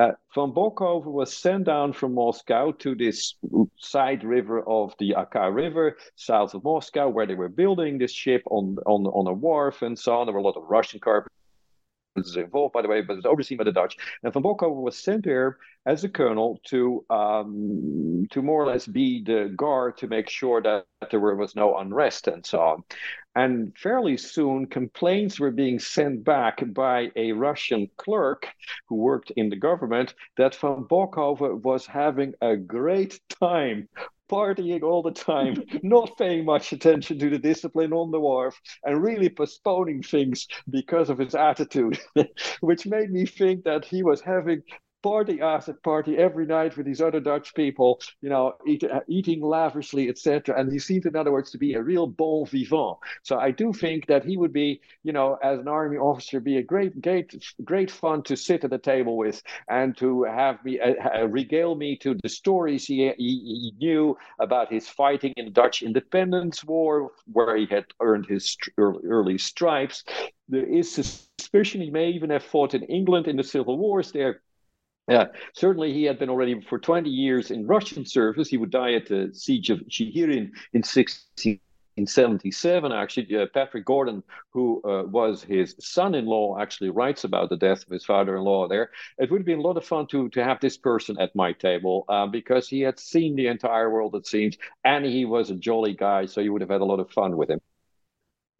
Uh, 0.00 0.12
Van 0.34 0.50
Bokhoven 0.50 1.12
was 1.12 1.36
sent 1.36 1.64
down 1.64 1.92
from 1.92 2.14
Moscow 2.14 2.72
to 2.72 2.94
this 2.94 3.34
side 3.76 4.24
river 4.24 4.66
of 4.66 4.94
the 4.98 5.14
Oka 5.14 5.52
River, 5.52 5.98
south 6.16 6.54
of 6.54 6.64
Moscow, 6.64 7.10
where 7.10 7.26
they 7.26 7.34
were 7.34 7.50
building 7.50 7.98
this 7.98 8.12
ship 8.12 8.42
on, 8.46 8.78
on, 8.86 9.04
on 9.08 9.26
a 9.26 9.32
wharf 9.32 9.82
and 9.82 9.98
so 9.98 10.16
on. 10.16 10.26
There 10.26 10.32
were 10.32 10.40
a 10.40 10.42
lot 10.42 10.56
of 10.56 10.70
Russian 10.70 11.00
carpenters 11.00 11.30
involved, 12.34 12.72
by 12.72 12.80
the 12.80 12.88
way, 12.88 13.02
but 13.02 13.18
it's 13.18 13.26
overseen 13.26 13.58
by 13.58 13.64
the 13.64 13.72
Dutch. 13.72 13.98
And 14.22 14.32
Van 14.32 14.42
Bokhoven 14.42 14.80
was 14.80 14.96
sent 14.96 15.22
there 15.22 15.58
as 15.84 16.02
a 16.02 16.08
colonel 16.08 16.60
to 16.68 17.04
um, 17.10 18.26
to 18.30 18.40
more 18.40 18.62
or 18.62 18.66
less 18.68 18.86
be 18.86 19.22
the 19.22 19.52
guard 19.54 19.98
to 19.98 20.06
make 20.06 20.30
sure 20.30 20.62
that 20.62 20.86
there 21.10 21.20
was 21.20 21.54
no 21.54 21.76
unrest 21.76 22.26
and 22.26 22.46
so 22.46 22.58
on. 22.60 22.84
And 23.36 23.76
fairly 23.78 24.16
soon, 24.16 24.66
complaints 24.66 25.38
were 25.38 25.52
being 25.52 25.78
sent 25.78 26.24
back 26.24 26.62
by 26.74 27.10
a 27.14 27.32
Russian 27.32 27.88
clerk 27.96 28.48
who 28.88 28.96
worked 28.96 29.30
in 29.32 29.50
the 29.50 29.56
government 29.56 30.14
that 30.36 30.56
van 30.56 30.84
Bokhoven 30.84 31.62
was 31.62 31.86
having 31.86 32.34
a 32.40 32.56
great 32.56 33.20
time 33.40 33.88
partying 34.30 34.82
all 34.82 35.02
the 35.02 35.10
time, 35.10 35.62
not 35.82 36.16
paying 36.16 36.44
much 36.44 36.72
attention 36.72 37.18
to 37.18 37.30
the 37.30 37.38
discipline 37.38 37.92
on 37.92 38.10
the 38.10 38.20
wharf, 38.20 38.60
and 38.84 39.02
really 39.02 39.28
postponing 39.28 40.02
things 40.02 40.46
because 40.68 41.10
of 41.10 41.18
his 41.18 41.34
attitude, 41.34 41.98
which 42.60 42.86
made 42.86 43.10
me 43.10 43.26
think 43.26 43.64
that 43.64 43.84
he 43.84 44.02
was 44.02 44.20
having 44.20 44.62
party 45.02 45.40
after 45.40 45.72
party 45.72 46.16
every 46.18 46.46
night 46.46 46.76
with 46.76 46.86
these 46.86 47.00
other 47.00 47.20
Dutch 47.20 47.54
people, 47.54 48.00
you 48.20 48.28
know, 48.28 48.54
eat, 48.66 48.84
uh, 48.84 49.00
eating 49.08 49.40
lavishly, 49.40 50.08
etc. 50.08 50.58
And 50.58 50.72
he 50.72 50.78
seemed, 50.78 51.06
in 51.06 51.16
other 51.16 51.32
words, 51.32 51.50
to 51.52 51.58
be 51.58 51.74
a 51.74 51.82
real 51.82 52.06
bon 52.06 52.46
vivant. 52.46 52.98
So 53.22 53.38
I 53.38 53.50
do 53.50 53.72
think 53.72 54.06
that 54.06 54.24
he 54.24 54.36
would 54.36 54.52
be, 54.52 54.80
you 55.02 55.12
know, 55.12 55.38
as 55.42 55.58
an 55.58 55.68
army 55.68 55.96
officer, 55.96 56.40
be 56.40 56.58
a 56.58 56.62
great, 56.62 57.00
great, 57.00 57.34
great 57.64 57.90
fun 57.90 58.22
to 58.24 58.36
sit 58.36 58.64
at 58.64 58.70
the 58.70 58.78
table 58.78 59.16
with 59.16 59.42
and 59.68 59.96
to 59.98 60.24
have 60.24 60.64
me 60.64 60.78
uh, 60.80 60.94
uh, 61.20 61.26
regale 61.28 61.74
me 61.74 61.96
to 61.96 62.16
the 62.22 62.28
stories 62.28 62.86
he, 62.86 63.12
he, 63.16 63.70
he, 63.70 63.72
knew 63.78 64.16
about 64.38 64.70
his 64.70 64.88
fighting 64.88 65.32
in 65.36 65.46
the 65.46 65.50
Dutch 65.50 65.82
Independence 65.82 66.64
War, 66.64 67.10
where 67.32 67.56
he 67.56 67.66
had 67.66 67.86
earned 68.00 68.26
his 68.26 68.56
early, 68.76 69.00
early 69.06 69.38
stripes. 69.38 70.04
There 70.48 70.66
is 70.66 70.92
suspicion 70.92 71.80
he 71.80 71.90
may 71.90 72.10
even 72.10 72.30
have 72.30 72.42
fought 72.42 72.74
in 72.74 72.82
England 72.84 73.28
in 73.28 73.36
the 73.36 73.44
civil 73.44 73.78
wars 73.78 74.12
there 74.12 74.42
yeah, 75.10 75.26
certainly 75.54 75.92
he 75.92 76.04
had 76.04 76.20
been 76.20 76.30
already 76.30 76.60
for 76.60 76.78
20 76.78 77.10
years 77.10 77.50
in 77.50 77.66
Russian 77.66 78.06
service. 78.06 78.48
He 78.48 78.56
would 78.56 78.70
die 78.70 78.94
at 78.94 79.08
the 79.08 79.30
siege 79.34 79.68
of 79.68 79.80
Chigirin 79.88 80.52
in 80.72 80.84
1677. 80.84 82.92
Actually, 82.92 83.36
uh, 83.36 83.46
Patrick 83.52 83.84
Gordon, 83.84 84.22
who 84.52 84.80
uh, 84.84 85.02
was 85.02 85.42
his 85.42 85.74
son-in-law, 85.80 86.60
actually 86.60 86.90
writes 86.90 87.24
about 87.24 87.50
the 87.50 87.56
death 87.56 87.82
of 87.82 87.90
his 87.90 88.04
father-in-law 88.04 88.68
there. 88.68 88.90
It 89.18 89.32
would 89.32 89.40
have 89.40 89.46
been 89.46 89.58
a 89.58 89.62
lot 89.62 89.76
of 89.76 89.84
fun 89.84 90.06
to 90.08 90.28
to 90.28 90.44
have 90.44 90.60
this 90.60 90.76
person 90.76 91.18
at 91.18 91.34
my 91.34 91.52
table 91.54 92.04
uh, 92.08 92.28
because 92.28 92.68
he 92.68 92.80
had 92.80 93.00
seen 93.00 93.34
the 93.34 93.48
entire 93.48 93.90
world, 93.90 94.14
it 94.14 94.28
seems, 94.28 94.58
and 94.84 95.04
he 95.04 95.24
was 95.24 95.50
a 95.50 95.56
jolly 95.56 95.92
guy, 95.92 96.26
so 96.26 96.40
you 96.40 96.52
would 96.52 96.62
have 96.62 96.70
had 96.70 96.82
a 96.82 96.92
lot 96.92 97.00
of 97.00 97.10
fun 97.10 97.36
with 97.36 97.50
him. 97.50 97.60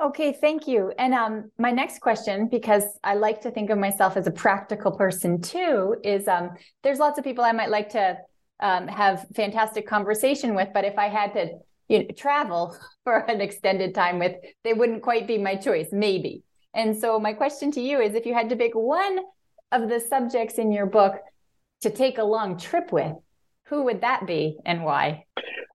Okay, 0.00 0.32
thank 0.32 0.66
you. 0.66 0.92
And 0.98 1.12
um, 1.12 1.50
my 1.58 1.70
next 1.70 2.00
question, 2.00 2.48
because 2.48 2.84
I 3.04 3.14
like 3.14 3.42
to 3.42 3.50
think 3.50 3.68
of 3.68 3.78
myself 3.78 4.16
as 4.16 4.26
a 4.26 4.30
practical 4.30 4.92
person 4.92 5.42
too, 5.42 5.96
is 6.02 6.26
um, 6.26 6.52
there's 6.82 6.98
lots 6.98 7.18
of 7.18 7.24
people 7.24 7.44
I 7.44 7.52
might 7.52 7.68
like 7.68 7.90
to 7.90 8.16
um, 8.60 8.88
have 8.88 9.26
fantastic 9.36 9.86
conversation 9.86 10.54
with, 10.54 10.68
but 10.72 10.86
if 10.86 10.96
I 10.96 11.08
had 11.08 11.34
to 11.34 11.50
you 11.88 11.98
know, 11.98 12.04
travel 12.16 12.74
for 13.04 13.18
an 13.30 13.42
extended 13.42 13.94
time 13.94 14.18
with, 14.18 14.36
they 14.64 14.72
wouldn't 14.72 15.02
quite 15.02 15.26
be 15.26 15.36
my 15.36 15.54
choice, 15.54 15.88
maybe. 15.92 16.44
And 16.72 16.96
so 16.96 17.20
my 17.20 17.34
question 17.34 17.70
to 17.72 17.80
you 17.80 18.00
is, 18.00 18.14
if 18.14 18.24
you 18.24 18.32
had 18.32 18.48
to 18.50 18.56
pick 18.56 18.74
one 18.74 19.18
of 19.70 19.90
the 19.90 20.00
subjects 20.00 20.54
in 20.54 20.72
your 20.72 20.86
book 20.86 21.16
to 21.82 21.90
take 21.90 22.16
a 22.16 22.24
long 22.24 22.56
trip 22.58 22.90
with, 22.90 23.12
who 23.66 23.82
would 23.82 24.00
that 24.00 24.26
be 24.26 24.56
and 24.64 24.82
why? 24.82 25.26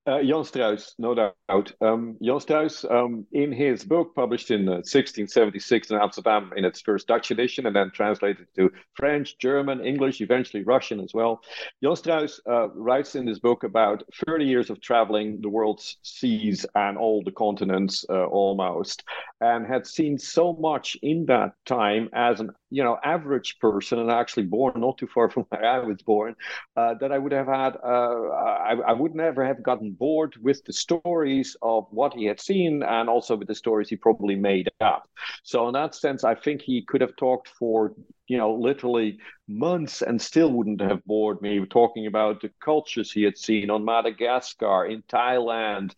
Uh, 0.07 0.19
Jan 0.21 0.43
Struys, 0.43 0.93
no 0.99 1.15
doubt. 1.15 1.71
Um, 1.81 2.15
Jan 2.21 2.35
Struys, 2.35 2.85
um, 2.91 3.25
in 3.31 3.51
his 3.51 3.83
book 3.83 4.13
published 4.15 4.51
in 4.51 4.67
uh, 4.67 4.83
1676 4.85 5.89
in 5.89 5.97
Amsterdam 5.97 6.51
in 6.55 6.63
its 6.63 6.79
first 6.81 7.07
Dutch 7.07 7.31
edition 7.31 7.65
and 7.65 7.75
then 7.75 7.89
translated 7.89 8.45
to 8.55 8.71
French, 8.93 9.39
German, 9.39 9.83
English, 9.83 10.21
eventually 10.21 10.63
Russian 10.63 10.99
as 10.99 11.11
well. 11.15 11.41
Jan 11.81 11.93
Struys 11.93 12.39
uh, 12.47 12.69
writes 12.69 13.15
in 13.15 13.25
this 13.25 13.39
book 13.39 13.63
about 13.63 14.03
30 14.27 14.45
years 14.45 14.69
of 14.69 14.79
traveling 14.79 15.41
the 15.41 15.49
world's 15.49 15.97
seas 16.03 16.67
and 16.75 16.99
all 16.99 17.23
the 17.23 17.31
continents 17.31 18.05
uh, 18.07 18.25
almost, 18.25 19.03
and 19.41 19.65
had 19.65 19.87
seen 19.87 20.19
so 20.19 20.53
much 20.53 20.95
in 21.01 21.25
that 21.25 21.53
time 21.65 22.09
as 22.13 22.39
an 22.39 22.51
you 22.75 22.83
know 22.83 22.97
average 23.03 23.57
person 23.59 23.99
and 23.99 24.11
actually 24.11 24.43
born 24.43 24.73
not 24.81 24.97
too 24.97 25.07
far 25.07 25.29
from 25.29 25.43
where 25.49 25.65
I 25.65 25.79
was 25.79 26.01
born, 26.01 26.35
uh, 26.75 26.95
that 26.95 27.11
I 27.11 27.17
would 27.17 27.31
have 27.31 27.47
had 27.47 27.77
uh, 27.81 28.27
I, 28.69 28.73
I 28.87 28.91
would 28.91 29.15
never 29.15 29.45
have 29.45 29.63
gotten 29.63 29.91
bored 29.91 30.35
with 30.41 30.65
the 30.65 30.73
stories 30.73 31.55
of 31.61 31.87
what 31.91 32.13
he 32.13 32.25
had 32.25 32.41
seen 32.41 32.83
and 32.83 33.07
also 33.09 33.37
with 33.37 33.47
the 33.47 33.55
stories 33.55 33.87
he 33.87 33.95
probably 33.95 34.35
made 34.35 34.69
up. 34.81 35.09
So 35.43 35.67
in 35.67 35.73
that 35.73 35.95
sense, 35.95 36.25
I 36.25 36.35
think 36.35 36.61
he 36.61 36.81
could 36.81 36.99
have 36.99 37.15
talked 37.15 37.47
for 37.47 37.93
you 38.27 38.37
know 38.37 38.53
literally 38.53 39.19
months 39.47 40.01
and 40.01 40.21
still 40.21 40.51
wouldn't 40.51 40.81
have 40.81 41.05
bored 41.05 41.41
me 41.41 41.65
talking 41.65 42.07
about 42.07 42.41
the 42.41 42.51
cultures 42.59 43.09
he 43.11 43.23
had 43.23 43.37
seen 43.37 43.69
on 43.69 43.85
Madagascar, 43.85 44.85
in 44.85 45.01
Thailand, 45.03 45.93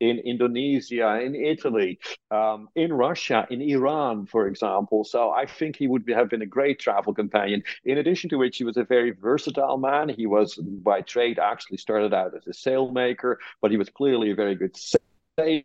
in 0.00 0.18
Indonesia, 0.18 1.20
in 1.20 1.34
Italy, 1.34 1.98
um, 2.30 2.68
in 2.74 2.92
Russia, 2.92 3.46
in 3.50 3.60
Iran, 3.60 4.26
for 4.26 4.46
example. 4.46 5.04
So 5.04 5.30
I 5.30 5.46
think 5.46 5.76
he 5.76 5.86
would 5.86 6.04
have 6.08 6.28
been 6.28 6.42
a 6.42 6.46
great 6.46 6.78
travel 6.78 7.14
companion. 7.14 7.62
In 7.84 7.98
addition 7.98 8.30
to 8.30 8.36
which, 8.36 8.58
he 8.58 8.64
was 8.64 8.76
a 8.76 8.84
very 8.84 9.10
versatile 9.10 9.78
man. 9.78 10.08
He 10.08 10.26
was 10.26 10.54
by 10.56 11.00
trade 11.00 11.38
actually 11.38 11.78
started 11.78 12.14
out 12.14 12.34
as 12.34 12.46
a 12.46 12.50
sailmaker, 12.50 13.36
but 13.60 13.70
he 13.70 13.76
was 13.76 13.88
clearly 13.88 14.30
a 14.30 14.34
very 14.34 14.54
good 14.54 14.76
sailor 14.76 15.62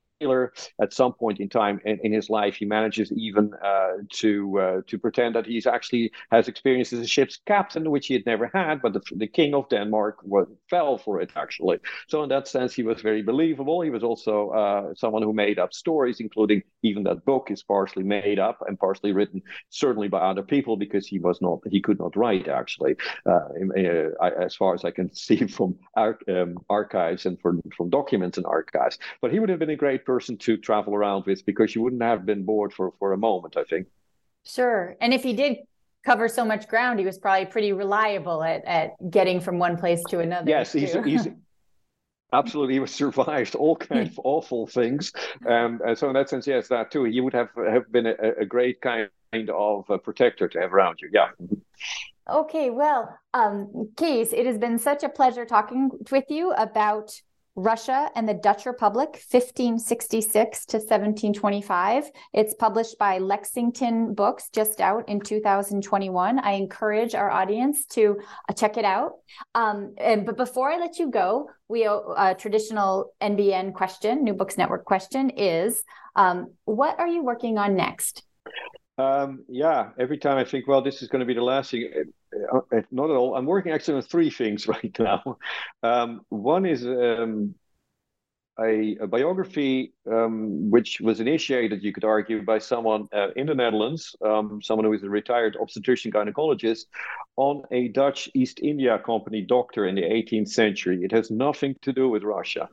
at 0.81 0.93
some 0.93 1.13
point 1.13 1.39
in 1.39 1.49
time 1.49 1.79
in, 1.85 1.99
in 2.03 2.13
his 2.13 2.29
life, 2.29 2.55
he 2.55 2.65
manages 2.65 3.11
even 3.11 3.51
uh, 3.63 3.93
to 4.09 4.59
uh, 4.59 4.81
to 4.87 4.97
pretend 4.97 5.35
that 5.35 5.45
he's 5.45 5.67
actually 5.67 6.11
has 6.31 6.47
experience 6.47 6.93
as 6.93 6.99
a 6.99 7.07
ship's 7.07 7.39
captain, 7.45 7.89
which 7.91 8.07
he 8.07 8.13
had 8.13 8.25
never 8.25 8.49
had. 8.53 8.81
But 8.81 8.93
the, 8.93 9.01
the 9.15 9.27
king 9.27 9.53
of 9.53 9.69
Denmark 9.69 10.19
was, 10.23 10.47
fell 10.69 10.97
for 10.97 11.21
it 11.21 11.31
actually. 11.35 11.79
So 12.07 12.23
in 12.23 12.29
that 12.29 12.47
sense, 12.47 12.73
he 12.73 12.83
was 12.83 13.01
very 13.01 13.21
believable. 13.21 13.81
He 13.81 13.89
was 13.89 14.03
also 14.03 14.49
uh, 14.49 14.93
someone 14.95 15.23
who 15.23 15.33
made 15.33 15.59
up 15.59 15.73
stories, 15.73 16.19
including 16.19 16.63
even 16.83 17.03
that 17.03 17.25
book 17.25 17.49
is 17.51 17.63
partially 17.63 18.03
made 18.03 18.39
up 18.39 18.59
and 18.67 18.79
partially 18.79 19.11
written, 19.11 19.41
certainly 19.69 20.07
by 20.07 20.19
other 20.19 20.43
people 20.43 20.77
because 20.77 21.07
he 21.07 21.19
was 21.19 21.41
not 21.41 21.59
he 21.69 21.81
could 21.81 21.99
not 21.99 22.15
write 22.15 22.47
actually, 22.47 22.95
uh, 23.25 23.47
uh, 23.77 24.29
as 24.39 24.55
far 24.55 24.73
as 24.73 24.85
I 24.85 24.91
can 24.91 25.13
see 25.25 25.47
from 25.47 25.75
our, 25.95 26.17
um, 26.27 26.57
archives 26.69 27.25
and 27.25 27.39
from 27.41 27.61
from 27.75 27.89
documents 27.89 28.37
and 28.37 28.45
archives. 28.45 28.97
But 29.21 29.31
he 29.31 29.39
would 29.39 29.49
have 29.49 29.59
been 29.59 29.69
a 29.69 29.75
great 29.75 30.02
person 30.05 30.23
person 30.23 30.37
to 30.37 30.57
travel 30.57 30.93
around 30.95 31.25
with 31.25 31.45
because 31.45 31.75
you 31.75 31.81
wouldn't 31.81 32.01
have 32.01 32.25
been 32.25 32.43
bored 32.43 32.73
for 32.73 32.93
for 32.99 33.13
a 33.13 33.17
moment 33.17 33.57
i 33.57 33.63
think. 33.63 33.87
Sure. 34.45 34.97
And 34.99 35.13
if 35.13 35.23
he 35.23 35.33
did 35.33 35.59
cover 36.05 36.27
so 36.27 36.43
much 36.43 36.67
ground 36.67 36.99
he 36.99 37.05
was 37.05 37.17
probably 37.17 37.45
pretty 37.45 37.71
reliable 37.71 38.43
at 38.43 38.63
at 38.65 38.89
getting 39.09 39.39
from 39.39 39.57
one 39.57 39.77
place 39.77 40.01
to 40.09 40.19
another 40.19 40.49
yes 40.49 40.73
he's, 40.73 40.93
he's 41.05 41.27
absolutely 42.33 42.73
he 42.73 42.79
was 42.79 42.93
survived 42.93 43.55
all 43.55 43.75
kind 43.75 44.07
of 44.07 44.19
awful 44.23 44.67
things. 44.67 45.13
Um, 45.47 45.79
and 45.85 45.97
so 45.97 46.07
in 46.07 46.13
that 46.13 46.29
sense 46.29 46.45
yes 46.47 46.67
that 46.67 46.91
too 46.91 47.05
he 47.05 47.21
would 47.21 47.33
have 47.33 47.49
have 47.55 47.91
been 47.91 48.07
a, 48.07 48.15
a 48.41 48.45
great 48.45 48.81
kind 48.81 49.09
of 49.49 50.03
protector 50.03 50.47
to 50.47 50.59
have 50.59 50.73
around 50.73 50.99
you. 51.01 51.09
Yeah. 51.13 51.29
Okay 52.29 52.69
well 52.69 53.17
um 53.33 53.89
Kees 53.97 54.33
it 54.33 54.45
has 54.45 54.57
been 54.57 54.77
such 54.77 55.03
a 55.03 55.09
pleasure 55.09 55.45
talking 55.45 55.89
with 56.11 56.29
you 56.29 56.51
about 56.51 57.09
Russia 57.55 58.09
and 58.15 58.27
the 58.27 58.33
Dutch 58.33 58.65
Republic, 58.65 59.09
1566 59.29 60.65
to 60.65 60.77
1725. 60.77 62.09
It's 62.33 62.55
published 62.55 62.97
by 62.97 63.19
Lexington 63.19 64.13
Books, 64.13 64.49
just 64.51 64.81
out 64.81 65.07
in 65.07 65.19
2021. 65.19 66.39
I 66.39 66.51
encourage 66.53 67.13
our 67.13 67.29
audience 67.29 67.85
to 67.87 68.19
uh, 68.49 68.53
check 68.53 68.77
it 68.77 68.85
out. 68.85 69.13
Um, 69.53 69.93
and, 69.97 70.25
but 70.25 70.35
before 70.35 70.71
I 70.71 70.77
let 70.77 70.97
you 70.97 71.11
go, 71.11 71.49
we 71.67 71.85
a 71.85 72.35
traditional 72.37 73.13
NBN 73.21 73.73
question, 73.73 74.23
New 74.23 74.33
Books 74.33 74.57
Network 74.57 74.85
question 74.85 75.29
is, 75.29 75.83
um, 76.15 76.53
what 76.65 76.99
are 76.99 77.07
you 77.07 77.23
working 77.23 77.57
on 77.57 77.75
next? 77.75 78.23
Um, 78.97 79.45
yeah, 79.47 79.89
every 79.99 80.17
time 80.17 80.37
I 80.37 80.43
think, 80.43 80.67
well, 80.67 80.81
this 80.81 81.01
is 81.01 81.07
going 81.07 81.21
to 81.21 81.25
be 81.25 81.33
the 81.33 81.43
last 81.43 81.71
thing. 81.71 81.91
Uh, 82.53 82.57
uh, 82.71 82.81
not 82.91 83.09
at 83.09 83.15
all. 83.15 83.35
I'm 83.35 83.45
working 83.45 83.71
actually 83.71 83.95
on 83.95 84.01
three 84.03 84.29
things 84.29 84.67
right 84.75 84.95
now. 84.99 85.37
Um, 85.81 86.21
one 86.29 86.65
is 86.65 86.85
um, 86.85 87.55
a, 88.59 88.97
a, 89.01 89.07
biography 89.07 89.93
um, 90.11 90.69
which 90.69 91.01
was 91.01 91.19
initiated, 91.19 91.83
you 91.83 91.91
could 91.91 92.03
argue, 92.03 92.43
by 92.43 92.59
someone 92.59 93.07
uh, 93.13 93.29
in 93.35 93.47
the 93.47 93.55
Netherlands, 93.55 94.15
um, 94.23 94.61
someone 94.61 94.85
who 94.85 94.93
is 94.93 95.03
a 95.03 95.09
retired 95.09 95.57
obstetrician 95.59 96.11
gynecologist, 96.11 96.85
on 97.35 97.63
a 97.71 97.87
Dutch 97.87 98.29
East 98.35 98.59
India 98.61 98.99
Company 98.99 99.41
doctor 99.41 99.87
in 99.87 99.95
the 99.95 100.03
18th 100.03 100.49
century. 100.49 100.99
It 101.03 101.11
has 101.11 101.31
nothing 101.31 101.75
to 101.81 101.91
do 101.91 102.09
with 102.09 102.23
Russia. 102.23 102.69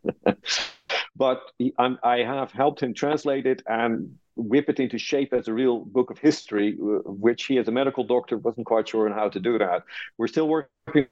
but 1.17 1.43
he, 1.59 1.73
I 1.79 2.19
have 2.19 2.53
helped 2.53 2.83
him 2.83 2.93
translate 2.93 3.47
it 3.47 3.63
and 3.67 4.19
whip 4.41 4.69
it 4.69 4.81
into 4.81 4.99
shape 4.99 5.33
as 5.33 5.49
a 5.49 5.53
real 5.53 5.81
book 5.81 6.11
of 6.11 6.19
history, 6.19 6.77
which 6.79 7.45
he, 7.45 7.59
as 7.59 7.69
a 7.69 7.73
medical 7.73 8.05
doctor, 8.05 8.37
wasn't 8.39 8.67
quite 8.67 8.89
sure 8.89 9.09
on 9.09 9.15
how 9.15 9.29
to 9.29 9.41
do 9.41 9.59
that. 9.59 9.85
We're 10.19 10.29
still 10.29 10.49
working 10.49 11.07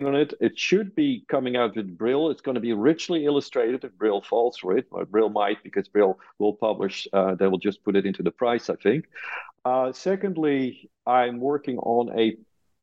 on 0.00 0.14
it. 0.16 0.34
It 0.40 0.58
should 0.58 0.94
be 0.94 1.24
coming 1.28 1.56
out 1.56 1.76
with 1.76 1.96
Brill. 1.96 2.30
It's 2.30 2.40
going 2.40 2.56
to 2.56 2.60
be 2.60 2.72
richly 2.72 3.24
illustrated 3.24 3.84
if 3.84 3.92
Brill 3.92 4.22
falls 4.22 4.56
for 4.56 4.76
it. 4.76 4.86
But 4.90 5.10
Brill 5.10 5.28
might, 5.28 5.62
because 5.62 5.88
Brill 5.88 6.18
will 6.38 6.54
publish. 6.54 7.06
Uh, 7.12 7.34
they 7.34 7.46
will 7.46 7.58
just 7.58 7.84
put 7.84 7.96
it 7.96 8.06
into 8.06 8.22
the 8.22 8.30
price, 8.30 8.68
I 8.68 8.74
think. 8.76 9.06
Uh, 9.64 9.92
secondly, 9.92 10.90
I'm 11.06 11.38
working 11.38 11.78
on 11.78 12.18
a 12.18 12.36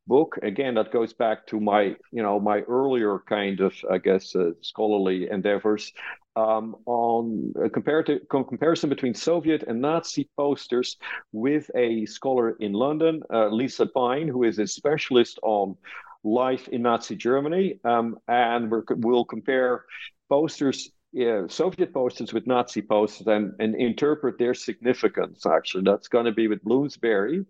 book 0.09 0.39
again 0.41 0.73
that 0.73 0.91
goes 0.91 1.13
back 1.13 1.45
to 1.45 1.59
my 1.59 1.95
you 2.11 2.23
know 2.23 2.39
my 2.39 2.59
earlier 2.61 3.19
kind 3.27 3.59
of 3.61 3.73
i 3.91 3.97
guess 3.97 4.35
uh, 4.35 4.51
scholarly 4.61 5.29
endeavors 5.29 5.93
um, 6.35 6.75
on 6.85 7.53
a 7.63 7.69
comparative 7.69 8.21
comparison 8.29 8.89
between 8.89 9.13
Soviet 9.13 9.63
and 9.67 9.81
Nazi 9.81 10.29
posters 10.37 10.97
with 11.33 11.69
a 11.75 12.05
scholar 12.05 12.51
in 12.51 12.71
London, 12.71 13.21
uh, 13.33 13.47
Lisa 13.49 13.85
Pine, 13.85 14.27
who 14.27 14.43
is 14.43 14.59
a 14.59 14.67
specialist 14.67 15.39
on 15.43 15.75
life 16.23 16.67
in 16.69 16.81
Nazi 16.83 17.15
Germany, 17.15 17.79
um, 17.83 18.17
and 18.27 18.71
we 18.71 18.81
will 18.97 19.25
compare 19.25 19.85
posters. 20.29 20.91
Yeah, 21.11 21.47
Soviet 21.47 21.91
posters 21.91 22.33
with 22.33 22.45
Nazi 22.45 22.83
posters 22.83 23.27
and, 23.27 23.53
and 23.59 23.75
interpret 23.75 24.37
their 24.37 24.53
significance. 24.53 25.45
Actually, 25.45 25.83
that's 25.83 26.07
going 26.07 26.25
to 26.25 26.31
be 26.31 26.47
with 26.47 26.63
Bloomsbury, 26.63 27.45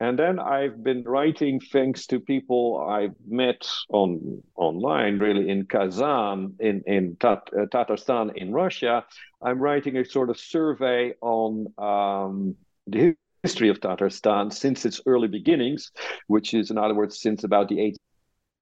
and 0.00 0.18
then 0.18 0.38
I've 0.38 0.82
been 0.82 1.04
writing 1.04 1.60
things 1.60 2.06
to 2.06 2.18
people 2.18 2.84
I've 2.88 3.14
met 3.26 3.66
on 3.88 4.42
online, 4.56 5.18
really 5.18 5.48
in 5.48 5.66
Kazan, 5.66 6.54
in 6.58 6.82
in 6.86 7.16
Tat, 7.16 7.48
uh, 7.52 7.66
Tatarstan, 7.66 8.36
in 8.36 8.52
Russia. 8.52 9.04
I'm 9.40 9.58
writing 9.58 9.96
a 9.96 10.04
sort 10.04 10.30
of 10.30 10.38
survey 10.38 11.14
on 11.20 11.72
um, 11.78 12.56
the 12.86 13.14
history 13.42 13.68
of 13.68 13.78
Tatarstan 13.80 14.52
since 14.52 14.84
its 14.84 15.00
early 15.06 15.28
beginnings, 15.28 15.92
which 16.26 16.54
is, 16.54 16.70
in 16.70 16.78
other 16.78 16.94
words, 16.94 17.20
since 17.20 17.44
about 17.44 17.68
the 17.68 17.76
8th 17.76 17.96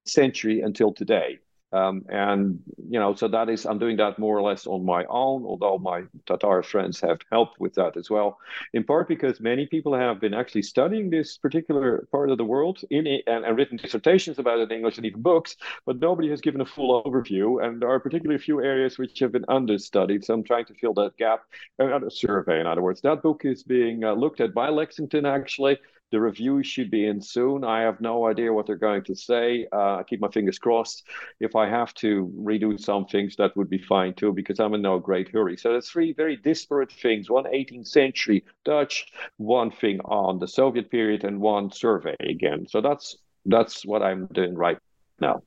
century 0.05 0.61
until 0.61 0.93
today. 0.93 1.39
Um, 1.73 2.05
and 2.09 2.61
you 2.91 2.99
know, 2.99 3.15
so 3.15 3.29
that 3.29 3.49
is 3.49 3.65
I'm 3.65 3.79
doing 3.79 3.97
that 3.97 4.19
more 4.19 4.37
or 4.37 4.43
less 4.43 4.67
on 4.67 4.85
my 4.85 5.05
own, 5.07 5.45
although 5.45 5.79
my 5.79 6.03
Tatar 6.27 6.63
friends 6.63 7.01
have 7.01 7.21
helped 7.31 7.59
with 7.59 7.75
that 7.75 7.97
as 7.97 8.11
well. 8.11 8.39
In 8.75 8.85
part 8.85 9.09
because 9.09 9.41
many 9.41 9.67
people 9.67 9.95
have 9.95 10.21
been 10.21 10.35
actually 10.35 10.63
studying 10.63 11.09
this 11.09 11.39
particular 11.39 12.07
part 12.13 12.31
of 12.31 12.39
the 12.39 12.45
world 12.45 12.81
in 12.91 13.07
it 13.07 13.25
and, 13.27 13.45
and 13.45 13.57
written 13.57 13.79
dissertations 13.79 14.39
about 14.39 14.59
it 14.59 14.71
in 14.71 14.77
English 14.77 14.99
and 14.99 15.07
even 15.07 15.23
books, 15.23 15.57
but 15.87 15.99
nobody 15.99 16.29
has 16.29 16.41
given 16.41 16.61
a 16.61 16.67
full 16.67 17.03
overview. 17.05 17.65
And 17.65 17.81
there 17.81 17.89
are 17.89 18.01
particularly 18.01 18.37
a 18.37 18.47
few 18.47 18.63
areas 18.63 18.99
which 18.99 19.19
have 19.21 19.33
been 19.33 19.47
understudied. 19.49 20.25
So 20.25 20.35
I'm 20.35 20.45
trying 20.45 20.67
to 20.67 20.75
fill 20.75 20.95
that 20.95 21.17
gap. 21.17 21.45
Uh, 21.81 22.05
a 22.05 22.11
survey, 22.11 22.61
in 22.61 22.67
other 22.67 22.83
words, 22.83 23.01
that 23.03 23.23
book 23.23 23.43
is 23.45 23.63
being 23.63 24.05
uh, 24.05 24.13
looked 24.13 24.41
at 24.41 24.55
by 24.55 24.69
Lexington 24.69 25.25
actually. 25.25 25.79
The 26.13 26.21
review 26.21 26.63
should 26.63 26.91
be 26.91 27.07
in 27.07 27.23
soon. 27.23 27.65
I 27.65 27.81
have 27.81 28.01
no 28.03 28.27
idea 28.27 28.53
what 28.53 28.67
they're 28.67 28.77
going 28.77 29.03
to 29.05 29.15
say. 29.17 29.67
Uh, 29.73 29.97
I 29.97 30.03
keep 30.07 30.21
my 30.21 30.29
fingers 30.29 30.59
crossed. 30.59 31.05
If 31.41 31.57
I 31.57 31.67
have 31.69 31.95
to 31.95 32.31
redo 32.39 32.79
some 32.79 33.07
things, 33.07 33.35
that 33.37 33.57
would 33.57 33.71
be 33.71 33.79
fine 33.79 34.13
too, 34.13 34.33
because 34.35 34.61
I'm 34.61 34.75
in 34.75 34.83
no 34.83 34.99
great 34.99 35.31
hurry. 35.31 35.57
So 35.57 35.71
there's 35.71 35.89
three 35.89 36.13
very 36.13 36.37
disparate 36.37 36.93
things: 36.93 37.31
one 37.31 37.45
18th 37.45 37.89
century 37.89 38.45
Dutch, 38.63 39.07
one 39.39 39.71
thing 39.71 40.01
on 40.05 40.39
the 40.39 40.47
Soviet 40.47 40.91
period, 40.91 41.25
and 41.25 41.41
one 41.41 41.73
survey 41.73 42.17
again. 42.21 42.67
So 42.69 42.83
that's 42.83 43.17
that's 43.47 43.85
what 43.87 44.03
I'm 44.03 44.27
doing 44.27 44.55
right 44.55 44.79
now. 45.19 45.43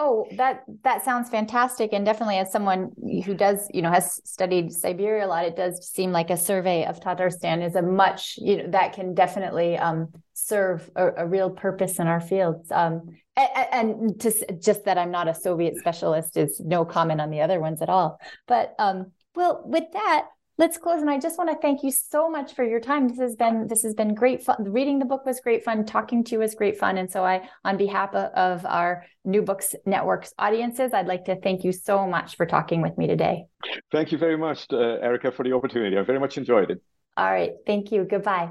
Oh, 0.00 0.28
that 0.36 0.62
that 0.84 1.04
sounds 1.04 1.28
fantastic, 1.28 1.92
and 1.92 2.04
definitely 2.06 2.36
as 2.36 2.52
someone 2.52 2.92
who 3.24 3.34
does, 3.34 3.68
you 3.74 3.82
know, 3.82 3.90
has 3.90 4.20
studied 4.24 4.72
Siberia 4.72 5.26
a 5.26 5.28
lot, 5.28 5.44
it 5.44 5.56
does 5.56 5.90
seem 5.90 6.12
like 6.12 6.30
a 6.30 6.36
survey 6.36 6.84
of 6.84 7.00
Tatarstan 7.00 7.66
is 7.66 7.74
a 7.74 7.82
much, 7.82 8.38
you 8.38 8.58
know, 8.58 8.70
that 8.70 8.92
can 8.92 9.12
definitely 9.12 9.76
um, 9.76 10.08
serve 10.34 10.88
a, 10.94 11.24
a, 11.24 11.26
real 11.26 11.50
purpose 11.50 11.98
in 11.98 12.06
our 12.06 12.20
fields. 12.20 12.70
Um, 12.70 13.08
and, 13.36 13.66
and 13.72 14.20
to, 14.20 14.56
just 14.60 14.84
that 14.84 14.98
I'm 14.98 15.10
not 15.10 15.26
a 15.26 15.34
Soviet 15.34 15.76
specialist 15.78 16.36
is 16.36 16.60
no 16.60 16.84
comment 16.84 17.20
on 17.20 17.30
the 17.30 17.40
other 17.40 17.58
ones 17.58 17.82
at 17.82 17.88
all. 17.88 18.20
But 18.46 18.76
um, 18.78 19.10
well, 19.34 19.62
with 19.64 19.90
that, 19.94 20.28
let's 20.58 20.76
close 20.76 21.00
and 21.00 21.08
i 21.08 21.18
just 21.18 21.38
want 21.38 21.48
to 21.50 21.56
thank 21.56 21.82
you 21.82 21.90
so 21.90 22.28
much 22.28 22.54
for 22.54 22.64
your 22.64 22.80
time. 22.80 23.08
This 23.08 23.18
has 23.18 23.36
been 23.36 23.66
this 23.66 23.82
has 23.82 23.94
been 23.94 24.14
great 24.14 24.42
fun. 24.42 24.56
Reading 24.72 24.98
the 24.98 25.04
book 25.04 25.24
was 25.24 25.40
great 25.40 25.64
fun. 25.64 25.84
Talking 25.86 26.24
to 26.24 26.32
you 26.32 26.38
was 26.40 26.54
great 26.54 26.78
fun. 26.78 26.98
And 26.98 27.10
so 27.10 27.24
i 27.24 27.48
on 27.64 27.76
behalf 27.76 28.14
of 28.14 28.66
our 28.66 29.04
new 29.24 29.42
books 29.42 29.74
networks 29.84 30.32
audiences 30.38 30.92
i'd 30.94 31.06
like 31.06 31.24
to 31.24 31.36
thank 31.40 31.64
you 31.64 31.72
so 31.72 32.06
much 32.06 32.36
for 32.36 32.46
talking 32.46 32.82
with 32.82 32.96
me 32.98 33.06
today. 33.06 33.44
Thank 33.92 34.12
you 34.12 34.18
very 34.18 34.36
much 34.36 34.66
uh, 34.72 35.08
erica 35.08 35.32
for 35.32 35.44
the 35.44 35.52
opportunity. 35.52 35.96
I 35.96 36.02
very 36.02 36.20
much 36.20 36.36
enjoyed 36.38 36.70
it. 36.70 36.82
All 37.16 37.30
right. 37.30 37.52
Thank 37.66 37.92
you. 37.92 38.04
Goodbye. 38.04 38.50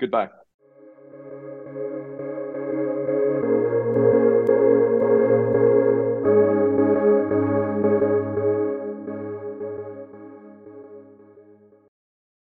Goodbye 0.00 0.28